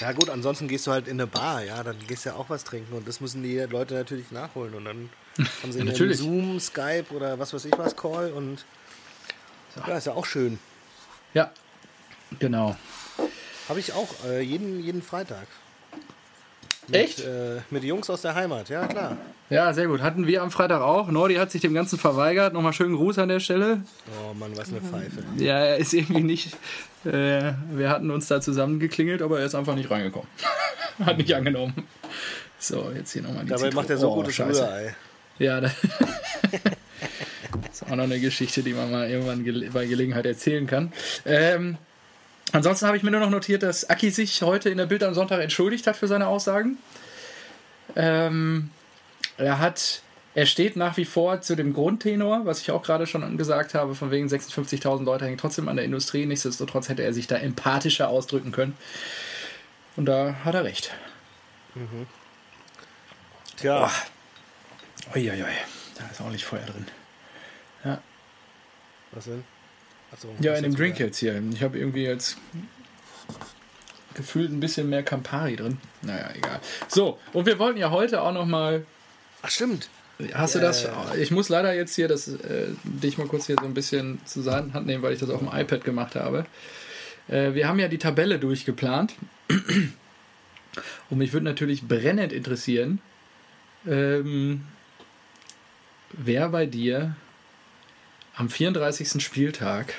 Ja 0.00 0.12
gut, 0.12 0.28
ansonsten 0.28 0.66
gehst 0.66 0.86
du 0.86 0.90
halt 0.90 1.06
in 1.06 1.20
eine 1.20 1.26
Bar, 1.26 1.62
ja, 1.62 1.82
dann 1.82 1.96
gehst 2.06 2.24
du 2.24 2.30
ja 2.30 2.34
auch 2.34 2.50
was 2.50 2.64
trinken 2.64 2.94
und 2.94 3.06
das 3.06 3.20
müssen 3.20 3.42
die 3.42 3.58
Leute 3.60 3.94
natürlich 3.94 4.32
nachholen 4.32 4.74
und 4.74 4.84
dann 4.84 5.08
haben 5.62 5.72
sie 5.72 5.78
ja, 5.78 5.92
einen 5.92 6.14
Zoom, 6.14 6.58
Skype 6.58 7.06
oder 7.10 7.38
was 7.38 7.54
weiß 7.54 7.64
ich 7.66 7.78
was 7.78 7.96
Call 7.96 8.32
und 8.32 8.64
ja, 9.86 9.96
ist 9.96 10.06
ja 10.06 10.12
auch 10.14 10.26
schön. 10.26 10.58
Ja, 11.32 11.52
genau. 12.38 12.76
Habe 13.68 13.80
ich 13.80 13.92
auch 13.92 14.08
äh, 14.26 14.40
jeden, 14.40 14.82
jeden 14.82 15.02
Freitag. 15.02 15.46
Mit, 16.88 16.96
Echt? 16.96 17.20
Äh, 17.20 17.60
mit 17.70 17.84
Jungs 17.84 18.10
aus 18.10 18.22
der 18.22 18.34
Heimat, 18.34 18.68
ja 18.68 18.86
klar. 18.86 19.16
Ja, 19.50 19.72
sehr 19.72 19.86
gut. 19.86 20.00
Hatten 20.00 20.26
wir 20.26 20.42
am 20.42 20.50
Freitag 20.50 20.80
auch. 20.80 21.10
Nordi 21.10 21.34
hat 21.34 21.50
sich 21.50 21.60
dem 21.60 21.74
Ganzen 21.74 21.98
verweigert. 21.98 22.54
Nochmal 22.54 22.72
schönen 22.72 22.96
Gruß 22.96 23.18
an 23.18 23.28
der 23.28 23.40
Stelle. 23.40 23.82
Oh 24.08 24.34
Mann, 24.34 24.56
was 24.56 24.70
eine 24.70 24.80
Pfeife. 24.80 25.22
Ja, 25.36 25.58
er 25.58 25.76
ist 25.76 25.92
irgendwie 25.92 26.22
nicht. 26.22 26.56
Äh, 27.04 27.52
wir 27.70 27.90
hatten 27.90 28.10
uns 28.10 28.26
da 28.28 28.40
zusammengeklingelt, 28.40 29.20
aber 29.22 29.40
er 29.40 29.46
ist 29.46 29.54
einfach 29.54 29.74
nicht 29.74 29.90
reingekommen. 29.90 30.28
hat 31.04 31.18
nicht 31.18 31.34
angenommen. 31.34 31.74
So, 32.58 32.90
jetzt 32.96 33.12
hier 33.12 33.22
nochmal 33.22 33.44
die 33.44 33.50
Dabei 33.50 33.64
Zitro 33.64 33.76
macht 33.76 33.90
er 33.90 33.98
so 33.98 34.10
oh, 34.10 34.14
gutes 34.14 34.40
Rührei. 34.40 34.94
Ja, 35.38 35.60
das 35.60 35.74
ist 37.72 37.82
auch 37.84 37.96
noch 37.96 38.04
eine 38.04 38.20
Geschichte, 38.20 38.62
die 38.62 38.72
man 38.72 38.90
mal 38.90 39.10
irgendwann 39.10 39.70
bei 39.72 39.86
Gelegenheit 39.86 40.24
erzählen 40.24 40.66
kann. 40.66 40.92
Ähm, 41.26 41.76
Ansonsten 42.54 42.86
habe 42.86 42.96
ich 42.96 43.02
mir 43.02 43.10
nur 43.10 43.18
noch 43.18 43.30
notiert, 43.30 43.64
dass 43.64 43.90
Aki 43.90 44.10
sich 44.10 44.40
heute 44.42 44.70
in 44.70 44.78
der 44.78 44.86
Bild 44.86 45.02
am 45.02 45.12
Sonntag 45.12 45.40
entschuldigt 45.40 45.88
hat 45.88 45.96
für 45.96 46.06
seine 46.06 46.28
Aussagen. 46.28 46.78
Ähm, 47.96 48.70
er 49.36 49.58
hat, 49.58 50.02
er 50.36 50.46
steht 50.46 50.76
nach 50.76 50.96
wie 50.96 51.04
vor 51.04 51.40
zu 51.40 51.56
dem 51.56 51.72
Grundtenor, 51.72 52.46
was 52.46 52.60
ich 52.60 52.70
auch 52.70 52.84
gerade 52.84 53.08
schon 53.08 53.36
gesagt 53.36 53.74
habe, 53.74 53.96
von 53.96 54.12
wegen 54.12 54.28
56.000 54.28 55.02
Leute 55.02 55.24
hängen 55.24 55.36
trotzdem 55.36 55.68
an 55.68 55.74
der 55.74 55.84
Industrie. 55.84 56.26
Nichtsdestotrotz 56.26 56.88
hätte 56.88 57.02
er 57.02 57.12
sich 57.12 57.26
da 57.26 57.34
empathischer 57.34 58.08
ausdrücken 58.08 58.52
können. 58.52 58.78
Und 59.96 60.06
da 60.06 60.36
hat 60.44 60.54
er 60.54 60.62
recht. 60.62 60.94
Mhm. 61.74 62.06
Tja. 63.56 63.90
Uiuiui, 65.12 65.44
da 65.98 66.06
ist 66.08 66.20
auch 66.20 66.30
nicht 66.30 66.44
Feuer 66.44 66.66
drin. 66.66 66.86
Ja. 67.84 68.00
Was 69.10 69.24
denn? 69.24 69.42
So, 70.18 70.28
ja, 70.40 70.54
in 70.54 70.62
dem 70.62 70.76
Drink 70.76 70.98
jetzt 70.98 71.18
hier. 71.18 71.42
Ich 71.52 71.62
habe 71.62 71.78
irgendwie 71.78 72.04
jetzt 72.04 72.36
gefühlt 74.14 74.50
ein 74.52 74.60
bisschen 74.60 74.88
mehr 74.88 75.02
Campari 75.02 75.56
drin. 75.56 75.78
Naja, 76.02 76.30
egal. 76.34 76.60
So, 76.88 77.18
und 77.32 77.46
wir 77.46 77.58
wollten 77.58 77.78
ja 77.78 77.90
heute 77.90 78.22
auch 78.22 78.32
noch 78.32 78.46
mal. 78.46 78.86
Ach, 79.42 79.50
stimmt. 79.50 79.88
Hast 80.32 80.54
du 80.54 80.60
das? 80.60 80.88
Ich 81.18 81.32
muss 81.32 81.48
leider 81.48 81.74
jetzt 81.74 81.96
hier 81.96 82.06
das, 82.06 82.28
äh, 82.28 82.68
dich 82.84 83.18
mal 83.18 83.26
kurz 83.26 83.46
hier 83.46 83.56
so 83.58 83.66
ein 83.66 83.74
bisschen 83.74 84.20
zur 84.24 84.44
Hand 84.52 84.86
nehmen, 84.86 85.02
weil 85.02 85.12
ich 85.12 85.18
das 85.18 85.28
auf 85.30 85.40
dem 85.40 85.48
iPad 85.48 85.82
gemacht 85.82 86.14
habe. 86.14 86.46
Äh, 87.28 87.54
wir 87.54 87.66
haben 87.66 87.80
ja 87.80 87.88
die 87.88 87.98
Tabelle 87.98 88.38
durchgeplant. 88.38 89.14
Und 91.10 91.18
mich 91.18 91.32
würde 91.32 91.44
natürlich 91.44 91.86
brennend 91.86 92.32
interessieren, 92.32 93.00
ähm, 93.86 94.64
wer 96.12 96.48
bei 96.48 96.66
dir 96.66 97.16
am 98.36 98.48
34. 98.48 99.22
Spieltag 99.22 99.94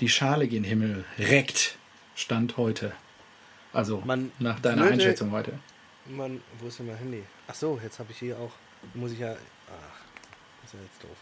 die 0.00 0.08
Schale 0.08 0.48
gen 0.48 0.64
Himmel 0.64 1.04
reckt, 1.18 1.76
stand 2.14 2.56
heute. 2.56 2.92
Also 3.72 4.02
man 4.04 4.32
nach 4.38 4.60
deiner 4.60 4.82
würde, 4.82 4.94
Einschätzung 4.94 5.30
heute. 5.32 5.58
Man, 6.06 6.40
wo 6.60 6.68
ist 6.68 6.78
denn 6.78 6.86
mein 6.86 6.96
Handy? 6.96 7.22
Ach 7.46 7.54
so, 7.54 7.78
jetzt 7.82 7.98
habe 7.98 8.10
ich 8.12 8.18
hier 8.18 8.38
auch, 8.38 8.52
muss 8.94 9.12
ich 9.12 9.18
ja, 9.18 9.32
ach, 9.32 10.64
ist 10.64 10.74
ja 10.74 10.80
jetzt 10.80 11.02
doof. 11.02 11.16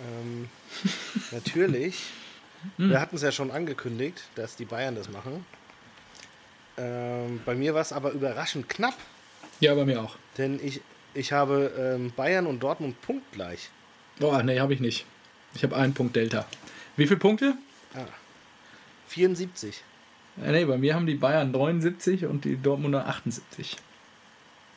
Ähm, 0.00 0.48
natürlich, 1.32 2.04
hm. 2.76 2.90
wir 2.90 3.00
hatten 3.00 3.16
es 3.16 3.22
ja 3.22 3.32
schon 3.32 3.50
angekündigt, 3.50 4.22
dass 4.34 4.56
die 4.56 4.64
Bayern 4.64 4.94
das 4.94 5.10
machen. 5.10 5.44
Ähm, 6.76 7.40
bei 7.44 7.54
mir 7.54 7.74
war 7.74 7.82
es 7.82 7.92
aber 7.92 8.12
überraschend 8.12 8.68
knapp. 8.68 8.96
Ja, 9.60 9.74
bei 9.74 9.84
mir 9.84 10.02
auch. 10.02 10.16
Denn 10.38 10.60
ich, 10.62 10.80
ich 11.14 11.32
habe 11.32 11.72
ähm, 11.76 12.12
Bayern 12.16 12.46
und 12.46 12.60
Dortmund 12.62 13.00
punktgleich. 13.02 13.70
Boah, 14.18 14.42
nee, 14.42 14.60
habe 14.60 14.74
ich 14.74 14.80
nicht. 14.80 15.06
Ich 15.54 15.62
habe 15.62 15.76
einen 15.76 15.94
Punkt 15.94 16.16
Delta. 16.16 16.46
Wie 16.96 17.06
viele 17.06 17.18
Punkte? 17.18 17.54
Ah, 17.94 18.04
74. 19.08 19.82
Ja, 20.36 20.52
nee, 20.52 20.64
bei 20.64 20.78
mir 20.78 20.94
haben 20.94 21.06
die 21.06 21.16
Bayern 21.16 21.50
79 21.50 22.26
und 22.26 22.44
die 22.44 22.56
Dortmunder 22.56 23.06
78. 23.06 23.76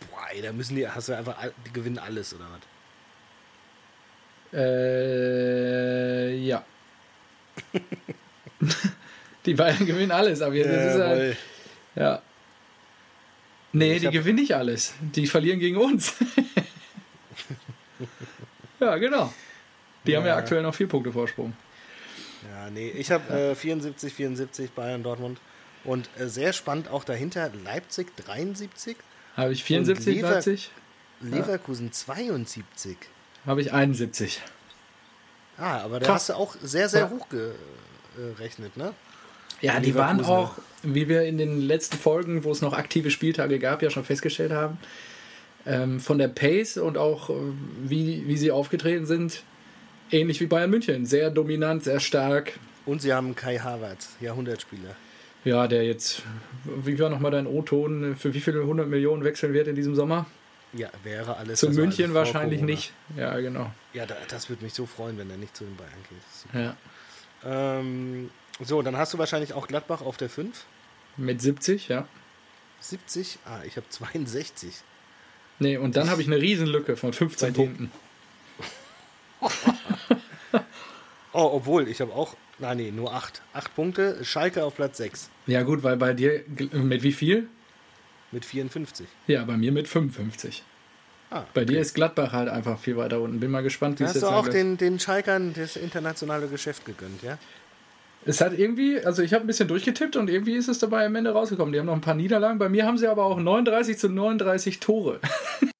Boah, 0.09 0.27
ey, 0.31 0.41
da 0.41 0.51
müssen 0.51 0.75
die, 0.75 0.87
hast 0.87 1.09
du 1.09 1.13
einfach, 1.13 1.37
die 1.65 1.73
gewinnen 1.73 1.99
alles, 1.99 2.33
oder 2.33 2.45
was? 2.51 2.59
Äh, 4.59 6.35
ja. 6.35 6.65
die 9.45 9.53
Bayern 9.53 9.85
gewinnen 9.85 10.11
alles, 10.11 10.41
aber 10.41 10.55
jetzt 10.55 10.67
ja, 10.67 10.91
ist 10.91 10.99
halt, 10.99 11.37
ja. 11.95 12.21
Nee, 13.71 13.95
ich 13.95 14.01
die 14.01 14.09
gewinnen 14.09 14.39
nicht 14.39 14.55
alles. 14.55 14.93
Die 15.01 15.25
verlieren 15.25 15.59
gegen 15.59 15.77
uns. 15.77 16.13
ja, 18.79 18.97
genau. 18.97 19.33
Die 20.05 20.11
ja. 20.11 20.19
haben 20.19 20.25
ja 20.25 20.35
aktuell 20.35 20.61
noch 20.61 20.75
vier 20.75 20.87
Punkte 20.87 21.11
Vorsprung. 21.11 21.53
Ja, 22.49 22.69
nee, 22.69 22.89
ich 22.89 23.11
habe 23.11 23.51
äh, 23.51 23.55
74, 23.55 24.13
74 24.13 24.71
Bayern, 24.71 25.03
Dortmund. 25.03 25.39
Und 25.83 26.09
äh, 26.17 26.27
sehr 26.27 26.53
spannend 26.53 26.89
auch 26.89 27.03
dahinter 27.03 27.51
Leipzig 27.63 28.15
73. 28.17 28.97
Habe 29.35 29.53
ich 29.53 29.63
74 29.63 30.15
Lever 30.15 30.31
Leipzig? 30.31 30.71
Leverkusen 31.21 31.91
72. 31.91 32.97
Habe 33.45 33.61
ich 33.61 33.73
71. 33.73 34.41
Ah, 35.57 35.79
aber 35.79 35.99
da 35.99 36.15
hast 36.15 36.29
du 36.29 36.33
auch 36.33 36.55
sehr, 36.61 36.89
sehr 36.89 37.09
hoch 37.09 37.27
gerechnet, 37.29 38.75
ne? 38.77 38.93
Ja, 39.61 39.79
die 39.79 39.95
waren 39.95 40.23
auch, 40.25 40.55
wie 40.81 41.07
wir 41.07 41.23
in 41.23 41.37
den 41.37 41.61
letzten 41.61 41.97
Folgen, 41.97 42.43
wo 42.43 42.51
es 42.51 42.61
noch 42.61 42.73
aktive 42.73 43.11
Spieltage 43.11 43.59
gab, 43.59 43.81
ja 43.81 43.89
schon 43.89 44.03
festgestellt 44.03 44.51
haben, 44.51 44.77
ähm, 45.65 45.99
von 46.01 46.17
der 46.17 46.27
Pace 46.27 46.77
und 46.77 46.97
auch 46.97 47.29
äh, 47.29 47.33
wie, 47.83 48.27
wie 48.27 48.35
sie 48.35 48.51
aufgetreten 48.51 49.05
sind, 49.05 49.43
ähnlich 50.11 50.39
wie 50.39 50.45
Bayern 50.45 50.69
München. 50.69 51.05
Sehr 51.05 51.29
dominant, 51.29 51.83
sehr 51.83 51.99
stark. 51.99 52.53
Und 52.85 53.01
sie 53.01 53.13
haben 53.13 53.35
Kai 53.35 53.57
Havertz, 53.59 54.15
Jahrhundertspieler. 54.19 54.95
Ja, 55.45 55.67
der 55.67 55.83
jetzt, 55.85 56.23
wie 56.65 56.97
war 56.99 57.09
nochmal 57.09 57.31
dein 57.31 57.47
O-Ton, 57.47 58.15
für 58.15 58.33
wie 58.33 58.39
viele 58.39 58.61
100 58.61 58.87
Millionen 58.87 59.23
wechseln 59.23 59.53
wird 59.53 59.67
in 59.67 59.75
diesem 59.75 59.95
Sommer? 59.95 60.25
Ja, 60.73 60.89
wäre 61.03 61.37
alles. 61.37 61.59
Zu 61.59 61.67
also 61.67 61.81
München 61.81 62.13
wahrscheinlich 62.13 62.59
Corona. 62.59 62.73
nicht. 62.73 62.93
Ja, 63.15 63.37
genau. 63.39 63.71
Ja, 63.93 64.05
das 64.05 64.49
würde 64.49 64.63
mich 64.63 64.73
so 64.73 64.85
freuen, 64.85 65.17
wenn 65.17 65.29
er 65.29 65.37
nicht 65.37 65.55
zu 65.55 65.65
den 65.65 65.75
Bayern 65.75 65.91
geht. 66.09 66.61
Ja. 66.61 66.75
Ähm, 67.79 68.31
so, 68.59 68.81
dann 68.81 68.97
hast 68.97 69.13
du 69.13 69.17
wahrscheinlich 69.17 69.53
auch 69.53 69.67
Gladbach 69.67 70.01
auf 70.01 70.17
der 70.17 70.29
5. 70.29 70.65
Mit 71.17 71.41
70, 71.41 71.89
ja. 71.89 72.07
70? 72.79 73.39
Ah, 73.45 73.59
ich 73.65 73.77
habe 73.77 73.87
62. 73.89 74.73
Nee, 75.59 75.77
und 75.77 75.95
dann 75.95 76.09
habe 76.09 76.21
ich 76.21 76.27
eine 76.27 76.37
Riesenlücke 76.37 76.97
von 76.97 77.13
15 77.13 77.53
Punkten. 77.53 77.91
oh, 81.33 81.49
obwohl, 81.53 81.87
ich 81.87 82.01
habe 82.01 82.13
auch. 82.13 82.35
Nein, 82.59 82.77
nee, 82.77 82.91
nur 82.91 83.13
8. 83.13 83.41
8 83.53 83.75
Punkte. 83.75 84.23
Schalke 84.23 84.63
auf 84.63 84.75
Platz 84.75 84.97
6. 84.97 85.29
Ja, 85.47 85.63
gut, 85.63 85.83
weil 85.83 85.97
bei 85.97 86.13
dir. 86.13 86.43
Mit 86.71 87.03
wie 87.03 87.11
viel? 87.11 87.47
Mit 88.31 88.45
54. 88.45 89.07
Ja, 89.27 89.43
bei 89.43 89.57
mir 89.57 89.71
mit 89.71 89.87
55. 89.87 90.63
Ah, 91.29 91.45
bei 91.53 91.63
okay. 91.63 91.73
dir 91.73 91.81
ist 91.81 91.95
Gladbach 91.95 92.31
halt 92.31 92.47
einfach 92.47 92.79
viel 92.79 92.95
weiter 92.95 93.19
unten. 93.19 93.39
Bin 93.39 93.51
mal 93.51 93.63
gespannt, 93.63 93.99
wie 93.99 94.03
es 94.03 94.13
jetzt 94.13 94.23
Hast 94.23 94.31
du 94.31 94.35
auch 94.35 94.47
den, 94.47 94.77
den 94.77 94.99
Schalkern 94.99 95.53
das 95.53 95.75
internationale 95.75 96.47
Geschäft 96.47 96.85
gegönnt, 96.85 97.23
ja? 97.23 97.37
Es 98.25 98.39
hat 98.39 98.57
irgendwie, 98.57 98.99
also 99.01 99.21
ich 99.21 99.33
habe 99.33 99.43
ein 99.43 99.47
bisschen 99.47 99.67
durchgetippt 99.67 100.15
und 100.15 100.29
irgendwie 100.29 100.53
ist 100.53 100.67
es 100.67 100.79
dabei 100.79 101.05
am 101.05 101.15
Ende 101.15 101.31
rausgekommen. 101.31 101.73
Die 101.73 101.79
haben 101.79 101.87
noch 101.87 101.93
ein 101.93 102.01
paar 102.01 102.13
Niederlagen. 102.13 102.57
Bei 102.57 102.69
mir 102.69 102.85
haben 102.85 102.97
sie 102.97 103.07
aber 103.07 103.25
auch 103.25 103.37
39 103.37 103.97
zu 103.97 104.09
39 104.09 104.79
Tore. 104.79 105.19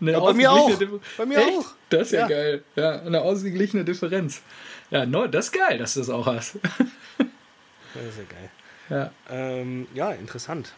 ja, 0.00 0.20
bei 0.20 0.32
mir 0.32 0.52
auch. 0.52 0.70
Bei 1.16 1.26
mir 1.26 1.38
Echt? 1.38 1.58
auch. 1.58 1.66
Das 1.90 2.02
ist 2.02 2.12
ja. 2.12 2.20
ja, 2.20 2.28
geil. 2.28 2.64
Ja, 2.76 3.00
eine 3.00 3.22
ausgeglichene 3.22 3.84
Differenz. 3.84 4.42
Ja, 4.90 5.06
no, 5.06 5.26
das 5.26 5.46
ist 5.46 5.52
geil, 5.52 5.78
dass 5.78 5.94
du 5.94 6.00
das 6.00 6.10
auch 6.10 6.26
hast. 6.26 6.56
das 6.62 8.04
ist 8.04 8.18
ja 8.18 8.24
geil. 8.28 8.50
Ja. 8.90 9.12
Ähm, 9.28 9.86
ja, 9.92 10.12
interessant. 10.12 10.72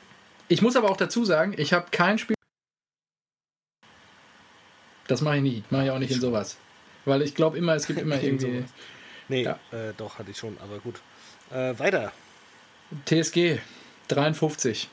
Ich 0.48 0.62
muss 0.62 0.74
aber 0.74 0.90
auch 0.90 0.96
dazu 0.96 1.24
sagen, 1.24 1.55
ich 1.57 1.72
habe 1.72 1.86
kein 1.92 2.18
Spiel. 2.18 2.34
Das 5.07 5.20
mache 5.20 5.36
ich 5.36 5.42
nie. 5.42 5.64
Mache 5.70 5.84
ich 5.84 5.90
auch 5.92 6.01
nicht 6.01 6.11
in 6.11 6.20
sowas. 6.20 6.57
Weil 7.05 7.22
ich 7.22 7.36
glaube 7.36 7.57
immer, 7.57 7.76
es 7.76 7.86
gibt 7.86 8.01
immer 8.01 8.20
irgendwie. 8.22 8.64
Nee, 9.28 9.44
ja. 9.44 9.61
äh, 9.70 9.92
doch, 9.96 10.18
hatte 10.18 10.32
ich 10.32 10.38
schon, 10.38 10.59
aber 10.61 10.80
gut. 10.80 11.01
Äh, 11.53 11.78
weiter. 11.78 12.12
TSG 13.07 13.61
53. 14.09 14.88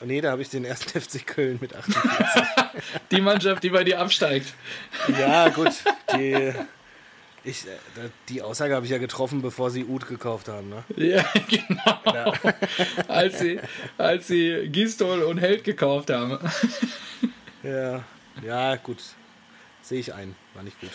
Nee, 0.00 0.20
da 0.20 0.30
habe 0.32 0.42
ich 0.42 0.50
den 0.50 0.64
ersten 0.64 1.00
FC 1.00 1.26
Köln 1.26 1.58
mit 1.60 1.74
48. 1.74 2.42
die 3.10 3.20
Mannschaft, 3.20 3.62
die 3.62 3.70
bei 3.70 3.84
dir 3.84 4.00
absteigt. 4.00 4.54
Ja, 5.18 5.48
gut. 5.48 5.72
Die, 6.14 6.52
ich, 7.44 7.66
äh, 7.66 8.08
die 8.28 8.42
Aussage 8.42 8.74
habe 8.74 8.84
ich 8.86 8.92
ja 8.92 8.98
getroffen, 8.98 9.42
bevor 9.42 9.70
sie 9.70 9.84
Ud 9.84 10.06
gekauft 10.08 10.48
haben. 10.48 10.70
Ne? 10.70 10.84
Ja, 10.96 11.24
genau. 11.48 11.98
Ja. 12.06 12.32
als, 13.08 13.38
sie, 13.38 13.60
als 13.98 14.26
sie 14.26 14.68
Gistol 14.70 15.22
und 15.22 15.38
Held 15.38 15.64
gekauft 15.64 16.10
haben. 16.10 16.38
ja, 17.62 18.02
ja, 18.42 18.76
gut. 18.76 18.98
Sehe 19.82 20.00
ich 20.00 20.14
ein. 20.14 20.34
War 20.54 20.62
nicht 20.62 20.80
gut. 20.80 20.90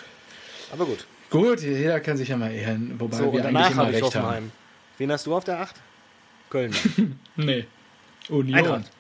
Aber 0.72 0.86
gut. 0.86 1.06
Gut, 1.30 1.62
jeder 1.62 2.00
kann 2.00 2.18
sich 2.18 2.30
ja 2.30 2.38
mal 2.38 2.52
ehren, 2.52 3.00
wobei 3.00 3.18
so, 3.18 3.32
wir 3.32 3.46
eigentlich 3.46 3.70
immer 3.70 3.88
recht 3.88 4.02
Hoffenheim. 4.02 4.36
haben. 4.36 4.52
Wen 4.98 5.12
hast 5.12 5.28
du 5.28 5.36
auf 5.36 5.44
der 5.44 5.62
8? 5.62 5.76
Köln. 6.50 6.76
nee. 7.36 7.68
Union. 8.30 8.58
Eintracht. 8.58 8.92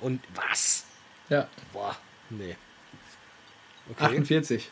Und 0.00 0.20
was? 0.34 0.84
Ja. 1.28 1.48
Boah, 1.72 1.96
nee. 2.30 2.56
Okay. 3.90 4.04
48. 4.04 4.70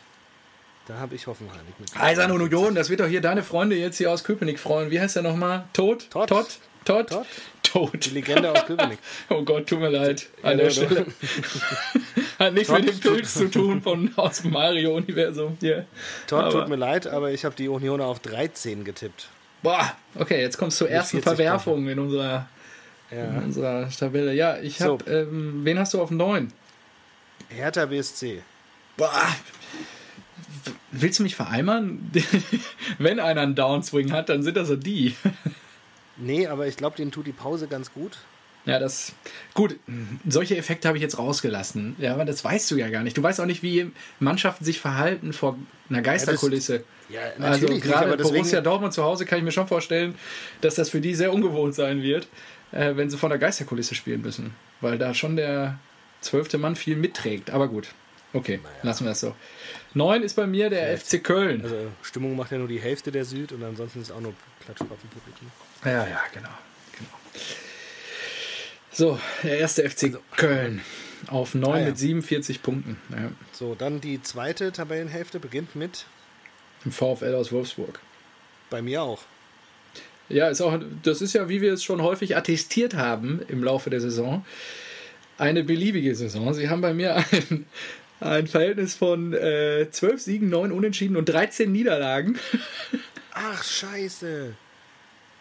Da 0.87 0.97
habe 0.97 1.15
ich 1.15 1.27
Hoffenheim 1.27 1.65
nicht 1.65 1.79
mit. 1.79 1.99
Eisern 1.99 2.31
und 2.31 2.41
Union, 2.41 2.75
das 2.75 2.89
wird 2.89 2.99
doch 2.99 3.07
hier 3.07 3.21
deine 3.21 3.43
Freunde 3.43 3.75
jetzt 3.75 3.97
hier 3.97 4.11
aus 4.11 4.23
Köpenick 4.23 4.59
freuen. 4.59 4.91
Wie 4.91 4.99
heißt 4.99 5.15
der 5.15 5.23
nochmal? 5.23 5.65
Tod? 5.73 6.09
Tot? 6.09 6.29
Tot? 6.29 6.59
Tot? 6.83 7.09
Tot? 7.09 7.27
Tot. 7.63 8.05
Die 8.05 8.09
Legende 8.09 8.51
aus 8.51 8.65
Köpenick. 8.65 8.97
oh 9.29 9.43
Gott, 9.43 9.67
tut 9.67 9.79
mir 9.79 9.89
leid. 9.89 10.27
An 10.41 10.57
der 10.57 10.69
Stelle. 10.71 11.05
Hat 12.39 12.53
nichts 12.53 12.71
mit 12.71 12.87
dem 12.87 12.99
Pilz 12.99 13.35
zu 13.35 13.49
tun 13.49 13.81
von 13.81 14.11
aus 14.17 14.41
dem 14.41 14.51
Mario-Universum. 14.51 15.57
Yeah. 15.61 15.85
Todd, 16.27 16.51
tut 16.51 16.67
mir 16.67 16.75
leid, 16.75 17.07
aber 17.07 17.31
ich 17.31 17.45
habe 17.45 17.55
die 17.55 17.69
Union 17.69 18.01
auf 18.01 18.19
13 18.19 18.83
getippt. 18.83 19.29
Boah, 19.63 19.95
okay, 20.15 20.41
jetzt 20.41 20.57
kommst 20.57 20.81
du 20.81 20.85
zur 20.85 20.91
ersten 20.91 21.21
Verwerfung 21.21 21.87
in 21.87 21.99
unserer, 21.99 22.47
ja. 23.11 23.25
in 23.25 23.43
unserer 23.43 23.89
Tabelle. 23.89 24.33
Ja, 24.33 24.57
ich 24.57 24.81
habe. 24.81 25.03
So. 25.05 25.11
Ähm, 25.11 25.61
wen 25.63 25.79
hast 25.79 25.93
du 25.93 26.01
auf 26.01 26.11
9? 26.11 26.51
Hertha 27.49 27.85
BSC. 27.85 28.41
Boah. 28.97 29.27
Willst 30.91 31.19
du 31.19 31.23
mich 31.23 31.35
vereimern? 31.35 32.11
Wenn 32.97 33.19
einer 33.19 33.41
einen 33.41 33.55
Downswing 33.55 34.11
hat, 34.11 34.29
dann 34.29 34.43
sind 34.43 34.57
das 34.57 34.67
so 34.67 34.75
die. 34.75 35.15
nee, 36.17 36.47
aber 36.47 36.67
ich 36.67 36.77
glaube, 36.77 36.97
denen 36.97 37.11
tut 37.11 37.27
die 37.27 37.31
Pause 37.31 37.67
ganz 37.67 37.93
gut. 37.93 38.17
Ja, 38.65 38.77
das. 38.77 39.13
Gut, 39.55 39.77
solche 40.27 40.55
Effekte 40.55 40.87
habe 40.87 40.97
ich 40.97 41.01
jetzt 41.01 41.17
rausgelassen. 41.17 41.95
Ja, 41.97 42.13
aber 42.13 42.25
das 42.25 42.43
weißt 42.43 42.69
du 42.69 42.75
ja 42.75 42.89
gar 42.89 43.01
nicht. 43.01 43.17
Du 43.17 43.23
weißt 43.23 43.41
auch 43.41 43.45
nicht, 43.45 43.63
wie 43.63 43.91
Mannschaften 44.19 44.63
sich 44.63 44.79
verhalten 44.79 45.33
vor 45.33 45.57
einer 45.89 46.01
Geisterkulisse. 46.01 46.83
Ja, 47.09 47.21
das, 47.21 47.39
ja 47.39 47.49
natürlich. 47.49 47.83
Also 47.83 48.05
gerade 48.05 48.23
Borussia 48.23 48.61
Dortmund 48.61 48.93
zu 48.93 49.03
Hause 49.03 49.25
kann 49.25 49.39
ich 49.39 49.43
mir 49.43 49.51
schon 49.51 49.67
vorstellen, 49.67 50.15
dass 50.61 50.75
das 50.75 50.89
für 50.89 51.01
die 51.01 51.15
sehr 51.15 51.33
ungewohnt 51.33 51.73
sein 51.73 52.03
wird, 52.03 52.27
äh, 52.71 52.95
wenn 52.95 53.09
sie 53.09 53.17
vor 53.17 53.29
der 53.29 53.37
Geisterkulisse 53.37 53.95
spielen 53.95 54.21
müssen. 54.21 54.55
Weil 54.79 54.97
da 54.97 55.13
schon 55.13 55.35
der 55.35 55.79
zwölfte 56.21 56.57
Mann 56.57 56.75
viel 56.75 56.95
mitträgt. 56.95 57.51
Aber 57.51 57.67
gut. 57.67 57.89
Okay, 58.33 58.59
naja. 58.63 58.75
lassen 58.83 59.05
wir 59.05 59.09
das 59.09 59.19
so. 59.19 59.35
Neun 59.93 60.23
ist 60.23 60.35
bei 60.35 60.47
mir 60.47 60.69
der 60.69 60.97
FC 60.97 61.21
Köln. 61.21 61.63
Also 61.63 61.91
Stimmung 62.01 62.35
macht 62.35 62.51
ja 62.51 62.57
nur 62.57 62.67
die 62.67 62.79
Hälfte 62.79 63.11
der 63.11 63.25
Süd 63.25 63.51
und 63.51 63.61
ansonsten 63.63 64.01
ist 64.01 64.11
auch 64.11 64.21
nur 64.21 64.33
Klatschpappenpublikum. 64.63 65.51
Ja, 65.83 66.07
ja, 66.07 66.21
genau. 66.33 66.49
genau. 66.93 67.43
So, 68.91 69.19
der 69.43 69.59
erste 69.59 69.89
FC 69.89 70.03
also, 70.03 70.19
Köln 70.37 70.81
auf 71.27 71.55
9 71.55 71.73
ah, 71.73 71.79
ja. 71.79 71.85
mit 71.87 71.97
47 71.97 72.61
Punkten. 72.61 72.97
Ja. 73.09 73.31
So, 73.51 73.75
dann 73.75 73.99
die 73.99 74.21
zweite 74.21 74.71
Tabellenhälfte 74.71 75.39
beginnt 75.39 75.75
mit 75.75 76.05
dem 76.85 76.91
VfL 76.91 77.35
aus 77.35 77.51
Wolfsburg. 77.51 77.99
Bei 78.69 78.81
mir 78.81 79.01
auch. 79.01 79.23
Ja, 80.31 80.47
ist 80.49 80.61
auch, 80.61 80.79
das 81.03 81.21
ist 81.21 81.33
ja, 81.33 81.49
wie 81.49 81.61
wir 81.61 81.73
es 81.73 81.83
schon 81.83 82.01
häufig 82.01 82.37
attestiert 82.37 82.95
haben 82.95 83.41
im 83.47 83.63
Laufe 83.63 83.89
der 83.89 84.01
Saison, 84.01 84.45
eine 85.37 85.63
beliebige 85.63 86.15
Saison. 86.15 86.53
Sie 86.53 86.69
haben 86.69 86.81
bei 86.81 86.93
mir 86.93 87.15
ein, 87.15 87.65
ein 88.19 88.47
Verhältnis 88.47 88.95
von 88.95 89.33
äh, 89.33 89.87
12 89.89 90.21
Siegen, 90.21 90.49
9 90.49 90.71
Unentschieden 90.71 91.17
und 91.17 91.25
13 91.25 91.71
Niederlagen. 91.71 92.39
Ach, 93.33 93.63
scheiße. 93.63 94.53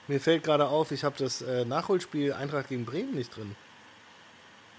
Mir 0.08 0.20
fällt 0.20 0.42
gerade 0.42 0.68
auf, 0.68 0.90
ich 0.90 1.04
habe 1.04 1.16
das 1.18 1.42
äh, 1.42 1.64
Nachholspiel 1.64 2.32
Eintracht 2.32 2.68
gegen 2.68 2.84
Bremen 2.84 3.14
nicht 3.14 3.36
drin. 3.36 3.54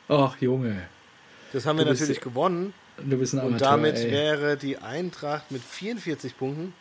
Ach, 0.09 0.36
Junge. 0.41 0.82
Das 1.53 1.66
haben 1.66 1.78
wir 1.78 1.86
bist, 1.86 2.01
natürlich 2.01 2.22
gewonnen. 2.22 2.74
Du 2.97 3.18
bist 3.18 3.34
ein 3.34 3.39
Amateur, 3.39 3.53
Und 3.53 3.62
damit 3.62 3.97
ey. 3.97 4.12
wäre 4.12 4.57
die 4.57 4.78
Eintracht 4.78 5.51
mit 5.51 5.62
44 5.64 6.38
Punkten 6.38 6.74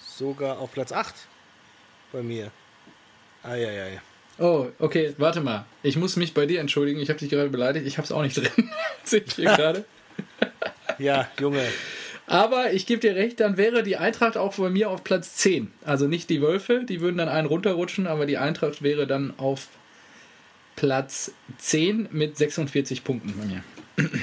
sogar 0.00 0.58
auf 0.58 0.72
Platz 0.72 0.90
8 0.90 1.14
bei 2.12 2.22
mir. 2.22 2.50
Eieiei. 3.42 4.00
Oh, 4.38 4.68
okay, 4.78 5.14
warte 5.18 5.40
mal. 5.40 5.66
Ich 5.82 5.96
muss 5.96 6.16
mich 6.16 6.32
bei 6.32 6.46
dir 6.46 6.60
entschuldigen. 6.60 7.00
Ich 7.00 7.08
habe 7.08 7.18
dich 7.18 7.30
gerade 7.30 7.50
beleidigt. 7.50 7.86
Ich 7.86 7.98
habe 7.98 8.04
es 8.04 8.12
auch 8.12 8.22
nicht 8.22 8.36
drin. 8.36 8.70
Sehe 9.04 9.22
ich 9.26 9.34
hier 9.34 9.46
gerade. 9.46 9.84
ja, 10.98 11.28
Junge. 11.40 11.64
Aber 12.26 12.72
ich 12.72 12.86
gebe 12.86 13.00
dir 13.00 13.16
recht, 13.16 13.40
dann 13.40 13.56
wäre 13.56 13.82
die 13.82 13.96
Eintracht 13.96 14.36
auch 14.36 14.54
bei 14.56 14.68
mir 14.68 14.90
auf 14.90 15.02
Platz 15.02 15.36
10. 15.36 15.72
Also 15.84 16.06
nicht 16.06 16.28
die 16.28 16.42
Wölfe, 16.42 16.84
die 16.84 17.00
würden 17.00 17.16
dann 17.16 17.28
einen 17.28 17.48
runterrutschen, 17.48 18.06
aber 18.06 18.26
die 18.26 18.36
Eintracht 18.36 18.82
wäre 18.82 19.06
dann 19.06 19.32
auf 19.38 19.68
Platz 20.76 21.32
10 21.56 22.08
mit 22.12 22.36
46 22.36 23.02
Punkten 23.02 23.34
bei 23.38 23.44
mir. 23.44 23.64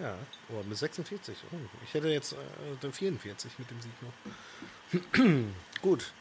Ja, 0.00 0.14
oh, 0.50 0.62
mit 0.68 0.78
46. 0.78 1.34
Oh, 1.50 1.56
ich 1.84 1.92
hätte 1.92 2.06
jetzt 2.06 2.32
äh, 2.32 2.92
44 2.92 3.50
mit 3.58 3.68
dem 3.68 3.80
Sieg 3.80 3.90
noch. 4.00 5.42
Gut. 5.82 6.12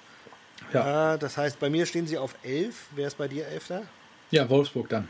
Ja. 0.73 1.15
Äh, 1.15 1.19
das 1.19 1.37
heißt, 1.37 1.59
bei 1.59 1.69
mir 1.69 1.85
stehen 1.85 2.07
sie 2.07 2.17
auf 2.17 2.35
11. 2.43 2.87
Wer 2.95 3.07
ist 3.07 3.17
bei 3.17 3.27
dir 3.27 3.47
11. 3.47 3.81
Ja, 4.31 4.49
Wolfsburg 4.49 4.89
dann. 4.89 5.07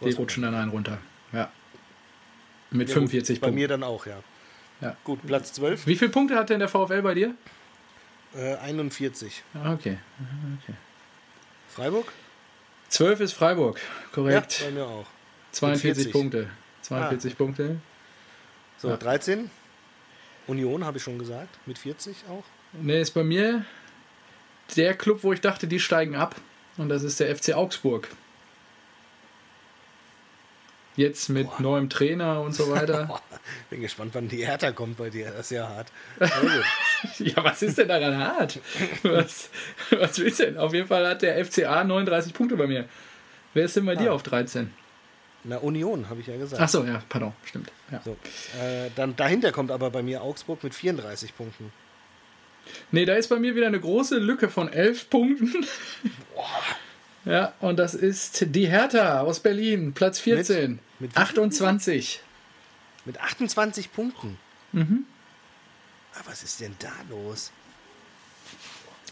Wolfsburg. 0.00 0.10
Die 0.10 0.16
rutschen 0.16 0.42
dann 0.42 0.54
einen 0.54 0.70
runter. 0.70 0.98
Ja. 1.32 1.50
Mit 2.70 2.88
ja, 2.88 2.94
45 2.94 3.36
gut, 3.36 3.40
Punkten. 3.40 3.54
Bei 3.54 3.60
mir 3.60 3.68
dann 3.68 3.82
auch, 3.82 4.06
ja. 4.06 4.22
Ja. 4.80 4.96
Gut, 5.04 5.26
Platz 5.26 5.52
12. 5.54 5.86
Wie 5.86 5.96
viele 5.96 6.10
Punkte 6.10 6.36
hat 6.36 6.50
denn 6.50 6.58
der 6.58 6.68
VfL 6.68 7.02
bei 7.02 7.14
dir? 7.14 7.34
Äh, 8.34 8.56
41. 8.56 9.42
Ah, 9.54 9.72
okay. 9.72 9.98
okay. 10.62 10.74
Freiburg? 11.68 12.12
12 12.88 13.20
ist 13.20 13.32
Freiburg, 13.32 13.80
korrekt. 14.12 14.60
Ja, 14.60 14.66
bei 14.66 14.72
mir 14.72 14.86
auch. 14.86 15.06
42 15.52 16.12
Punkte. 16.12 16.48
42 16.82 17.32
ah. 17.32 17.36
Punkte. 17.36 17.76
So, 18.78 18.88
ja. 18.88 18.96
13. 18.96 19.50
Union 20.46 20.84
habe 20.84 20.98
ich 20.98 21.02
schon 21.02 21.18
gesagt, 21.18 21.58
mit 21.66 21.78
40 21.78 22.16
auch. 22.28 22.44
Ne, 22.72 23.00
ist 23.00 23.12
bei 23.12 23.24
mir 23.24 23.64
der 24.74 24.94
Club, 24.94 25.22
wo 25.22 25.32
ich 25.32 25.40
dachte, 25.40 25.66
die 25.66 25.80
steigen 25.80 26.16
ab. 26.16 26.34
Und 26.76 26.88
das 26.88 27.02
ist 27.02 27.20
der 27.20 27.34
FC 27.34 27.54
Augsburg. 27.54 28.08
Jetzt 30.96 31.28
mit 31.28 31.46
Boah. 31.46 31.62
neuem 31.62 31.90
Trainer 31.90 32.40
und 32.40 32.54
so 32.54 32.70
weiter. 32.70 33.20
Bin 33.70 33.82
gespannt, 33.82 34.14
wann 34.14 34.28
die 34.28 34.46
Hertha 34.46 34.72
kommt 34.72 34.96
bei 34.96 35.10
dir. 35.10 35.30
Das 35.30 35.46
ist 35.46 35.50
ja 35.50 35.68
hart. 35.68 35.92
ja, 37.18 37.44
was 37.44 37.62
ist 37.62 37.76
denn 37.76 37.88
daran 37.88 38.16
hart? 38.16 38.58
Was, 39.02 39.50
was 39.90 40.18
willst 40.18 40.40
du 40.40 40.46
denn? 40.46 40.58
Auf 40.58 40.72
jeden 40.72 40.88
Fall 40.88 41.06
hat 41.06 41.20
der 41.20 41.44
FCA 41.44 41.84
39 41.84 42.32
Punkte 42.32 42.56
bei 42.56 42.66
mir. 42.66 42.86
Wer 43.52 43.66
ist 43.66 43.76
denn 43.76 43.84
bei 43.84 43.92
ah. 43.92 43.96
dir 43.96 44.12
auf 44.14 44.22
13? 44.22 44.72
Na, 45.44 45.58
Union, 45.58 46.08
habe 46.08 46.20
ich 46.20 46.26
ja 46.26 46.36
gesagt. 46.36 46.60
Ach 46.60 46.68
so, 46.68 46.82
ja, 46.84 47.02
pardon, 47.08 47.32
stimmt. 47.44 47.70
Ja. 47.92 48.00
So, 48.02 48.16
äh, 48.58 48.90
dann 48.96 49.14
dahinter 49.16 49.52
kommt 49.52 49.70
aber 49.70 49.90
bei 49.90 50.02
mir 50.02 50.22
Augsburg 50.22 50.64
mit 50.64 50.74
34 50.74 51.36
Punkten. 51.36 51.72
Nee, 52.90 53.04
da 53.04 53.14
ist 53.14 53.28
bei 53.28 53.38
mir 53.38 53.54
wieder 53.54 53.66
eine 53.66 53.80
große 53.80 54.18
Lücke 54.18 54.48
von 54.48 54.72
11 54.72 55.10
Punkten. 55.10 55.66
Boah. 56.34 56.44
Ja, 57.24 57.54
und 57.60 57.78
das 57.78 57.94
ist 57.94 58.54
die 58.54 58.68
Hertha 58.68 59.20
aus 59.20 59.40
Berlin, 59.40 59.92
Platz 59.92 60.20
14. 60.20 60.72
Mit? 60.72 60.80
Mit 61.00 61.16
28. 61.16 62.20
Mit 63.04 63.20
28 63.20 63.92
Punkten. 63.92 64.38
Mhm. 64.72 65.04
Aber 66.12 66.28
ah, 66.28 66.30
was 66.30 66.42
ist 66.44 66.60
denn 66.60 66.74
da 66.78 66.92
los? 67.10 67.50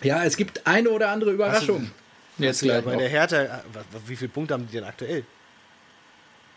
Ja, 0.02 0.24
es 0.24 0.36
gibt 0.36 0.66
eine 0.66 0.90
oder 0.90 1.10
andere 1.10 1.32
Überraschung. 1.32 1.90
Du, 2.38 2.44
Jetzt 2.44 2.62
gleich. 2.62 2.84
Bei 2.84 2.96
der 2.96 3.08
Hertha, 3.08 3.42
äh, 3.42 3.48
wie 4.06 4.16
viele 4.16 4.30
Punkte 4.30 4.54
haben 4.54 4.66
die 4.66 4.72
denn 4.72 4.84
aktuell? 4.84 5.24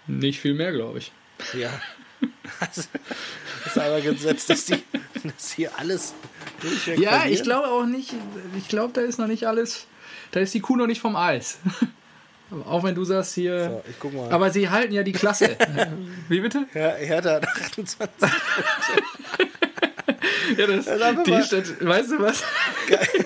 Nicht 0.08 0.40
viel 0.40 0.54
mehr, 0.54 0.72
glaube 0.72 1.00
ich. 1.00 1.12
Ja. 1.54 1.70
Das 2.60 2.88
ist 3.76 3.78
aber 3.78 4.02
gesetzt, 4.02 4.50
dass 4.50 4.66
die, 4.66 4.82
dass 5.24 5.52
hier 5.52 5.72
alles 5.78 6.14
Ja, 6.98 7.26
ich 7.26 7.44
glaube 7.44 7.68
auch 7.68 7.86
nicht, 7.86 8.14
ich 8.58 8.68
glaube, 8.68 8.94
da 8.94 9.02
ist 9.02 9.20
noch 9.20 9.28
nicht 9.28 9.46
alles, 9.46 9.86
da 10.32 10.40
ist 10.40 10.54
die 10.54 10.60
Kuh 10.60 10.76
noch 10.76 10.88
nicht 10.88 11.02
vom 11.02 11.16
Eis. 11.16 11.60
Auch 12.66 12.82
wenn 12.82 12.96
du 12.96 13.04
sagst 13.04 13.34
hier. 13.34 13.84
So. 14.02 14.28
Aber 14.30 14.52
sie 14.52 14.70
halten 14.70 14.94
ja 14.94 15.04
die 15.04 15.12
Klasse. 15.12 15.58
Wie 16.30 16.40
bitte? 16.40 16.66
Ja, 16.74 16.92
Hertha 16.94 17.32
hat 17.34 17.46
28 17.46 18.30
ja, 20.58 20.68
das, 20.68 20.86
die 21.26 21.44
Stadt, 21.44 21.86
weißt 21.86 22.12
du 22.12 22.20
was? 22.20 22.44
Geil. 22.88 23.26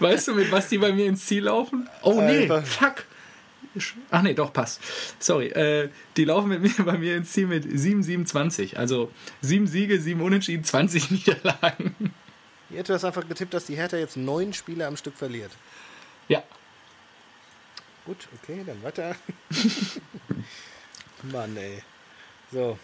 Weißt 0.00 0.28
du, 0.28 0.34
mit 0.34 0.50
was 0.50 0.68
die 0.68 0.78
bei 0.78 0.92
mir 0.92 1.06
ins 1.06 1.26
Ziel 1.26 1.44
laufen? 1.44 1.88
Oh 2.02 2.20
nee, 2.20 2.42
Einfach. 2.42 2.64
fuck. 2.64 3.04
Ach 4.10 4.22
nee, 4.22 4.34
doch, 4.34 4.52
passt. 4.52 4.80
Sorry. 5.18 5.48
Äh, 5.48 5.90
die 6.16 6.24
laufen 6.24 6.48
mit 6.48 6.62
mir 6.62 6.84
bei 6.84 6.96
mir 6.98 7.16
ins 7.16 7.32
Ziel 7.32 7.46
mit 7.46 7.64
7-27. 7.64 8.76
Also 8.76 9.10
7 9.40 9.66
Siege, 9.66 10.00
7 10.00 10.20
Unentschieden, 10.20 10.64
20 10.64 11.10
Niederlagen. 11.10 12.14
Ihr 12.70 12.78
hättet 12.78 12.94
das 12.94 13.04
einfach 13.04 13.28
getippt, 13.28 13.54
dass 13.54 13.66
die 13.66 13.76
Hertha 13.76 13.96
jetzt 13.96 14.16
neun 14.16 14.52
Spiele 14.52 14.86
am 14.86 14.96
Stück 14.96 15.16
verliert. 15.16 15.50
Ja, 16.28 16.42
Gut, 18.04 18.28
okay, 18.42 18.62
dann 18.66 18.82
weiter. 18.82 19.16
Mann, 21.32 21.56
ey. 21.56 21.82
So. 22.52 22.78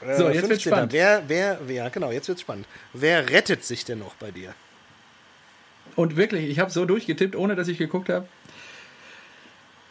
Äh, 0.00 0.16
so, 0.16 0.28
jetzt 0.28 0.48
wird 0.48 0.60
spannend. 0.60 0.92
Wer, 0.92 1.22
wer, 1.28 1.60
ja, 1.68 1.88
genau, 1.88 2.10
jetzt 2.10 2.26
wird's 2.26 2.40
spannend. 2.40 2.66
Wer 2.92 3.30
rettet 3.30 3.64
sich 3.64 3.84
denn 3.84 4.00
noch 4.00 4.14
bei 4.16 4.32
dir? 4.32 4.54
Und 5.94 6.16
wirklich, 6.16 6.50
ich 6.50 6.58
habe 6.58 6.70
so 6.70 6.84
durchgetippt, 6.84 7.36
ohne 7.36 7.54
dass 7.54 7.68
ich 7.68 7.78
geguckt 7.78 8.08
habe. 8.08 8.26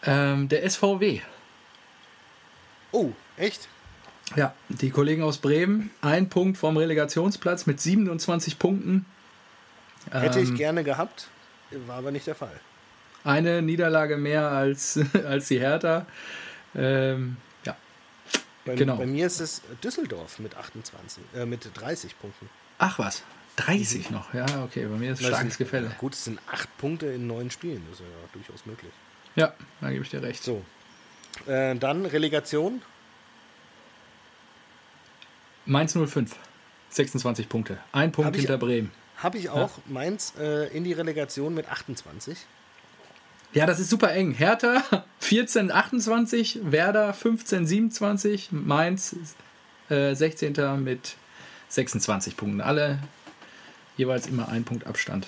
Ähm, 0.04 0.50
der 0.50 0.70
SVW. 0.70 1.22
Oh, 2.92 3.12
echt? 3.38 3.68
Ja, 4.36 4.54
die 4.70 4.92
Kollegen 4.92 5.24
aus 5.24 5.40
Bremen, 5.40 5.92
ein 6.02 6.30
Punkt 6.30 6.58
vom 6.58 6.78
Relegationsplatz 6.78 7.66
mit 7.66 7.82
27 7.82 8.60
Punkten. 8.60 9.06
Hätte 10.12 10.40
ähm, 10.40 10.46
ich 10.46 10.56
gerne 10.56 10.84
gehabt, 10.84 11.28
war 11.88 11.98
aber 11.98 12.12
nicht 12.12 12.28
der 12.28 12.36
Fall 12.36 12.60
eine 13.24 13.62
Niederlage 13.62 14.18
mehr 14.18 14.50
als, 14.50 15.00
als 15.26 15.48
die 15.48 15.60
Hertha. 15.60 16.06
Ähm, 16.76 17.38
ja. 17.66 17.76
Bei, 18.66 18.76
genau. 18.76 18.98
bei 18.98 19.06
mir 19.06 19.28
ist 19.28 19.40
es 19.40 19.62
Düsseldorf 19.84 20.40
mit 20.40 20.56
28, 20.56 21.24
äh, 21.36 21.46
mit 21.46 21.70
30 21.74 22.20
Punkten. 22.20 22.50
Ach 22.78 23.00
was, 23.00 23.24
30 23.58 24.10
mhm. 24.10 24.16
noch. 24.16 24.34
Ja, 24.34 24.46
okay, 24.64 24.86
bei 24.86 24.98
mir 24.98 25.14
ist 25.14 25.22
es 25.22 25.28
starkes 25.28 25.58
Gefälle. 25.58 25.88
Ja, 25.88 25.96
gut, 25.98 26.14
es 26.14 26.26
sind 26.26 26.40
8 26.52 26.78
Punkte 26.78 27.08
in 27.08 27.28
9 27.28 27.52
Spielen, 27.52 27.84
das 27.90 28.00
ist 28.00 28.06
ja 28.06 28.30
durchaus 28.34 28.66
möglich. 28.66 28.92
Ja, 29.36 29.54
da 29.82 29.90
gebe 29.90 30.04
ich 30.04 30.10
dir 30.10 30.22
recht. 30.22 30.44
So. 30.44 30.64
Äh, 31.48 31.76
dann 31.76 32.06
Relegation. 32.06 32.82
Mainz 35.66 35.94
05, 35.96 36.36
26 36.90 37.48
Punkte. 37.48 37.78
Ein 37.92 38.12
Punkt 38.12 38.36
hinter 38.36 38.58
Bremen. 38.58 38.92
Habe 39.18 39.38
ich 39.38 39.50
auch 39.50 39.78
ja. 39.78 39.84
Mainz 39.88 40.34
äh, 40.40 40.76
in 40.76 40.84
die 40.84 40.94
Relegation 40.94 41.54
mit 41.54 41.70
28. 41.70 42.38
Ja, 43.54 43.66
das 43.66 43.80
ist 43.80 43.90
super 43.90 44.14
eng. 44.14 44.32
Hertha 44.32 44.84
14, 45.20 45.72
28, 45.72 46.60
Werder 46.64 47.14
15, 47.14 47.68
27, 47.68 48.52
Mainz 48.52 49.16
äh, 49.90 50.16
16. 50.16 50.84
mit 50.84 51.16
26 51.70 52.38
Punkten. 52.38 52.62
Alle 52.62 53.00
jeweils 53.98 54.28
immer 54.28 54.50
ein 54.50 54.64
Punkt 54.64 54.88
Abstand. 54.88 55.28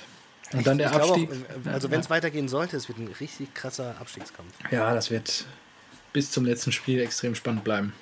Und 0.53 0.67
dann 0.67 0.77
der 0.77 0.91
Abstieg. 0.91 1.29
Auch, 1.31 1.71
also 1.71 1.91
wenn 1.91 1.99
es 1.99 2.07
ja. 2.07 2.09
weitergehen 2.11 2.47
sollte, 2.47 2.77
es 2.77 2.87
wird 2.87 2.97
ein 2.99 3.13
richtig 3.19 3.53
krasser 3.53 3.95
Abstiegskampf. 3.99 4.53
Ja, 4.71 4.93
das 4.93 5.11
wird 5.11 5.45
bis 6.13 6.31
zum 6.31 6.45
letzten 6.45 6.71
Spiel 6.71 6.99
extrem 6.99 7.35
spannend 7.35 7.63
bleiben. 7.63 7.93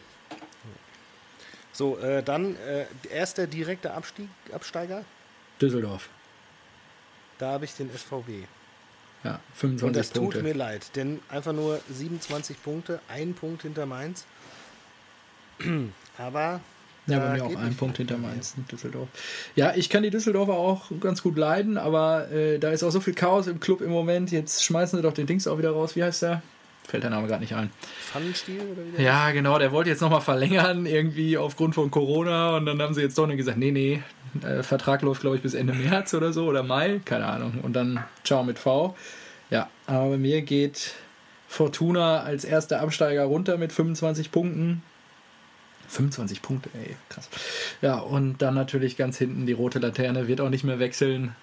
So, 1.71 1.97
äh, 1.99 2.23
dann 2.23 2.55
äh, 2.57 2.85
erster 3.09 3.47
direkter 3.47 3.93
Abstieg, 3.93 4.27
Absteiger? 4.51 5.05
Düsseldorf. 5.61 6.09
Da 7.37 7.51
habe 7.51 7.65
ich 7.65 7.73
den 7.73 7.89
SVW. 7.95 8.43
Ja, 9.23 9.39
25 9.53 9.87
Und 9.87 9.95
das 9.95 10.09
Punkte. 10.09 10.37
tut 10.37 10.43
mir 10.43 10.53
leid, 10.53 10.95
denn 10.95 11.19
einfach 11.29 11.53
nur 11.53 11.79
27 11.89 12.61
Punkte, 12.61 12.99
ein 13.07 13.33
Punkt 13.33 13.61
hinter 13.61 13.85
Mainz. 13.85 14.25
Aber. 16.17 16.61
Ja, 17.07 17.19
bei 17.19 17.33
mir 17.33 17.43
auch 17.43 17.55
ein 17.55 17.75
Punkt 17.75 17.97
hinter 17.97 18.17
Mainz 18.17 18.53
in 18.57 18.65
Düsseldorf. 18.67 19.07
Ja, 19.55 19.73
ich 19.75 19.89
kann 19.89 20.03
die 20.03 20.09
Düsseldorfer 20.09 20.53
auch 20.53 20.91
ganz 20.99 21.23
gut 21.23 21.37
leiden, 21.37 21.77
aber 21.77 22.29
äh, 22.31 22.59
da 22.59 22.69
ist 22.69 22.83
auch 22.83 22.91
so 22.91 22.99
viel 22.99 23.13
Chaos 23.13 23.47
im 23.47 23.59
Club 23.59 23.81
im 23.81 23.89
Moment. 23.89 24.31
Jetzt 24.31 24.63
schmeißen 24.63 24.97
sie 24.97 25.03
doch 25.03 25.13
den 25.13 25.25
Dings 25.25 25.47
auch 25.47 25.57
wieder 25.57 25.71
raus. 25.71 25.95
Wie 25.95 26.03
heißt 26.03 26.21
der? 26.21 26.43
Fällt 26.87 27.03
der 27.03 27.11
Name 27.11 27.27
gerade 27.27 27.41
nicht 27.41 27.53
ein. 27.53 27.69
Pfannenstiel 28.01 28.61
oder 28.61 28.81
wie 28.97 29.03
Ja, 29.03 29.29
genau. 29.29 29.59
Der 29.59 29.71
wollte 29.71 29.91
jetzt 29.91 30.01
nochmal 30.01 30.21
verlängern, 30.21 30.87
irgendwie 30.87 31.37
aufgrund 31.37 31.75
von 31.75 31.91
Corona. 31.91 32.57
Und 32.57 32.65
dann 32.65 32.81
haben 32.81 32.95
sie 32.95 33.01
jetzt 33.01 33.15
doch 33.17 33.27
nicht 33.27 33.37
gesagt: 33.37 33.57
Nee, 33.57 33.71
nee, 33.71 34.01
äh, 34.41 34.63
Vertrag 34.63 35.03
läuft, 35.03 35.21
glaube 35.21 35.35
ich, 35.35 35.43
bis 35.43 35.53
Ende 35.53 35.73
März 35.73 36.15
oder 36.15 36.33
so 36.33 36.45
oder 36.45 36.63
Mai. 36.63 37.01
Keine 37.05 37.27
Ahnung. 37.27 37.59
Und 37.61 37.73
dann 37.73 38.03
ciao 38.23 38.43
mit 38.43 38.57
V. 38.57 38.95
Ja, 39.51 39.69
aber 39.85 40.09
bei 40.11 40.17
mir 40.17 40.41
geht 40.41 40.93
Fortuna 41.47 42.21
als 42.21 42.43
erster 42.43 42.81
Absteiger 42.81 43.23
runter 43.23 43.57
mit 43.57 43.71
25 43.71 44.31
Punkten. 44.31 44.83
25 45.89 46.41
Punkte, 46.41 46.69
ey, 46.73 46.95
krass. 47.09 47.29
Ja, 47.81 47.99
und 47.99 48.41
dann 48.41 48.53
natürlich 48.53 48.95
ganz 48.95 49.17
hinten 49.17 49.45
die 49.45 49.53
rote 49.53 49.79
Laterne 49.79 50.27
wird 50.27 50.41
auch 50.41 50.49
nicht 50.49 50.63
mehr 50.63 50.79
wechseln. 50.79 51.35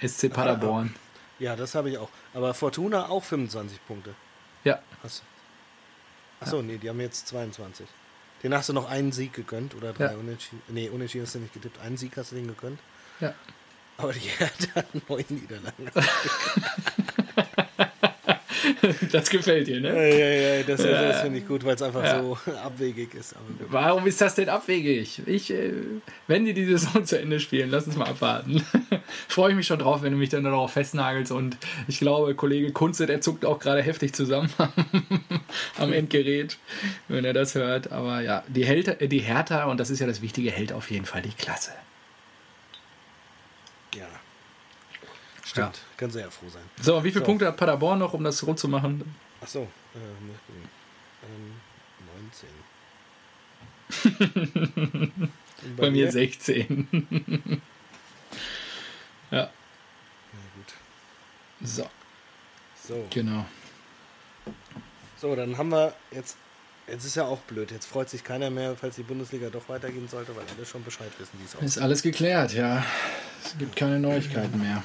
SC 0.00 0.32
Paderborn. 0.32 0.94
Ja, 1.38 1.56
das 1.56 1.74
habe 1.74 1.90
ich 1.90 1.98
auch. 1.98 2.08
Aber 2.32 2.54
Fortuna 2.54 3.08
auch 3.08 3.24
25 3.24 3.84
Punkte. 3.86 4.14
Ja. 4.64 4.80
Achso, 5.02 6.56
ja. 6.56 6.62
nee, 6.62 6.78
die 6.78 6.88
haben 6.88 7.00
jetzt 7.00 7.28
22. 7.28 7.86
Den 8.42 8.54
hast 8.54 8.68
du 8.68 8.72
noch 8.72 8.90
einen 8.90 9.12
Sieg 9.12 9.32
gegönnt 9.32 9.74
oder 9.74 9.92
drei 9.92 10.12
ja. 10.12 10.18
Unentschieden. 10.18 10.62
Nee, 10.68 10.90
Unentschieden 10.90 11.24
hast 11.24 11.34
du 11.34 11.38
nicht 11.38 11.54
getippt. 11.54 11.80
Einen 11.80 11.96
Sieg 11.96 12.16
hast 12.16 12.32
du 12.32 12.36
den 12.36 12.46
gegönnt. 12.46 12.78
Ja. 13.20 13.34
Aber 13.96 14.12
die 14.12 14.20
hat 14.74 15.08
neun 15.08 15.24
Niederlagen. 15.28 15.90
das 19.12 19.30
gefällt 19.30 19.66
dir, 19.66 19.80
ne? 19.80 19.88
Ja, 19.88 20.16
ja, 20.16 20.56
ja 20.56 20.62
das, 20.62 20.82
das 20.82 21.20
finde 21.22 21.38
ich 21.38 21.46
gut, 21.46 21.64
weil 21.64 21.74
es 21.74 21.82
einfach 21.82 22.20
so 22.20 22.38
abwegig 22.64 23.14
ist. 23.14 23.34
Warum 23.68 24.06
ist 24.06 24.20
das 24.20 24.34
denn 24.34 24.48
abwegig? 24.48 25.22
Ich, 25.26 25.50
äh, 25.50 25.72
wenn 26.26 26.44
die 26.44 26.54
die 26.54 26.64
Saison 26.64 27.04
zu 27.04 27.18
Ende 27.18 27.40
spielen, 27.40 27.70
lass 27.70 27.86
uns 27.86 27.96
mal 27.96 28.08
abwarten. 28.08 28.64
Freue 29.28 29.50
ich 29.50 29.56
mich 29.56 29.66
schon 29.66 29.78
drauf, 29.78 30.02
wenn 30.02 30.12
du 30.12 30.18
mich 30.18 30.30
dann 30.30 30.44
darauf 30.44 30.72
festnagelst. 30.72 31.32
Und 31.32 31.56
ich 31.88 31.98
glaube, 31.98 32.34
Kollege 32.34 32.72
Kunze, 32.72 33.06
der 33.06 33.20
zuckt 33.20 33.44
auch 33.44 33.58
gerade 33.58 33.82
heftig 33.82 34.14
zusammen 34.14 34.50
am 35.78 35.92
Endgerät, 35.92 36.58
wenn 37.08 37.24
er 37.24 37.32
das 37.32 37.54
hört. 37.54 37.92
Aber 37.92 38.20
ja, 38.20 38.44
die, 38.48 38.64
Hält, 38.64 39.10
die 39.10 39.20
Hertha, 39.20 39.64
und 39.64 39.78
das 39.78 39.90
ist 39.90 40.00
ja 40.00 40.06
das 40.06 40.22
Wichtige, 40.22 40.50
hält 40.50 40.72
auf 40.72 40.90
jeden 40.90 41.06
Fall 41.06 41.22
die 41.22 41.30
Klasse. 41.30 41.72
Ja. 43.94 44.06
Stimmt, 45.44 45.76
ja. 45.76 45.82
kann 45.96 46.10
sehr 46.10 46.30
froh 46.30 46.48
sein. 46.48 46.62
So, 46.80 47.04
wie 47.04 47.10
viele 47.10 47.20
so. 47.20 47.26
Punkte 47.26 47.46
hat 47.46 47.56
Paderborn 47.56 47.98
noch, 47.98 48.14
um 48.14 48.24
das 48.24 48.46
rund 48.46 48.58
zu 48.58 48.68
machen? 48.68 49.14
Ach 49.42 49.48
so, 49.48 49.68
äh, 49.94 49.98
ähm, 51.22 51.60
19. 52.20 52.48
bei, 55.76 55.76
bei 55.82 55.90
mir 55.90 56.10
16. 56.10 56.88
ja. 59.30 59.50
Na 60.32 60.40
gut. 60.56 60.72
So. 61.62 61.86
So. 62.82 63.06
Genau. 63.10 63.44
So, 65.16 65.36
dann 65.36 65.58
haben 65.58 65.70
wir 65.70 65.94
jetzt 66.10 66.36
Jetzt 66.86 67.06
ist 67.06 67.14
ja 67.14 67.24
auch 67.24 67.38
blöd. 67.38 67.70
Jetzt 67.70 67.86
freut 67.86 68.10
sich 68.10 68.24
keiner 68.24 68.50
mehr, 68.50 68.76
falls 68.76 68.96
die 68.96 69.02
Bundesliga 69.02 69.48
doch 69.48 69.70
weitergehen 69.70 70.06
sollte, 70.06 70.36
weil 70.36 70.44
alle 70.54 70.66
schon 70.66 70.84
Bescheid 70.84 71.10
wissen, 71.18 71.38
wie 71.38 71.44
es 71.44 71.54
aussieht. 71.54 71.66
Ist 71.66 71.78
alles 71.78 72.02
geklärt, 72.02 72.52
ja. 72.52 72.84
Es 73.42 73.56
gibt 73.56 73.74
keine 73.74 73.98
Neuigkeiten 73.98 74.60
mehr. 74.60 74.84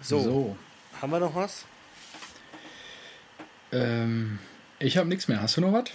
So. 0.00 0.20
so. 0.20 0.56
Haben 1.00 1.12
wir 1.12 1.20
noch 1.20 1.34
was? 1.34 1.64
Ähm, 3.72 4.38
ich 4.78 4.96
habe 4.96 5.08
nichts 5.08 5.28
mehr. 5.28 5.42
Hast 5.42 5.56
du 5.56 5.60
noch 5.60 5.72
was? 5.72 5.90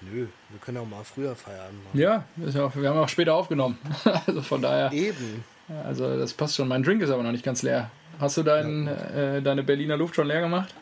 Nö, 0.00 0.26
wir 0.50 0.60
können 0.60 0.78
auch 0.78 0.86
mal 0.86 1.02
früher 1.02 1.34
feiern. 1.34 1.74
Machen. 1.84 1.98
Ja, 1.98 2.24
auch, 2.62 2.76
wir 2.76 2.88
haben 2.88 2.98
auch 2.98 3.08
später 3.08 3.34
aufgenommen. 3.34 3.78
also 4.26 4.42
von 4.42 4.62
daher. 4.62 4.92
Eben. 4.92 5.44
Also 5.84 6.16
das 6.16 6.32
passt 6.34 6.56
schon. 6.56 6.68
Mein 6.68 6.82
Drink 6.82 7.02
ist 7.02 7.10
aber 7.10 7.22
noch 7.22 7.32
nicht 7.32 7.44
ganz 7.44 7.62
leer. 7.62 7.90
Hast 8.20 8.36
du 8.36 8.42
dein, 8.42 8.86
ja. 8.86 9.36
äh, 9.36 9.42
deine 9.42 9.62
Berliner 9.62 9.96
Luft 9.96 10.14
schon 10.14 10.26
leer 10.26 10.40
gemacht? 10.40 10.74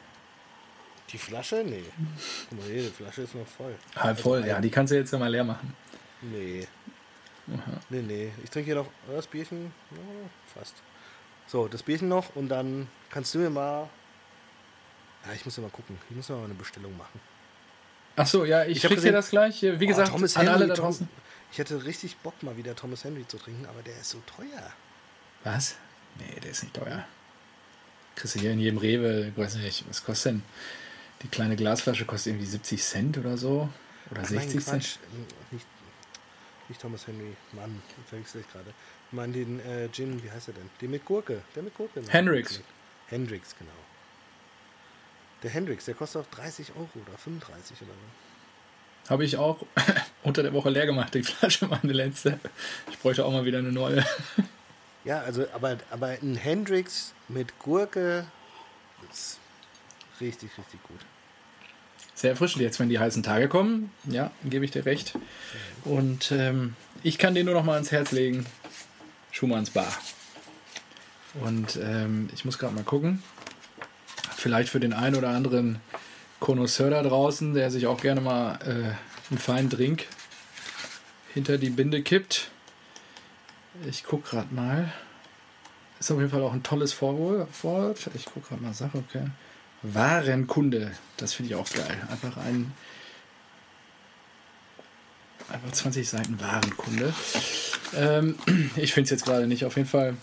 Die 1.12 1.18
Flasche? 1.18 1.62
Nee. 1.64 1.84
Guck 2.50 2.58
mal, 2.58 2.68
die 2.68 2.80
Flasche 2.82 3.22
ist 3.22 3.34
noch 3.34 3.46
voll. 3.46 3.74
Halb 3.96 4.18
voll, 4.18 4.38
also 4.38 4.48
ja, 4.48 4.60
die 4.60 4.70
kannst 4.70 4.92
du 4.92 4.96
jetzt 4.96 5.12
ja 5.12 5.18
mal 5.18 5.30
leer 5.30 5.44
machen. 5.44 5.74
Nee. 6.20 6.66
Aha. 7.48 7.78
Nee, 7.90 8.02
nee. 8.02 8.32
Ich 8.42 8.50
trinke 8.50 8.66
hier 8.66 8.74
noch 8.74 8.88
das 9.14 9.26
Bierchen. 9.26 9.72
Ja, 9.92 9.98
fast. 10.54 10.74
So, 11.46 11.68
das 11.68 11.82
Bierchen 11.82 12.08
noch 12.08 12.34
und 12.34 12.48
dann 12.48 12.88
kannst 13.10 13.34
du 13.34 13.38
mir 13.38 13.50
mal. 13.50 13.88
Ja, 15.24 15.32
ich 15.32 15.44
muss 15.44 15.56
ja 15.56 15.62
mal 15.62 15.70
gucken. 15.70 15.98
Ich 16.10 16.16
muss 16.16 16.28
mal 16.28 16.44
eine 16.44 16.54
Bestellung 16.54 16.96
machen. 16.96 17.20
Ach 18.16 18.26
so, 18.26 18.44
ja, 18.44 18.64
ich, 18.64 18.78
ich 18.78 18.82
krieg 18.82 19.00
dir 19.00 19.12
das 19.12 19.30
gleich. 19.30 19.62
Wie 19.62 19.72
oh, 19.72 19.78
gesagt, 19.78 20.10
Thomas 20.10 20.36
an 20.36 20.46
Henry, 20.46 20.54
alle 20.54 20.66
da 20.68 20.74
draußen. 20.74 21.06
Tom, 21.06 21.22
ich 21.52 21.58
hätte 21.58 21.84
richtig 21.84 22.16
Bock, 22.18 22.42
mal 22.42 22.56
wieder 22.56 22.74
Thomas 22.74 23.04
Henry 23.04 23.26
zu 23.28 23.36
trinken, 23.36 23.66
aber 23.66 23.82
der 23.82 23.96
ist 23.98 24.10
so 24.10 24.22
teuer. 24.26 24.72
Was? 25.44 25.76
Nee, 26.18 26.40
der 26.40 26.50
ist 26.50 26.62
nicht 26.62 26.74
teuer. 26.74 27.06
Kriegst 28.14 28.34
du 28.34 28.40
hier 28.40 28.52
in 28.52 28.58
jedem 28.58 28.78
Rewe, 28.78 29.28
ich 29.28 29.36
weiß 29.36 29.56
nicht, 29.56 29.84
was 29.88 30.02
kostet 30.02 30.32
denn? 30.32 30.42
Die 31.22 31.28
kleine 31.28 31.56
Glasflasche 31.56 32.04
kostet 32.04 32.32
irgendwie 32.32 32.46
70 32.46 32.82
Cent 32.82 33.18
oder 33.18 33.36
so. 33.36 33.68
Oder 34.10 34.22
Ach 34.22 34.28
60 34.28 34.54
nein, 34.54 34.64
Cent. 34.64 34.98
Nicht, 35.50 35.66
nicht 36.68 36.80
Thomas 36.80 37.06
Henry, 37.06 37.36
Mann, 37.52 37.82
verwechsel 38.06 38.40
ich 38.40 38.52
gerade. 38.52 38.72
Ich 39.08 39.12
meine 39.12 39.32
den 39.32 39.60
äh, 39.60 39.88
Gin, 39.92 40.22
wie 40.22 40.30
heißt 40.30 40.48
er 40.48 40.54
denn? 40.54 40.68
Den 40.80 40.90
mit 40.90 41.04
Gurke. 41.04 41.42
Der 41.54 41.62
mit 41.62 41.74
Gurke. 41.74 42.02
Hendrix. 42.08 42.60
Hendrix, 43.08 43.54
genau. 43.56 43.70
Der 45.42 45.50
Hendrix, 45.50 45.84
der 45.84 45.94
kostet 45.94 46.22
auch 46.22 46.30
30 46.34 46.70
Euro 46.76 46.88
oder 46.94 47.16
35 47.16 47.76
oder 47.82 47.92
so. 47.92 49.10
Habe 49.10 49.24
ich 49.24 49.36
auch 49.36 49.64
unter 50.24 50.42
der 50.42 50.52
Woche 50.52 50.70
leer 50.70 50.86
gemacht, 50.86 51.14
die 51.14 51.22
Flasche, 51.22 51.66
meine 51.66 51.92
letzte. 51.92 52.40
Ich 52.90 52.98
bräuchte 52.98 53.24
auch 53.24 53.32
mal 53.32 53.44
wieder 53.44 53.58
eine 53.58 53.70
neue. 53.70 54.04
Ja, 55.04 55.20
also, 55.20 55.46
aber, 55.54 55.78
aber 55.90 56.08
ein 56.20 56.34
Hendrix 56.34 57.14
mit 57.28 57.56
Gurke 57.60 58.26
ist 59.12 59.38
richtig, 60.20 60.50
richtig 60.58 60.82
gut. 60.82 60.98
Sehr 62.14 62.30
erfrischend 62.30 62.62
jetzt, 62.62 62.80
wenn 62.80 62.88
die 62.88 62.98
heißen 62.98 63.22
Tage 63.22 63.46
kommen. 63.46 63.92
Ja, 64.04 64.32
gebe 64.44 64.64
ich 64.64 64.70
dir 64.70 64.84
recht. 64.86 65.12
Und 65.84 66.32
ähm, 66.32 66.74
ich 67.02 67.18
kann 67.18 67.34
dir 67.34 67.44
nur 67.44 67.54
noch 67.54 67.64
mal 67.64 67.74
ans 67.74 67.92
Herz 67.92 68.10
legen: 68.10 68.46
Schumanns 69.36 69.68
Bar. 69.68 69.92
Und 71.42 71.76
ähm, 71.76 72.30
ich 72.32 72.46
muss 72.46 72.58
gerade 72.58 72.74
mal 72.74 72.84
gucken. 72.84 73.22
Vielleicht 74.34 74.70
für 74.70 74.80
den 74.80 74.94
einen 74.94 75.14
oder 75.14 75.28
anderen 75.28 75.78
Connoisseur 76.40 76.88
da 76.88 77.02
draußen, 77.02 77.52
der 77.52 77.70
sich 77.70 77.86
auch 77.86 78.00
gerne 78.00 78.22
mal 78.22 78.58
äh, 78.62 79.30
einen 79.30 79.38
feinen 79.38 79.68
Drink 79.68 80.06
hinter 81.34 81.58
die 81.58 81.68
Binde 81.68 82.02
kippt. 82.02 82.50
Ich 83.86 84.04
gucke 84.04 84.30
gerade 84.30 84.54
mal. 84.54 84.90
Ist 86.00 86.10
auf 86.10 86.18
jeden 86.18 86.30
Fall 86.30 86.42
auch 86.42 86.54
ein 86.54 86.62
tolles 86.62 86.94
Vorwort. 86.94 88.08
Ich 88.14 88.24
gucke 88.24 88.48
gerade 88.48 88.62
mal 88.62 88.72
Sache, 88.72 88.96
okay. 88.96 89.26
Warenkunde. 89.82 90.92
Das 91.18 91.34
finde 91.34 91.50
ich 91.50 91.56
auch 91.56 91.68
geil. 91.68 92.08
Einfach 92.10 92.38
ein. 92.38 92.72
Einfach 95.48 95.72
20 95.72 96.08
Seiten 96.08 96.40
Warenkunde. 96.40 97.14
Ähm, 97.94 98.36
ich 98.76 98.92
finde 98.92 99.04
es 99.04 99.10
jetzt 99.10 99.24
gerade 99.24 99.46
nicht. 99.46 99.64
Auf 99.64 99.76
jeden 99.76 99.88
Fall. 99.88 100.16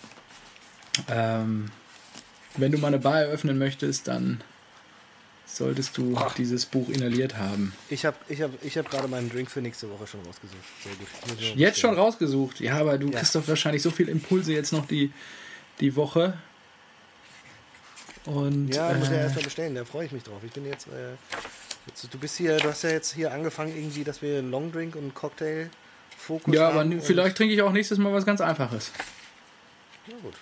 Ähm, 1.07 1.71
wenn 2.55 2.71
du 2.71 2.77
mal 2.77 2.87
eine 2.87 2.99
Bar 2.99 3.21
eröffnen 3.21 3.57
möchtest, 3.57 4.07
dann 4.07 4.43
solltest 5.45 5.97
du 5.97 6.15
oh. 6.17 6.27
dieses 6.37 6.65
Buch 6.65 6.89
inhaliert 6.89 7.37
haben. 7.37 7.73
Ich 7.89 8.05
habe 8.05 8.17
ich 8.27 8.41
hab, 8.41 8.51
ich 8.63 8.77
hab 8.77 8.89
gerade 8.89 9.07
meinen 9.07 9.29
Drink 9.29 9.49
für 9.49 9.61
nächste 9.61 9.89
Woche 9.89 10.07
schon 10.07 10.21
rausgesucht. 10.21 10.59
Sehr 10.83 10.93
gut. 10.95 11.55
Jetzt 11.55 11.79
schon 11.79 11.95
rausgesucht? 11.95 12.59
Ja, 12.59 12.77
aber 12.77 12.97
du 12.97 13.07
ja. 13.07 13.19
kriegst 13.19 13.35
doch 13.35 13.47
wahrscheinlich 13.47 13.81
so 13.81 13.91
viele 13.91 14.11
Impulse 14.11 14.53
jetzt 14.53 14.73
noch 14.73 14.85
die, 14.85 15.11
die 15.79 15.95
Woche. 15.95 16.37
Und, 18.25 18.73
ja, 18.73 18.91
äh, 18.91 18.97
muss 18.97 19.09
ja 19.09 19.15
erstmal 19.15 19.43
bestellen, 19.43 19.75
da 19.75 19.83
freue 19.83 20.05
ich 20.05 20.11
mich 20.11 20.23
drauf. 20.23 20.41
Ich 20.45 20.51
bin 20.51 20.65
jetzt, 20.65 20.87
äh, 20.87 21.15
jetzt, 21.87 22.13
du 22.13 22.17
bist 22.17 22.37
hier, 22.37 22.57
du 22.57 22.69
hast 22.69 22.83
ja 22.83 22.91
jetzt 22.91 23.13
hier 23.13 23.31
angefangen 23.31 23.75
irgendwie, 23.75 24.03
dass 24.03 24.21
wir 24.21 24.41
Long 24.41 24.71
Drink 24.71 24.95
und 24.95 25.13
Cocktail 25.13 25.69
Fokus 26.17 26.55
Ja, 26.55 26.69
aber 26.69 26.85
vielleicht 27.01 27.37
trinke 27.37 27.53
ich 27.53 27.61
auch 27.61 27.71
nächstes 27.71 27.97
Mal 27.97 28.13
was 28.13 28.25
ganz 28.25 28.41
Einfaches. 28.41 28.91
Ja, 30.07 30.15
gut. 30.21 30.33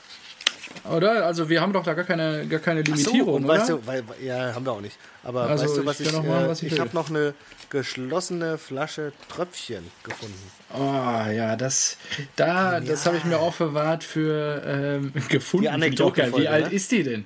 Oder? 0.89 1.25
Also 1.25 1.49
wir 1.49 1.61
haben 1.61 1.73
doch 1.73 1.83
da 1.83 1.93
gar 1.93 2.05
keine, 2.05 2.47
gar 2.47 2.59
keine 2.59 2.81
Limitierung, 2.81 3.41
so, 3.41 3.47
weißt 3.47 3.69
Du, 3.69 3.85
weil, 3.85 4.03
ja, 4.23 4.53
haben 4.53 4.65
wir 4.65 4.71
auch 4.71 4.81
nicht. 4.81 4.97
Aber 5.23 5.43
also 5.43 5.65
weißt 5.65 5.77
du, 5.77 5.85
was 5.85 5.99
ich, 5.99 6.07
ich, 6.07 6.13
was 6.13 6.63
ich, 6.63 6.73
ich 6.73 6.79
habe 6.79 6.91
noch 6.93 7.09
eine 7.09 7.33
geschlossene 7.69 8.57
Flasche 8.57 9.11
Tröpfchen 9.29 9.83
gefunden. 10.03 10.51
Oh 10.73 11.31
ja, 11.31 11.55
das, 11.55 11.97
da, 12.35 12.73
ja. 12.73 12.79
das 12.79 13.05
habe 13.05 13.17
ich 13.17 13.25
mir 13.25 13.39
auch 13.39 13.53
verwahrt 13.53 14.03
für 14.03 14.63
ähm, 14.65 15.13
gefunden. 15.29 15.63
Die 15.63 15.69
Anekdotenfolge. 15.69 16.43
Wie 16.43 16.47
alt 16.47 16.69
ne? 16.69 16.73
ist 16.73 16.91
die 16.91 17.03
denn? 17.03 17.25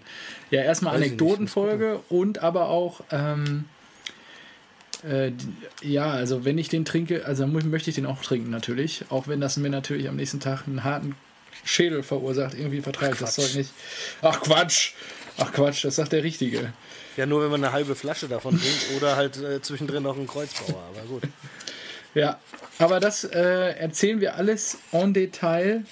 Ja, 0.52 0.62
erstmal 0.62 0.96
Anekdotenfolge 0.96 2.02
und 2.10 2.40
aber 2.40 2.70
auch 2.70 3.02
ähm, 3.12 3.66
äh, 5.10 5.32
ja, 5.82 6.10
also 6.12 6.46
wenn 6.46 6.58
ich 6.58 6.70
den 6.70 6.86
trinke, 6.86 7.26
also 7.26 7.46
möchte 7.48 7.90
ich 7.90 7.96
den 7.96 8.06
auch 8.06 8.22
trinken 8.22 8.50
natürlich, 8.50 9.06
auch 9.10 9.28
wenn 9.28 9.42
das 9.42 9.58
mir 9.58 9.70
natürlich 9.70 10.08
am 10.10 10.16
nächsten 10.16 10.40
Tag 10.40 10.68
einen 10.68 10.84
harten 10.84 11.16
Schädel 11.64 12.04
verursacht. 12.04 12.54
Irgendwie 12.54 12.82
vertreibt 12.82 13.22
das 13.22 13.36
Zeug 13.36 13.56
nicht. 13.56 13.72
Ach 14.22 14.42
Quatsch. 14.42 14.94
Ach 15.38 15.52
Quatsch, 15.52 15.84
das 15.84 15.96
sagt 15.96 16.12
der 16.12 16.24
Richtige. 16.24 16.74
Ja, 17.18 17.26
nur 17.26 17.44
wenn 17.44 17.52
man 17.52 17.64
eine 17.64 17.74
halbe 17.74 17.96
Flasche 17.96 18.28
davon 18.28 18.60
trinkt 18.60 18.88
oder 18.98 19.16
halt 19.16 19.38
äh, 19.38 19.62
zwischendrin 19.62 20.04
noch 20.04 20.18
einen 20.18 20.28
Kreuzbauer, 20.28 20.84
aber 20.90 21.08
gut. 21.08 21.24
Ja, 22.14 22.40
aber 22.80 23.00
das 23.00 23.26
äh, 23.26 23.76
erzählen 23.78 24.22
wir 24.22 24.36
alles 24.36 24.78
en 24.92 25.14
Detail. 25.14 25.84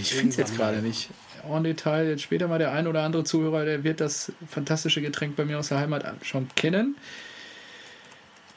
Ich 0.00 0.12
finde 0.12 0.30
es 0.30 0.36
jetzt 0.36 0.56
gerade 0.56 0.78
nicht. 0.78 1.10
En 1.48 1.62
Detail, 1.62 2.08
jetzt 2.08 2.22
später 2.22 2.48
mal 2.48 2.58
der 2.58 2.72
ein 2.72 2.86
oder 2.86 3.02
andere 3.02 3.24
Zuhörer, 3.24 3.64
der 3.64 3.84
wird 3.84 4.00
das 4.00 4.32
fantastische 4.48 5.00
Getränk 5.00 5.36
bei 5.36 5.44
mir 5.44 5.58
aus 5.58 5.68
der 5.68 5.78
Heimat 5.78 6.04
schon 6.22 6.48
kennen. 6.56 6.96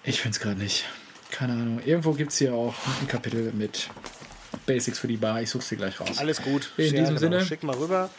Ich 0.08 0.22
finde 0.22 0.36
es 0.36 0.40
gerade 0.40 0.58
nicht. 0.58 0.86
Keine 1.32 1.52
Ahnung. 1.52 1.82
Irgendwo 1.86 2.14
gibt 2.14 2.32
es 2.32 2.38
hier 2.38 2.54
auch 2.54 2.74
ein 3.02 3.08
Kapitel 3.10 3.52
mit 3.52 3.90
Basics 4.66 5.00
für 5.00 5.08
die 5.10 5.18
Bar. 5.18 5.42
Ich 5.42 5.50
such's 5.50 5.68
dir 5.68 5.76
gleich 5.76 6.00
raus. 6.00 6.18
Alles 6.18 6.42
gut. 6.42 6.72
In 6.78 6.92
diesem 6.92 7.06
genau. 7.08 7.20
Sinne. 7.20 7.46
Schick 7.46 7.62
mal 7.64 7.76
rüber. 7.76 8.10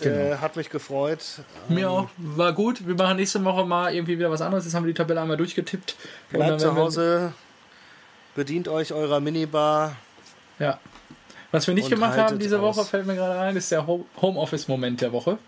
Genau. 0.00 0.16
Äh, 0.16 0.36
hat 0.38 0.56
mich 0.56 0.70
gefreut. 0.70 1.22
Mir 1.68 1.82
ähm, 1.82 1.86
auch. 1.86 2.08
War 2.16 2.52
gut. 2.52 2.84
Wir 2.84 2.96
machen 2.96 3.18
nächste 3.18 3.44
Woche 3.44 3.64
mal 3.64 3.94
irgendwie 3.94 4.18
wieder 4.18 4.28
was 4.28 4.40
anderes. 4.40 4.64
Jetzt 4.64 4.74
haben 4.74 4.84
wir 4.84 4.92
die 4.92 4.96
Tabelle 4.96 5.20
einmal 5.20 5.36
durchgetippt. 5.36 5.94
Bleibt 6.30 6.60
zu 6.60 6.74
Hause. 6.74 7.32
Bedient 8.34 8.66
euch 8.66 8.92
eurer 8.92 9.20
Minibar. 9.20 9.94
Ja. 10.58 10.80
Was 11.52 11.68
wir 11.68 11.74
nicht 11.74 11.88
gemacht 11.88 12.18
haben 12.18 12.40
diese 12.40 12.58
aus. 12.58 12.76
Woche, 12.76 12.86
fällt 12.86 13.06
mir 13.06 13.14
gerade 13.14 13.38
ein, 13.38 13.56
ist 13.56 13.70
der 13.70 13.86
Homeoffice-Moment 13.86 15.00
der 15.00 15.12
Woche. 15.12 15.38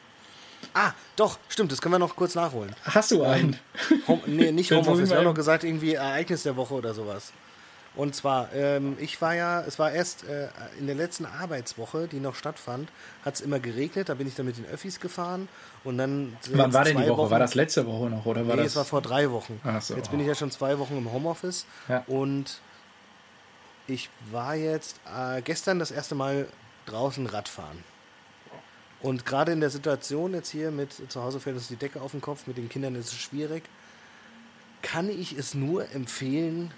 Ah, 0.74 0.92
doch, 1.16 1.38
stimmt, 1.48 1.72
das 1.72 1.80
können 1.80 1.94
wir 1.94 1.98
noch 1.98 2.16
kurz 2.16 2.34
nachholen. 2.34 2.74
Hast 2.84 3.10
du 3.10 3.22
einen? 3.22 3.58
Home, 4.06 4.22
nee, 4.26 4.52
nicht 4.52 4.70
Homeoffice, 4.72 5.10
wir 5.10 5.16
haben 5.16 5.24
noch 5.24 5.34
gesagt, 5.34 5.64
irgendwie 5.64 5.94
Ereignis 5.94 6.42
der 6.42 6.56
Woche 6.56 6.74
oder 6.74 6.94
sowas. 6.94 7.32
Und 7.94 8.14
zwar, 8.14 8.52
ähm, 8.54 8.96
ich 9.00 9.20
war 9.20 9.34
ja, 9.34 9.62
es 9.62 9.78
war 9.80 9.90
erst 9.90 10.22
äh, 10.22 10.48
in 10.78 10.86
der 10.86 10.94
letzten 10.94 11.26
Arbeitswoche, 11.26 12.06
die 12.06 12.20
noch 12.20 12.36
stattfand, 12.36 12.90
hat 13.24 13.34
es 13.34 13.40
immer 13.40 13.58
geregnet, 13.58 14.08
da 14.08 14.14
bin 14.14 14.28
ich 14.28 14.36
dann 14.36 14.46
mit 14.46 14.56
den 14.56 14.66
Öffis 14.66 15.00
gefahren 15.00 15.48
und 15.82 15.98
dann. 15.98 16.36
Wann 16.52 16.72
war 16.72 16.84
denn 16.84 16.96
die 16.96 17.08
Woche? 17.08 17.22
Wochen, 17.22 17.30
war 17.30 17.40
das 17.40 17.56
letzte 17.56 17.86
Woche 17.86 18.08
noch 18.08 18.24
oder 18.24 18.46
war 18.46 18.54
nee, 18.54 18.62
das? 18.62 18.72
es 18.72 18.76
war 18.76 18.84
vor 18.84 19.02
drei 19.02 19.32
Wochen. 19.32 19.60
Ach 19.64 19.82
so. 19.82 19.96
Jetzt 19.96 20.12
bin 20.12 20.20
ich 20.20 20.28
ja 20.28 20.36
schon 20.36 20.52
zwei 20.52 20.78
Wochen 20.78 20.96
im 20.96 21.10
Homeoffice 21.10 21.66
ja. 21.88 22.04
und 22.06 22.60
ich 23.88 24.10
war 24.30 24.54
jetzt 24.54 25.00
äh, 25.12 25.42
gestern 25.42 25.80
das 25.80 25.90
erste 25.90 26.14
Mal 26.14 26.46
draußen 26.86 27.26
Radfahren. 27.26 27.82
Und 29.00 29.24
gerade 29.24 29.52
in 29.52 29.60
der 29.60 29.70
Situation 29.70 30.34
jetzt 30.34 30.50
hier 30.50 30.70
mit 30.70 30.92
zu 30.92 31.22
Hause 31.22 31.38
fällt 31.38 31.56
uns 31.56 31.68
die 31.68 31.76
Decke 31.76 32.00
auf 32.00 32.12
den 32.12 32.20
Kopf, 32.20 32.46
mit 32.46 32.56
den 32.56 32.68
Kindern 32.68 32.94
ist 32.96 33.12
es 33.12 33.18
schwierig, 33.18 33.62
kann 34.82 35.08
ich 35.08 35.36
es 35.38 35.54
nur 35.54 35.90
empfehlen, 35.92 36.72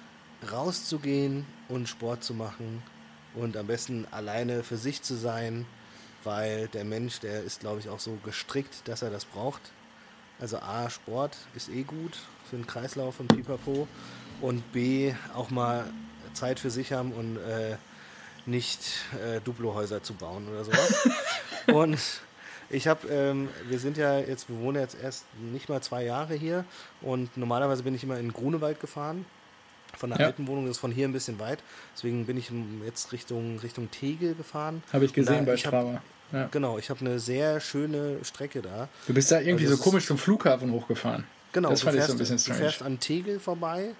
rauszugehen 0.50 1.46
und 1.68 1.88
Sport 1.88 2.24
zu 2.24 2.34
machen 2.34 2.82
und 3.34 3.56
am 3.56 3.66
besten 3.66 4.06
alleine 4.10 4.62
für 4.62 4.76
sich 4.76 5.02
zu 5.02 5.14
sein, 5.14 5.66
weil 6.24 6.68
der 6.68 6.84
Mensch, 6.84 7.20
der 7.20 7.42
ist, 7.42 7.60
glaube 7.60 7.80
ich, 7.80 7.88
auch 7.88 8.00
so 8.00 8.18
gestrickt, 8.24 8.86
dass 8.88 9.02
er 9.02 9.10
das 9.10 9.24
braucht. 9.24 9.60
Also 10.38 10.58
A, 10.58 10.88
Sport 10.90 11.36
ist 11.54 11.68
eh 11.68 11.82
gut 11.82 12.18
für 12.48 12.56
den 12.56 12.66
Kreislauf 12.66 13.20
und 13.20 13.28
Pipapo. 13.28 13.86
Und 14.40 14.72
B, 14.72 15.14
auch 15.34 15.50
mal 15.50 15.84
Zeit 16.32 16.58
für 16.58 16.70
sich 16.70 16.92
haben 16.92 17.12
und 17.12 17.36
äh, 17.36 17.76
nicht 18.50 18.80
äh, 19.14 19.40
Duplohäuser 19.40 20.02
zu 20.02 20.14
bauen 20.14 20.46
oder 20.48 20.64
sowas. 20.64 21.08
und 21.72 21.98
Ich 22.72 22.86
habe, 22.86 23.08
ähm, 23.08 23.48
wir 23.68 23.80
sind 23.80 23.96
ja 23.96 24.20
jetzt, 24.20 24.48
wir 24.48 24.58
wohnen 24.60 24.80
jetzt 24.80 24.96
erst 25.02 25.24
nicht 25.52 25.68
mal 25.68 25.82
zwei 25.82 26.04
Jahre 26.04 26.34
hier 26.34 26.64
und 27.02 27.36
normalerweise 27.36 27.82
bin 27.82 27.94
ich 27.96 28.04
immer 28.04 28.18
in 28.18 28.32
Grunewald 28.32 28.80
gefahren. 28.80 29.26
Von 29.98 30.10
der 30.10 30.20
ja. 30.20 30.26
alten 30.26 30.46
Wohnung 30.46 30.70
ist 30.70 30.78
von 30.78 30.92
hier 30.92 31.08
ein 31.08 31.12
bisschen 31.12 31.40
weit. 31.40 31.58
Deswegen 31.96 32.26
bin 32.26 32.36
ich 32.36 32.52
jetzt 32.84 33.10
Richtung, 33.10 33.58
Richtung 33.58 33.90
Tegel 33.90 34.36
gefahren. 34.36 34.84
Habe 34.92 35.04
ich 35.04 35.12
gesehen 35.12 35.44
da, 35.44 35.52
bei 35.52 35.56
Strava. 35.56 36.00
Ja. 36.32 36.46
Genau, 36.52 36.78
ich 36.78 36.90
habe 36.90 37.00
eine 37.00 37.18
sehr 37.18 37.58
schöne 37.58 38.24
Strecke 38.24 38.62
da. 38.62 38.88
Du 39.08 39.14
bist 39.14 39.32
da 39.32 39.40
irgendwie 39.40 39.64
also 39.64 39.76
so 39.76 39.82
komisch 39.82 40.06
zum 40.06 40.16
Flughafen 40.16 40.70
hochgefahren. 40.70 41.24
Genau, 41.52 41.70
das 41.70 41.82
fand 41.82 41.96
fährst, 41.96 42.08
ich 42.08 42.12
so 42.12 42.14
ein 42.14 42.18
bisschen 42.18 42.38
strange. 42.38 42.58
Du 42.58 42.64
fährst 42.66 42.82
an 42.82 43.00
Tegel 43.00 43.40
vorbei 43.40 43.94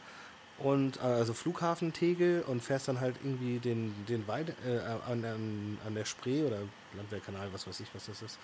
und 0.61 0.99
äh, 0.99 1.01
also 1.01 1.35
Flughafen 1.35 1.93
Tegel 1.93 2.43
und 2.47 2.63
fährst 2.63 2.89
dann 2.89 3.01
halt 3.01 3.17
irgendwie 3.23 3.59
den, 3.59 3.95
den 4.09 4.27
Wald 4.29 4.55
äh, 4.67 4.79
an, 5.11 5.25
an, 5.25 5.79
an 5.87 5.95
der 5.95 6.05
Spree 6.05 6.43
oder 6.43 6.59
Landwehrkanal, 6.97 7.49
was 7.53 7.67
weiß 7.67 7.81
ich, 7.81 7.89
was 7.95 8.07
das 8.07 8.23
ist, 8.23 8.39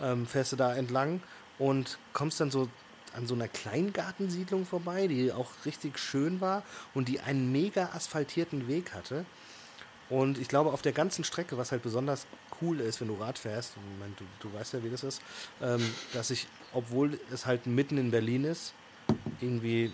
ähm, 0.00 0.26
fährst 0.26 0.52
du 0.52 0.56
da 0.56 0.74
entlang 0.74 1.20
und 1.58 1.98
kommst 2.12 2.40
dann 2.40 2.50
so 2.50 2.68
an 3.14 3.26
so 3.26 3.34
einer 3.34 3.48
Kleingartensiedlung 3.48 4.66
vorbei, 4.66 5.06
die 5.06 5.32
auch 5.32 5.50
richtig 5.64 5.98
schön 5.98 6.40
war 6.40 6.62
und 6.92 7.08
die 7.08 7.20
einen 7.20 7.50
mega 7.50 7.90
asphaltierten 7.94 8.68
Weg 8.68 8.92
hatte. 8.92 9.24
Und 10.08 10.38
ich 10.38 10.48
glaube, 10.48 10.70
auf 10.70 10.82
der 10.82 10.92
ganzen 10.92 11.24
Strecke, 11.24 11.56
was 11.56 11.72
halt 11.72 11.82
besonders 11.82 12.26
cool 12.60 12.80
ist, 12.80 13.00
wenn 13.00 13.08
du 13.08 13.14
Rad 13.14 13.38
fährst, 13.38 13.72
meine, 13.98 14.12
du, 14.16 14.24
du 14.40 14.54
weißt 14.54 14.74
ja, 14.74 14.84
wie 14.84 14.90
das 14.90 15.02
ist, 15.02 15.22
ähm, 15.60 15.82
dass 16.12 16.30
ich, 16.30 16.46
obwohl 16.72 17.18
es 17.32 17.46
halt 17.46 17.66
mitten 17.66 17.98
in 17.98 18.10
Berlin 18.10 18.44
ist, 18.44 18.72
irgendwie 19.40 19.92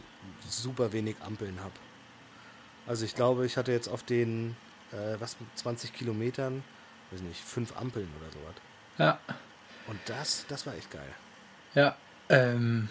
super 0.49 0.93
wenig 0.93 1.16
Ampeln 1.20 1.59
habe. 1.61 1.75
Also 2.87 3.05
ich 3.05 3.14
glaube, 3.14 3.47
ich 3.47 3.57
hatte 3.57 3.73
jetzt 3.73 3.89
auf 3.89 4.03
den, 4.03 4.57
äh, 4.93 5.20
was, 5.20 5.37
20 5.57 5.93
Kilometern, 5.93 6.64
weiß 7.11 7.23
nicht, 7.23 7.41
fünf 7.41 7.77
Ampeln 7.77 8.09
oder 8.20 8.31
sowas. 8.31 8.55
Ja. 8.99 9.35
Und 9.87 9.99
das, 10.07 10.45
das 10.49 10.66
war 10.66 10.75
echt 10.75 10.91
geil. 10.91 11.09
Ja, 11.75 11.97
ähm, 12.29 12.89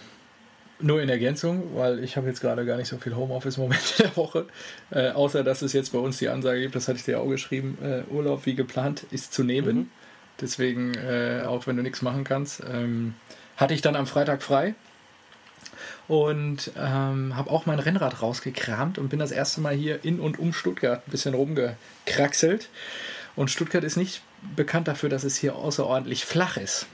nur 0.79 1.01
in 1.01 1.09
Ergänzung, 1.09 1.75
weil 1.75 2.03
ich 2.03 2.17
habe 2.17 2.27
jetzt 2.27 2.41
gerade 2.41 2.65
gar 2.65 2.77
nicht 2.77 2.87
so 2.87 2.97
viel 2.97 3.15
Homeoffice-Momente 3.15 4.03
der 4.03 4.17
Woche, 4.17 4.47
äh, 4.89 5.11
außer 5.11 5.43
dass 5.43 5.61
es 5.61 5.73
jetzt 5.73 5.91
bei 5.91 5.99
uns 5.99 6.17
die 6.17 6.29
Ansage 6.29 6.61
gibt, 6.61 6.75
das 6.75 6.87
hatte 6.87 6.97
ich 6.97 7.05
dir 7.05 7.19
auch 7.19 7.27
geschrieben, 7.27 7.77
äh, 7.81 8.03
Urlaub 8.11 8.45
wie 8.45 8.55
geplant 8.55 9.05
ist 9.11 9.33
zu 9.33 9.43
nehmen. 9.43 9.77
Mhm. 9.77 9.89
Deswegen, 10.39 10.95
äh, 10.95 11.43
auch 11.45 11.67
wenn 11.67 11.77
du 11.77 11.83
nichts 11.83 12.01
machen 12.01 12.23
kannst, 12.23 12.63
ähm, 12.67 13.13
hatte 13.57 13.73
ich 13.73 13.81
dann 13.81 13.95
am 13.95 14.07
Freitag 14.07 14.41
frei 14.41 14.73
und 16.07 16.71
ähm, 16.77 17.35
habe 17.35 17.49
auch 17.49 17.65
mein 17.65 17.79
Rennrad 17.79 18.21
rausgekramt 18.21 18.97
und 18.97 19.09
bin 19.09 19.19
das 19.19 19.31
erste 19.31 19.61
Mal 19.61 19.73
hier 19.73 20.03
in 20.03 20.19
und 20.19 20.39
um 20.39 20.53
Stuttgart 20.53 21.07
ein 21.07 21.11
bisschen 21.11 21.33
rumgekraxelt. 21.33 22.69
Und 23.35 23.49
Stuttgart 23.49 23.83
ist 23.83 23.95
nicht 23.95 24.21
bekannt 24.55 24.87
dafür, 24.87 25.09
dass 25.09 25.23
es 25.23 25.37
hier 25.37 25.55
außerordentlich 25.55 26.25
flach 26.25 26.57
ist. 26.57 26.85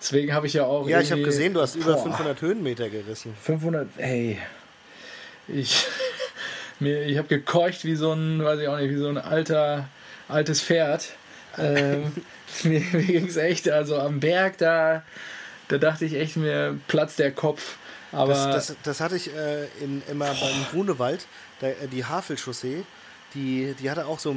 Deswegen 0.00 0.32
habe 0.34 0.46
ich 0.46 0.54
ja 0.54 0.64
auch. 0.64 0.88
Ja, 0.88 1.00
ich 1.00 1.12
habe 1.12 1.22
gesehen, 1.22 1.54
du 1.54 1.60
hast 1.60 1.76
über 1.76 1.94
boah, 1.94 2.02
500 2.02 2.40
Höhenmeter 2.40 2.88
gerissen. 2.88 3.34
500, 3.40 3.88
hey. 3.98 4.38
Ich, 5.46 5.86
ich 6.80 7.18
habe 7.18 7.28
gekeucht 7.28 7.84
wie 7.84 7.94
so 7.94 8.12
ein, 8.12 8.42
weiß 8.42 8.60
ich 8.60 8.68
auch 8.68 8.78
nicht, 8.78 8.90
wie 8.90 8.96
so 8.96 9.08
ein 9.08 9.18
alter, 9.18 9.88
altes 10.28 10.60
Pferd. 10.60 11.10
Ähm, 11.58 12.12
mir 12.64 12.80
mir 12.92 13.02
ging 13.02 13.26
es 13.26 13.36
echt, 13.36 13.68
also 13.68 13.98
am 13.98 14.20
Berg 14.20 14.58
da, 14.58 15.04
da 15.72 15.78
dachte 15.78 16.04
ich 16.04 16.14
echt, 16.14 16.36
mir 16.36 16.78
platzt 16.86 17.18
der 17.18 17.32
Kopf. 17.32 17.76
Aber 18.12 18.34
das, 18.34 18.66
das, 18.66 18.76
das 18.82 19.00
hatte 19.00 19.16
ich 19.16 19.34
äh, 19.34 19.64
in, 19.80 20.02
immer 20.10 20.26
boah. 20.26 20.40
beim 20.40 20.66
Grunewald, 20.70 21.26
da, 21.60 21.68
äh, 21.68 21.88
die 21.90 22.04
Havelchaussee, 22.04 22.84
die, 23.32 23.74
die 23.80 23.90
hatte 23.90 24.04
auch 24.06 24.18
so, 24.18 24.36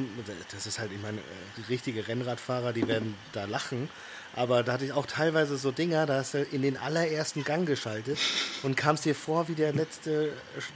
das 0.54 0.66
ist 0.66 0.80
halt, 0.80 0.94
ich 0.94 1.02
meine, 1.02 1.18
die 1.58 1.62
äh, 1.62 1.66
richtige 1.66 2.08
Rennradfahrer, 2.08 2.72
die 2.72 2.88
werden 2.88 3.16
da 3.34 3.44
lachen, 3.44 3.90
aber 4.34 4.64
da 4.64 4.74
hatte 4.74 4.86
ich 4.86 4.94
auch 4.94 5.06
teilweise 5.06 5.58
so 5.58 5.72
Dinger, 5.72 6.06
da 6.06 6.16
hast 6.16 6.36
du 6.36 6.42
in 6.42 6.62
den 6.62 6.78
allerersten 6.78 7.44
Gang 7.44 7.68
geschaltet 7.68 8.18
und 8.64 8.78
kamst 8.78 9.04
dir 9.04 9.16
vor 9.16 9.50
wie 9.50 9.56
der 9.56 9.74
letzte 9.74 10.32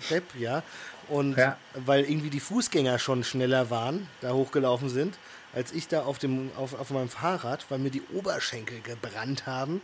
Step, 0.05 0.24
ja. 0.38 0.64
Und 1.07 1.38
ja. 1.38 1.57
weil 1.74 2.03
irgendwie 2.03 2.30
die 2.30 2.41
Fußgänger 2.41 2.99
schon 2.99 3.24
schneller 3.24 3.70
waren, 3.70 4.07
da 4.20 4.34
hochgelaufen 4.34 4.89
sind, 4.89 5.16
als 5.53 5.72
ich 5.72 5.88
da 5.88 6.03
auf, 6.03 6.20
dem, 6.20 6.51
auf, 6.57 6.78
auf 6.78 6.89
meinem 6.89 7.10
Fahrrad, 7.10 7.66
weil 7.70 7.80
mir 7.80 7.91
die 7.91 8.03
Oberschenkel 8.14 8.82
gebrannt 8.82 9.47
haben 9.47 9.82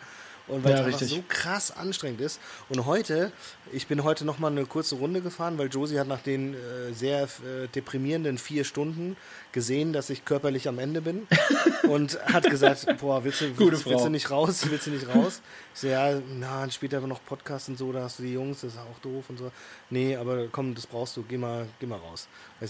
und 0.48 0.64
weil 0.64 0.72
ja, 0.72 0.88
es 0.88 1.00
so 1.00 1.24
krass 1.28 1.76
anstrengend 1.76 2.22
ist. 2.22 2.39
Und 2.70 2.86
heute, 2.86 3.32
ich 3.72 3.88
bin 3.88 4.04
heute 4.04 4.26
nochmal 4.26 4.52
eine 4.52 4.66
kurze 4.66 4.96
Runde 4.96 5.22
gefahren, 5.22 5.58
weil 5.58 5.70
Josie 5.70 6.00
hat 6.00 6.08
nach 6.08 6.22
den 6.22 6.54
äh, 6.54 6.93
sehr 6.93 7.24
äh, 7.24 7.68
deprimierenden 7.74 8.38
vier 8.38 8.64
Stunden 8.64 9.18
gesehen, 9.52 9.93
dass 9.93 10.10
ich 10.10 10.26
körperlich 10.26 10.68
am 10.68 10.80
Ende 10.80 11.02
bin 11.02 11.28
und 11.89 12.20
hat 12.26 12.50
gesagt, 12.50 12.86
boah, 13.00 13.24
willst 13.24 13.41
du, 13.41 13.58
willst, 13.58 13.86
willst, 13.86 14.06
du 14.06 14.10
nicht 14.10 14.30
raus? 14.30 14.66
Willst 14.70 14.88
du 14.88 14.91
nicht 14.91 15.08
raus? 15.08 15.41
Ich 15.74 15.82
so, 15.82 15.88
ja, 15.88 16.20
na, 16.38 16.70
später 16.70 17.00
noch 17.02 17.24
Podcast 17.26 17.70
und 17.70 17.78
so, 17.78 17.91
da 17.91 18.04
hast 18.04 18.20
du 18.20 18.24
die 18.24 18.34
Jungs, 18.34 18.62
das 18.62 18.74
ist 18.74 18.80
auch 18.80 19.00
doof 19.02 19.26
und 19.30 19.38
so. 19.38 19.52
Nee, 19.89 20.16
aber 20.16 20.48
komm, 20.52 20.76
das 20.76 20.86
brauchst 20.86 21.18
du, 21.18 21.24
geh 21.24 21.38
mal, 21.38 21.68
geh 21.80 21.86
mal 21.86 22.00
raus. 22.00 22.28
Ich, 22.62 22.70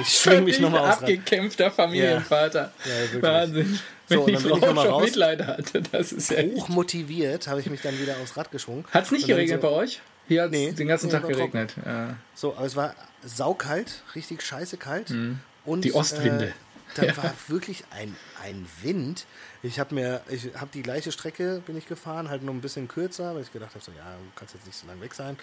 ich, 0.00 0.08
schwing 0.08 0.44
mich 0.44 0.60
nochmal 0.60 0.90
aus. 0.90 0.98
Abgekämpfter 0.98 1.70
Familienvater. 1.70 2.72
Ja, 2.84 3.16
ja, 3.16 3.22
Wahnsinn. 3.22 3.78
So, 4.08 4.22
und 4.22 4.34
dann 4.34 4.42
bin 4.42 4.54
ich 4.54 4.60
nochmal 4.60 4.88
raus. 4.88 5.02
Mitleid 5.04 5.46
hatte, 5.46 5.82
das 5.82 6.12
ist 6.12 6.30
ja 6.30 6.42
Hochmotiviert 6.42 7.46
habe 7.46 7.60
ich 7.60 7.70
mich 7.70 7.80
dann 7.80 7.98
wieder 7.98 8.16
aufs 8.22 8.36
Rad 8.36 8.50
geschwungen. 8.50 8.84
Hat 8.90 9.04
es 9.04 9.10
nicht 9.10 9.26
geregnet 9.26 9.62
so, 9.62 9.68
bei 9.68 9.74
euch? 9.74 10.00
Hier 10.28 10.42
hat 10.42 10.52
es 10.52 10.58
nee, 10.58 10.72
den 10.72 10.88
ganzen 10.88 11.06
nee, 11.06 11.12
Tag 11.12 11.26
geregnet. 11.26 11.74
Ja. 11.84 12.16
So, 12.34 12.54
aber 12.54 12.66
es 12.66 12.76
war 12.76 12.94
saukalt, 13.24 14.02
richtig 14.14 14.42
scheiße 14.42 14.76
kalt. 14.76 15.10
Mhm. 15.10 15.40
Und, 15.64 15.84
die 15.84 15.94
Ostwinde. 15.94 16.46
Äh, 16.46 16.52
dann 16.94 17.06
ja. 17.06 17.16
war 17.16 17.32
wirklich 17.48 17.84
ein, 17.90 18.14
ein 18.42 18.66
Wind. 18.82 19.26
Ich 19.62 19.78
habe 19.78 19.94
mir, 19.94 20.20
ich 20.28 20.50
habe 20.56 20.70
die 20.72 20.82
gleiche 20.82 21.12
Strecke 21.12 21.62
bin 21.66 21.76
ich 21.76 21.86
gefahren, 21.86 22.28
halt 22.28 22.42
nur 22.42 22.54
ein 22.54 22.60
bisschen 22.60 22.88
kürzer, 22.88 23.34
weil 23.34 23.42
ich 23.42 23.52
gedacht 23.52 23.74
habe, 23.74 23.84
so 23.84 23.92
ja, 23.92 24.04
du 24.04 24.30
kannst 24.34 24.54
jetzt 24.54 24.66
nicht 24.66 24.78
so 24.78 24.86
lange 24.86 25.00
weg 25.00 25.14
sein, 25.14 25.36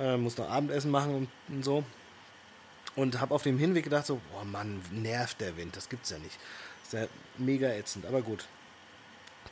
äh, 0.00 0.16
muss 0.16 0.36
noch 0.36 0.48
Abendessen 0.48 0.90
machen 0.90 1.14
und, 1.14 1.28
und 1.48 1.64
so. 1.64 1.84
Und 2.96 3.20
habe 3.20 3.34
auf 3.34 3.42
dem 3.42 3.58
Hinweg 3.58 3.84
gedacht 3.84 4.06
so, 4.06 4.20
boah 4.32 4.44
Mann, 4.44 4.80
nervt 4.92 5.40
der 5.40 5.56
Wind, 5.56 5.76
das 5.76 5.88
gibt's 5.88 6.10
ja 6.10 6.18
nicht. 6.18 6.38
ist 6.82 6.92
ja 6.92 7.06
mega 7.38 7.68
ätzend, 7.68 8.06
aber 8.06 8.22
gut. 8.22 8.46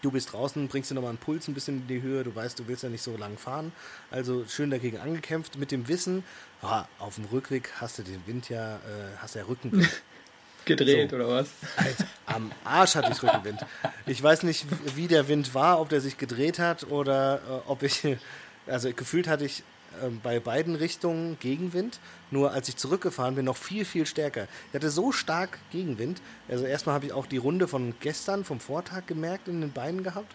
Du 0.00 0.10
bist 0.10 0.32
draußen, 0.32 0.66
bringst 0.68 0.90
dir 0.90 0.94
nochmal 0.94 1.10
einen 1.10 1.18
Puls 1.18 1.46
ein 1.46 1.54
bisschen 1.54 1.82
in 1.82 1.86
die 1.86 2.02
Höhe, 2.02 2.24
du 2.24 2.34
weißt, 2.34 2.58
du 2.58 2.66
willst 2.66 2.82
ja 2.82 2.88
nicht 2.88 3.02
so 3.02 3.16
lang 3.16 3.38
fahren. 3.38 3.72
Also 4.10 4.44
schön 4.48 4.70
dagegen 4.70 4.98
angekämpft, 4.98 5.58
mit 5.58 5.70
dem 5.70 5.86
Wissen, 5.86 6.24
ah, 6.60 6.86
auf 6.98 7.16
dem 7.16 7.24
Rückweg 7.26 7.70
hast 7.80 7.98
du 7.98 8.02
den 8.02 8.24
Wind 8.26 8.48
ja, 8.48 8.76
äh, 8.76 9.16
hast 9.18 9.34
ja 9.34 9.44
Rückenwind. 9.44 9.88
Gedreht 10.64 11.10
so. 11.10 11.16
oder 11.16 11.28
was? 11.28 11.50
Also, 11.76 12.04
am 12.26 12.52
Arsch 12.64 12.94
hatte 12.94 13.12
ich 13.12 13.22
Rückenwind. 13.22 13.64
Ich 14.06 14.22
weiß 14.22 14.44
nicht, 14.44 14.66
wie 14.94 15.08
der 15.08 15.26
Wind 15.28 15.54
war, 15.54 15.80
ob 15.80 15.88
der 15.88 16.00
sich 16.00 16.18
gedreht 16.18 16.58
hat 16.58 16.84
oder 16.84 17.36
äh, 17.36 17.68
ob 17.68 17.82
ich, 17.82 18.16
also 18.66 18.92
gefühlt 18.92 19.26
hatte 19.26 19.44
ich 19.44 19.64
bei 20.22 20.40
beiden 20.40 20.74
Richtungen 20.74 21.38
Gegenwind, 21.40 22.00
nur 22.30 22.52
als 22.52 22.68
ich 22.68 22.76
zurückgefahren 22.76 23.34
bin, 23.34 23.44
noch 23.44 23.56
viel, 23.56 23.84
viel 23.84 24.06
stärker. 24.06 24.48
Ich 24.68 24.74
hatte 24.74 24.90
so 24.90 25.12
stark 25.12 25.58
Gegenwind. 25.70 26.20
Also 26.48 26.64
erstmal 26.64 26.94
habe 26.94 27.06
ich 27.06 27.12
auch 27.12 27.26
die 27.26 27.36
Runde 27.36 27.68
von 27.68 27.94
gestern, 28.00 28.44
vom 28.44 28.60
Vortag 28.60 29.06
gemerkt 29.06 29.48
in 29.48 29.60
den 29.60 29.72
Beinen 29.72 30.02
gehabt. 30.02 30.34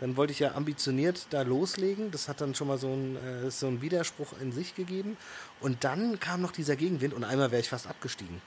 Dann 0.00 0.16
wollte 0.16 0.32
ich 0.32 0.38
ja 0.38 0.54
ambitioniert 0.54 1.26
da 1.30 1.42
loslegen. 1.42 2.10
Das 2.10 2.28
hat 2.28 2.40
dann 2.40 2.54
schon 2.54 2.68
mal 2.68 2.78
so 2.78 2.92
einen, 2.92 3.16
äh, 3.16 3.50
so 3.50 3.82
Widerspruch 3.82 4.34
in 4.40 4.52
sich 4.52 4.74
gegeben. 4.74 5.16
Und 5.60 5.84
dann 5.84 6.20
kam 6.20 6.40
noch 6.40 6.52
dieser 6.52 6.76
Gegenwind 6.76 7.14
und 7.14 7.24
einmal 7.24 7.50
wäre 7.50 7.60
ich 7.60 7.68
fast 7.68 7.86
abgestiegen. 7.88 8.40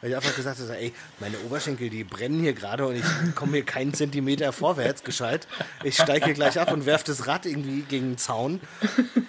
Weil 0.00 0.10
ich 0.10 0.16
einfach 0.16 0.34
gesagt 0.34 0.58
habe, 0.58 0.76
ey, 0.78 0.92
meine 1.18 1.38
Oberschenkel, 1.40 1.90
die 1.90 2.04
brennen 2.04 2.40
hier 2.40 2.54
gerade 2.54 2.86
und 2.86 2.96
ich 2.96 3.34
komme 3.34 3.52
hier 3.52 3.64
keinen 3.64 3.92
Zentimeter 3.92 4.52
vorwärts 4.52 5.04
gescheit. 5.04 5.46
Ich 5.84 5.96
steige 5.96 6.26
hier 6.26 6.34
gleich 6.34 6.58
ab 6.58 6.72
und 6.72 6.86
werfe 6.86 7.04
das 7.06 7.26
Rad 7.26 7.46
irgendwie 7.46 7.82
gegen 7.82 8.12
den 8.12 8.18
Zaun. 8.18 8.60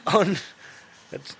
Und 0.05 0.39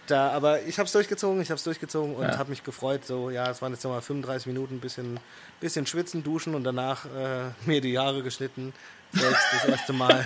da, 0.07 0.32
aber 0.32 0.61
ich 0.63 0.79
habe 0.79 0.88
es 0.88 0.91
durchgezogen, 0.91 1.41
ich 1.41 1.49
habe 1.49 1.57
es 1.57 1.63
durchgezogen 1.63 2.15
und 2.15 2.23
ja. 2.23 2.38
habe 2.38 2.49
mich 2.49 2.63
gefreut. 2.63 3.05
So, 3.05 3.29
ja, 3.29 3.49
es 3.49 3.61
waren 3.61 3.71
jetzt 3.71 3.84
nochmal 3.84 4.01
35 4.01 4.47
Minuten, 4.47 4.79
bisschen, 4.79 5.19
bisschen 5.61 5.86
schwitzen, 5.86 6.23
duschen 6.23 6.55
und 6.55 6.65
danach 6.65 7.05
äh, 7.05 7.51
mir 7.65 7.79
die 7.79 7.97
Haare 7.97 8.23
geschnitten. 8.23 8.73
Selbst 9.13 9.43
das 9.53 9.65
erste 9.65 9.93
Mal. 9.93 10.25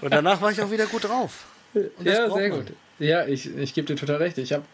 Und 0.00 0.12
danach 0.12 0.40
war 0.40 0.50
ich 0.50 0.60
auch 0.60 0.70
wieder 0.70 0.86
gut 0.86 1.04
drauf. 1.04 1.44
ja, 1.74 1.82
sehr 2.00 2.28
man. 2.28 2.50
gut. 2.50 2.72
Ja, 2.98 3.26
ich, 3.26 3.54
ich 3.56 3.74
gebe 3.74 3.86
dir 3.86 3.96
total 3.96 4.16
recht. 4.16 4.38
Ich 4.38 4.52
habe 4.52 4.64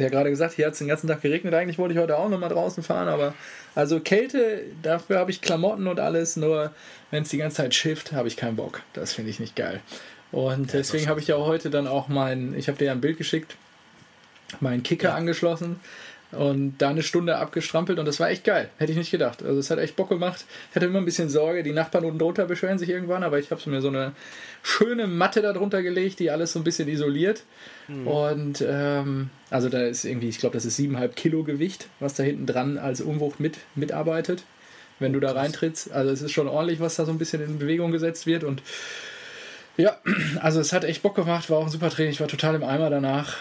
ja 0.00 0.08
gerade 0.08 0.30
gesagt, 0.30 0.54
hier 0.54 0.66
hat 0.66 0.72
es 0.72 0.78
den 0.78 0.88
ganzen 0.88 1.08
Tag 1.08 1.22
geregnet. 1.22 1.54
Eigentlich 1.54 1.78
wollte 1.78 1.94
ich 1.94 2.00
heute 2.00 2.18
auch 2.18 2.28
nochmal 2.28 2.48
draußen 2.48 2.82
fahren, 2.82 3.08
aber 3.08 3.34
also 3.74 4.00
Kälte, 4.00 4.62
dafür 4.82 5.18
habe 5.18 5.30
ich 5.30 5.40
Klamotten 5.40 5.86
und 5.86 6.00
alles, 6.00 6.36
nur 6.36 6.72
wenn 7.10 7.22
es 7.22 7.28
die 7.28 7.38
ganze 7.38 7.58
Zeit 7.58 7.74
schifft, 7.74 8.12
habe 8.12 8.28
ich 8.28 8.36
keinen 8.36 8.56
Bock. 8.56 8.82
Das 8.92 9.12
finde 9.12 9.30
ich 9.30 9.40
nicht 9.40 9.56
geil. 9.56 9.80
Und 10.32 10.72
ja, 10.72 10.78
deswegen 10.78 11.08
habe 11.08 11.20
ich 11.20 11.26
ja 11.26 11.36
heute 11.36 11.70
dann 11.70 11.86
auch 11.86 12.08
mein, 12.08 12.54
ich 12.56 12.68
habe 12.68 12.78
dir 12.78 12.86
ja 12.86 12.92
ein 12.92 13.00
Bild 13.00 13.18
geschickt, 13.18 13.56
meinen 14.60 14.82
Kicker 14.82 15.10
ja. 15.10 15.14
angeschlossen 15.14 15.80
und 16.32 16.74
da 16.78 16.90
eine 16.90 17.02
Stunde 17.02 17.36
abgestrampelt 17.36 17.98
und 17.98 18.06
das 18.06 18.20
war 18.20 18.30
echt 18.30 18.44
geil. 18.44 18.68
Hätte 18.78 18.92
ich 18.92 18.98
nicht 18.98 19.10
gedacht. 19.10 19.42
Also 19.42 19.58
es 19.58 19.70
hat 19.70 19.78
echt 19.78 19.96
Bock 19.96 20.08
gemacht. 20.08 20.44
Ich 20.70 20.76
hatte 20.76 20.86
immer 20.86 20.98
ein 20.98 21.04
bisschen 21.04 21.28
Sorge, 21.28 21.62
die 21.62 21.72
Nachbarn 21.72 22.04
unten 22.04 22.18
drunter 22.18 22.44
beschweren 22.46 22.78
sich 22.78 22.88
irgendwann, 22.88 23.24
aber 23.24 23.38
ich 23.38 23.50
habe 23.50 23.70
mir 23.70 23.80
so 23.80 23.88
eine 23.88 24.12
schöne 24.62 25.06
Matte 25.06 25.42
darunter 25.42 25.82
gelegt, 25.82 26.20
die 26.20 26.30
alles 26.30 26.52
so 26.52 26.60
ein 26.60 26.64
bisschen 26.64 26.88
isoliert. 26.88 27.42
Mhm. 27.88 28.06
Und 28.06 28.64
ähm, 28.66 29.30
also 29.50 29.68
da 29.68 29.82
ist 29.82 30.04
irgendwie, 30.04 30.28
ich 30.28 30.38
glaube, 30.38 30.54
das 30.54 30.64
ist 30.64 30.78
7,5 30.78 31.08
Kilo 31.14 31.42
Gewicht, 31.42 31.88
was 31.98 32.14
da 32.14 32.22
hinten 32.22 32.46
dran 32.46 32.78
als 32.78 33.00
Umwucht 33.00 33.40
mit, 33.40 33.58
mitarbeitet. 33.74 34.44
wenn 35.00 35.12
du 35.12 35.20
da 35.20 35.32
reintrittst. 35.32 35.90
Also 35.90 36.12
es 36.12 36.22
ist 36.22 36.32
schon 36.32 36.46
ordentlich, 36.46 36.78
was 36.78 36.96
da 36.96 37.04
so 37.04 37.10
ein 37.12 37.18
bisschen 37.18 37.42
in 37.42 37.58
Bewegung 37.58 37.90
gesetzt 37.90 38.26
wird 38.26 38.44
und 38.44 38.62
ja, 39.80 39.96
also 40.40 40.60
es 40.60 40.72
hat 40.72 40.84
echt 40.84 41.02
Bock 41.02 41.14
gemacht, 41.14 41.50
war 41.50 41.58
auch 41.58 41.64
ein 41.64 41.70
super 41.70 41.90
Training. 41.90 42.12
Ich 42.12 42.20
war 42.20 42.28
total 42.28 42.54
im 42.54 42.64
Eimer 42.64 42.90
danach. 42.90 43.36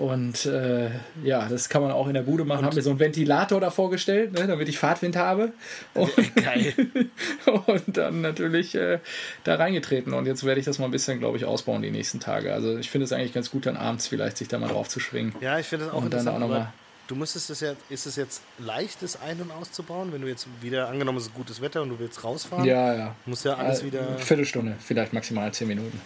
Und 0.00 0.46
äh, 0.46 0.90
ja, 1.22 1.48
das 1.48 1.68
kann 1.68 1.82
man 1.82 1.92
auch 1.92 2.06
in 2.08 2.14
der 2.14 2.22
Bude 2.22 2.44
machen. 2.44 2.64
Haben 2.64 2.74
mir 2.74 2.82
so 2.82 2.90
einen 2.90 3.00
Ventilator 3.00 3.60
da 3.60 3.70
vorgestellt, 3.70 4.32
ne, 4.32 4.46
damit 4.46 4.68
ich 4.68 4.78
Fahrtwind 4.78 5.16
habe. 5.16 5.52
Und, 5.94 6.12
Geil. 6.36 6.74
und 7.66 7.82
dann 7.96 8.20
natürlich 8.20 8.74
äh, 8.74 8.98
da 9.44 9.56
reingetreten. 9.56 10.14
Und 10.14 10.26
jetzt 10.26 10.44
werde 10.44 10.60
ich 10.60 10.66
das 10.66 10.78
mal 10.78 10.86
ein 10.86 10.90
bisschen, 10.90 11.18
glaube 11.18 11.36
ich, 11.36 11.44
ausbauen 11.44 11.82
die 11.82 11.90
nächsten 11.90 12.20
Tage. 12.20 12.52
Also 12.52 12.78
ich 12.78 12.90
finde 12.90 13.04
es 13.04 13.12
eigentlich 13.12 13.32
ganz 13.32 13.50
gut, 13.50 13.66
dann 13.66 13.76
abends 13.76 14.08
vielleicht 14.08 14.36
sich 14.36 14.48
da 14.48 14.58
mal 14.58 14.68
drauf 14.68 14.88
zu 14.88 15.00
schwingen. 15.00 15.34
Ja, 15.40 15.58
ich 15.58 15.66
finde 15.66 15.86
es 15.86 15.92
auch 15.92 16.02
und 16.02 16.12
dann 16.12 16.26
auch 16.28 16.38
nochmal 16.38 16.72
Du 17.06 17.14
müsstest 17.14 17.50
es 17.50 17.60
ja, 17.60 17.74
ist 17.90 18.06
es 18.06 18.16
jetzt 18.16 18.42
leicht, 18.58 19.02
das 19.02 19.20
ein- 19.20 19.40
und 19.40 19.50
auszubauen, 19.50 20.12
wenn 20.12 20.22
du 20.22 20.28
jetzt 20.28 20.46
wieder, 20.62 20.88
angenommen 20.88 21.18
es 21.18 21.26
ist 21.26 21.34
gutes 21.34 21.60
Wetter 21.60 21.82
und 21.82 21.90
du 21.90 21.98
willst 21.98 22.24
rausfahren? 22.24 22.64
Ja, 22.64 22.94
ja. 22.94 23.14
Muss 23.26 23.44
ja 23.44 23.54
alles 23.54 23.82
äh, 23.82 23.86
wieder. 23.86 24.18
Viertelstunde, 24.18 24.76
vielleicht 24.80 25.12
maximal 25.12 25.52
zehn 25.52 25.68
Minuten. 25.68 26.00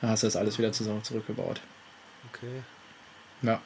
Dann 0.00 0.10
hast 0.10 0.22
du 0.22 0.28
das 0.28 0.36
alles 0.36 0.58
wieder 0.58 0.72
zusammen 0.72 1.02
zurückgebaut. 1.02 1.60
Okay. 2.32 2.62
Ja. 3.42 3.60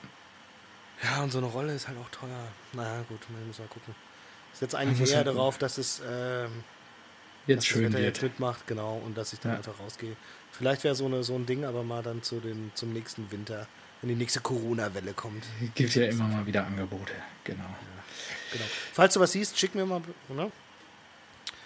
Ja, 1.02 1.22
und 1.22 1.30
so 1.30 1.38
eine 1.38 1.46
Rolle 1.46 1.74
ist 1.74 1.88
halt 1.88 1.98
auch 1.98 2.08
teuer. 2.08 2.48
Naja, 2.72 3.04
gut, 3.08 3.20
man 3.30 3.46
muss 3.46 3.58
mal 3.58 3.68
gucken. 3.68 3.94
Ist 4.52 4.62
jetzt 4.62 4.74
eigentlich 4.74 5.10
eher 5.10 5.18
halt 5.18 5.26
darauf, 5.26 5.58
dass 5.58 5.76
es 5.76 6.00
ähm, 6.10 6.64
jetzt 7.46 7.58
dass 7.58 7.66
schön 7.66 7.82
das 7.84 7.92
Wetter 7.92 8.02
wird. 8.04 8.16
jetzt 8.16 8.22
mitmacht, 8.22 8.66
genau, 8.66 9.02
und 9.04 9.18
dass 9.18 9.34
ich 9.34 9.40
dann 9.40 9.52
ja. 9.52 9.58
einfach 9.58 9.78
rausgehe. 9.78 10.16
Vielleicht 10.52 10.84
wäre 10.84 10.94
so, 10.94 11.04
eine, 11.04 11.22
so 11.22 11.34
ein 11.34 11.44
Ding, 11.44 11.66
aber 11.66 11.82
mal 11.82 12.02
dann 12.02 12.22
zu 12.22 12.40
den, 12.40 12.70
zum 12.74 12.94
nächsten 12.94 13.30
Winter 13.30 13.66
wenn 14.00 14.08
die 14.10 14.16
nächste 14.16 14.40
Corona-Welle 14.40 15.12
kommt. 15.12 15.44
Es 15.62 15.74
gibt 15.74 15.94
ja 15.94 16.06
immer 16.06 16.24
mal 16.28 16.46
wieder 16.46 16.66
Angebote, 16.66 17.12
genau. 17.44 17.62
Ja, 17.64 18.52
genau. 18.52 18.64
Falls 18.92 19.14
du 19.14 19.20
was 19.20 19.32
siehst, 19.32 19.58
schick 19.58 19.74
mir 19.74 19.86
mal, 19.86 20.02
ne? 20.28 20.50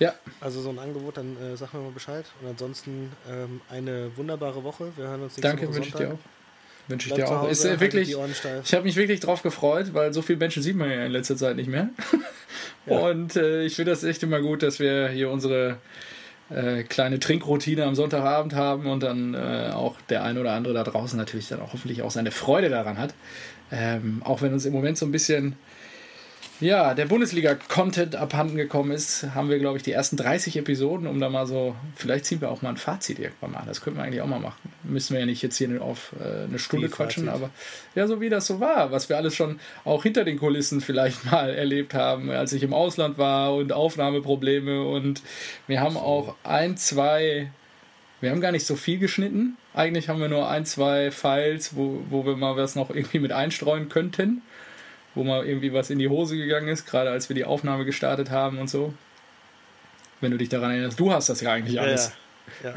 Ja. 0.01 0.15
Also 0.41 0.63
so 0.63 0.71
ein 0.71 0.79
Angebot, 0.79 1.19
dann 1.19 1.37
äh, 1.37 1.57
sag 1.57 1.75
mir 1.75 1.81
mal 1.81 1.93
Bescheid. 1.93 2.25
Und 2.41 2.49
ansonsten 2.49 3.13
ähm, 3.29 3.61
eine 3.69 4.17
wunderbare 4.17 4.65
Woche. 4.65 4.93
Wir 4.97 5.09
hören 5.09 5.23
uns 5.23 5.37
nächste 5.37 5.43
Danke, 5.43 5.75
wünsche 5.75 5.91
ich 5.91 5.95
dir 5.95 6.15
auch. 6.15 6.19
Wünsche 6.89 7.09
ich 7.09 7.15
dir 7.15 7.29
auch. 7.29 7.43
Hause, 7.43 7.51
ist 7.51 7.65
äh, 7.67 7.81
wirklich, 7.81 8.17
ich 8.65 8.75
habe 8.75 8.85
mich 8.85 8.97
wirklich 8.97 9.21
drauf 9.21 9.43
gefreut, 9.43 9.93
weil 9.93 10.15
so 10.15 10.23
viele 10.23 10.39
Menschen 10.39 10.63
sieht 10.63 10.75
man 10.75 10.91
ja 10.91 11.05
in 11.05 11.13
letzter 11.13 11.37
Zeit 11.37 11.57
nicht 11.57 11.69
mehr. 11.69 11.91
ja. 12.87 12.99
Und 13.11 13.37
äh, 13.37 13.65
ich 13.65 13.77
finde 13.77 13.91
das 13.91 14.03
echt 14.03 14.23
immer 14.23 14.41
gut, 14.41 14.63
dass 14.63 14.81
wir 14.81 15.09
hier 15.11 15.31
unsere 15.31 15.77
äh, 16.51 16.83
kleine 16.83 17.21
Trinkroutine 17.21 17.85
am 17.85 17.95
Sonntagabend 17.95 18.55
haben 18.55 18.87
und 18.87 19.03
dann 19.03 19.35
äh, 19.35 19.71
auch 19.73 19.97
der 20.09 20.25
ein 20.25 20.39
oder 20.39 20.53
andere 20.53 20.75
da 20.75 20.85
draußen 20.85 21.17
natürlich 21.17 21.49
dann 21.49 21.61
auch 21.61 21.73
hoffentlich 21.73 22.03
auch 22.03 22.11
seine 22.11 22.31
Freude 22.31 22.69
daran 22.69 22.99
hat. 22.99 23.15
Ähm, 23.73 24.23
auch 24.25 24.43
wenn 24.43 24.53
uns 24.53 24.65
im 24.65 24.73
Moment 24.73 24.99
so 24.99 25.07
ein 25.07 25.13
bisschen 25.13 25.57
ja, 26.61 26.93
der 26.93 27.07
Bundesliga-Content 27.07 28.17
abhanden 28.17 28.57
gekommen 28.57 28.91
ist, 28.91 29.27
haben 29.35 29.49
wir, 29.49 29.59
glaube 29.59 29.79
ich, 29.79 29.83
die 29.83 29.93
ersten 29.93 30.17
30 30.17 30.59
Episoden, 30.59 31.07
um 31.07 31.19
da 31.19 31.31
mal 31.31 31.47
so, 31.47 31.75
vielleicht 31.97 32.27
ziehen 32.27 32.41
wir 32.43 32.51
auch 32.51 32.61
mal 32.61 32.71
ein 32.71 32.77
Fazit 32.77 33.19
irgendwann 33.19 33.53
mal. 33.53 33.63
Das 33.67 33.81
könnten 33.81 33.99
wir 33.99 34.05
eigentlich 34.05 34.21
auch 34.21 34.27
mal 34.27 34.41
machen. 34.41 34.71
Müssen 34.83 35.15
wir 35.15 35.21
ja 35.21 35.27
nicht 35.27 35.41
jetzt 35.43 35.57
hier 35.57 35.81
auf 35.81 36.13
äh, 36.21 36.45
eine 36.45 36.59
Stunde 36.59 36.89
Wie 36.89 36.91
quatschen, 36.91 37.27
Fazit. 37.27 37.43
aber 37.43 37.51
ja, 37.95 38.07
so 38.07 38.21
wie 38.21 38.29
das 38.29 38.47
so 38.47 38.61
war, 38.61 38.93
was 38.93 39.09
wir 39.09 39.17
alles 39.17 39.35
schon 39.35 39.59
auch 39.85 40.03
hinter 40.03 40.25
den 40.25 40.39
Kulissen 40.39 40.83
vielleicht 40.83 41.25
mal 41.31 41.51
erlebt 41.55 41.95
haben, 41.95 42.31
als 42.31 42.53
ich 42.53 42.63
im 42.63 42.75
Ausland 42.75 43.17
war 43.17 43.55
und 43.55 43.73
Aufnahmeprobleme 43.73 44.83
und 44.83 45.23
wir 45.67 45.81
haben 45.81 45.97
auch 45.97 46.37
ein, 46.45 46.77
zwei, 46.77 47.51
wir 48.21 48.31
haben 48.31 48.43
gar 48.43 48.53
nicht 48.53 48.67
so 48.67 48.77
viel 48.77 48.99
geschnitten. 48.99 49.57
Eigentlich 49.73 50.11
haben 50.11 50.21
wir 50.21 50.29
nur 50.29 50.49
ein, 50.49 50.67
zwei 50.67 51.11
Files, 51.11 51.75
wo, 51.75 52.03
wo 52.11 52.27
wir 52.27 52.37
mal 52.37 52.57
was 52.57 52.75
noch 52.75 52.91
irgendwie 52.91 53.21
mit 53.21 53.33
einstreuen 53.33 53.89
könnten 53.89 54.43
wo 55.15 55.25
mal 55.25 55.45
irgendwie 55.45 55.73
was 55.73 55.91
in 55.91 55.99
die 55.99 56.09
Hose 56.09 56.37
gegangen 56.37 56.69
ist, 56.69 56.87
gerade 56.87 57.11
als 57.11 57.29
wir 57.29 57.35
die 57.35 57.45
Aufnahme 57.45 57.85
gestartet 57.85 58.31
haben 58.31 58.59
und 58.59 58.69
so. 58.69 58.95
Wenn 60.21 60.31
du 60.31 60.39
dich 60.39 60.49
daran 60.49 60.71
erinnerst, 60.71 61.01
du 61.01 61.13
hast 61.13 61.29
das 61.29 61.41
ja 61.41 61.53
eigentlich 61.53 61.81
alles. 61.81 62.13
Ja, 62.65 62.75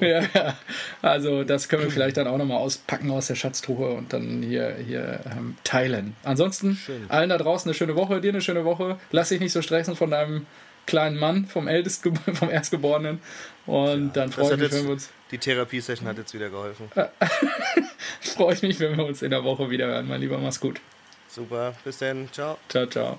ja. 0.00 0.22
ja, 0.34 0.54
Also 1.02 1.44
das 1.44 1.68
können 1.68 1.82
wir 1.82 1.90
vielleicht 1.90 2.16
dann 2.16 2.26
auch 2.26 2.38
nochmal 2.38 2.56
auspacken 2.56 3.10
aus 3.10 3.26
der 3.26 3.34
Schatztruhe 3.34 3.90
und 3.90 4.14
dann 4.14 4.42
hier, 4.42 4.74
hier 4.74 5.20
ähm, 5.26 5.56
teilen. 5.64 6.16
Ansonsten 6.24 6.76
Schön. 6.76 7.10
allen 7.10 7.28
da 7.28 7.36
draußen 7.36 7.68
eine 7.68 7.74
schöne 7.74 7.94
Woche, 7.94 8.22
dir 8.22 8.30
eine 8.30 8.40
schöne 8.40 8.64
Woche. 8.64 8.98
Lass 9.10 9.28
dich 9.28 9.40
nicht 9.40 9.52
so 9.52 9.60
stressen 9.60 9.96
von 9.96 10.10
deinem 10.10 10.46
kleinen 10.86 11.18
Mann, 11.18 11.46
vom 11.46 11.68
Ältesten, 11.68 12.16
vom 12.34 12.50
Erstgeborenen. 12.50 13.20
Und 13.66 14.16
dann 14.16 14.32
freue 14.32 14.54
ich 14.54 14.60
mich, 14.60 14.72
wenn 14.72 14.84
wir 14.84 14.92
uns. 14.92 15.10
Die 15.32 15.38
Therapiesession 15.38 16.06
hat 16.06 16.18
jetzt 16.18 16.34
wieder 16.34 16.50
geholfen. 16.50 16.90
freue 18.20 18.54
ich 18.54 18.62
mich, 18.62 18.80
wenn 18.80 18.96
wir 18.96 19.06
uns 19.06 19.22
in 19.22 19.30
der 19.30 19.44
Woche 19.44 19.70
wieder 19.70 19.86
hören, 19.86 20.06
mein 20.06 20.20
Lieber. 20.20 20.38
Mach's 20.38 20.60
gut. 20.60 20.80
Super. 21.28 21.74
Bis 21.84 21.98
dann. 21.98 22.28
Ciao. 22.32 22.58
Ciao, 22.68 22.86
ciao. 22.86 23.18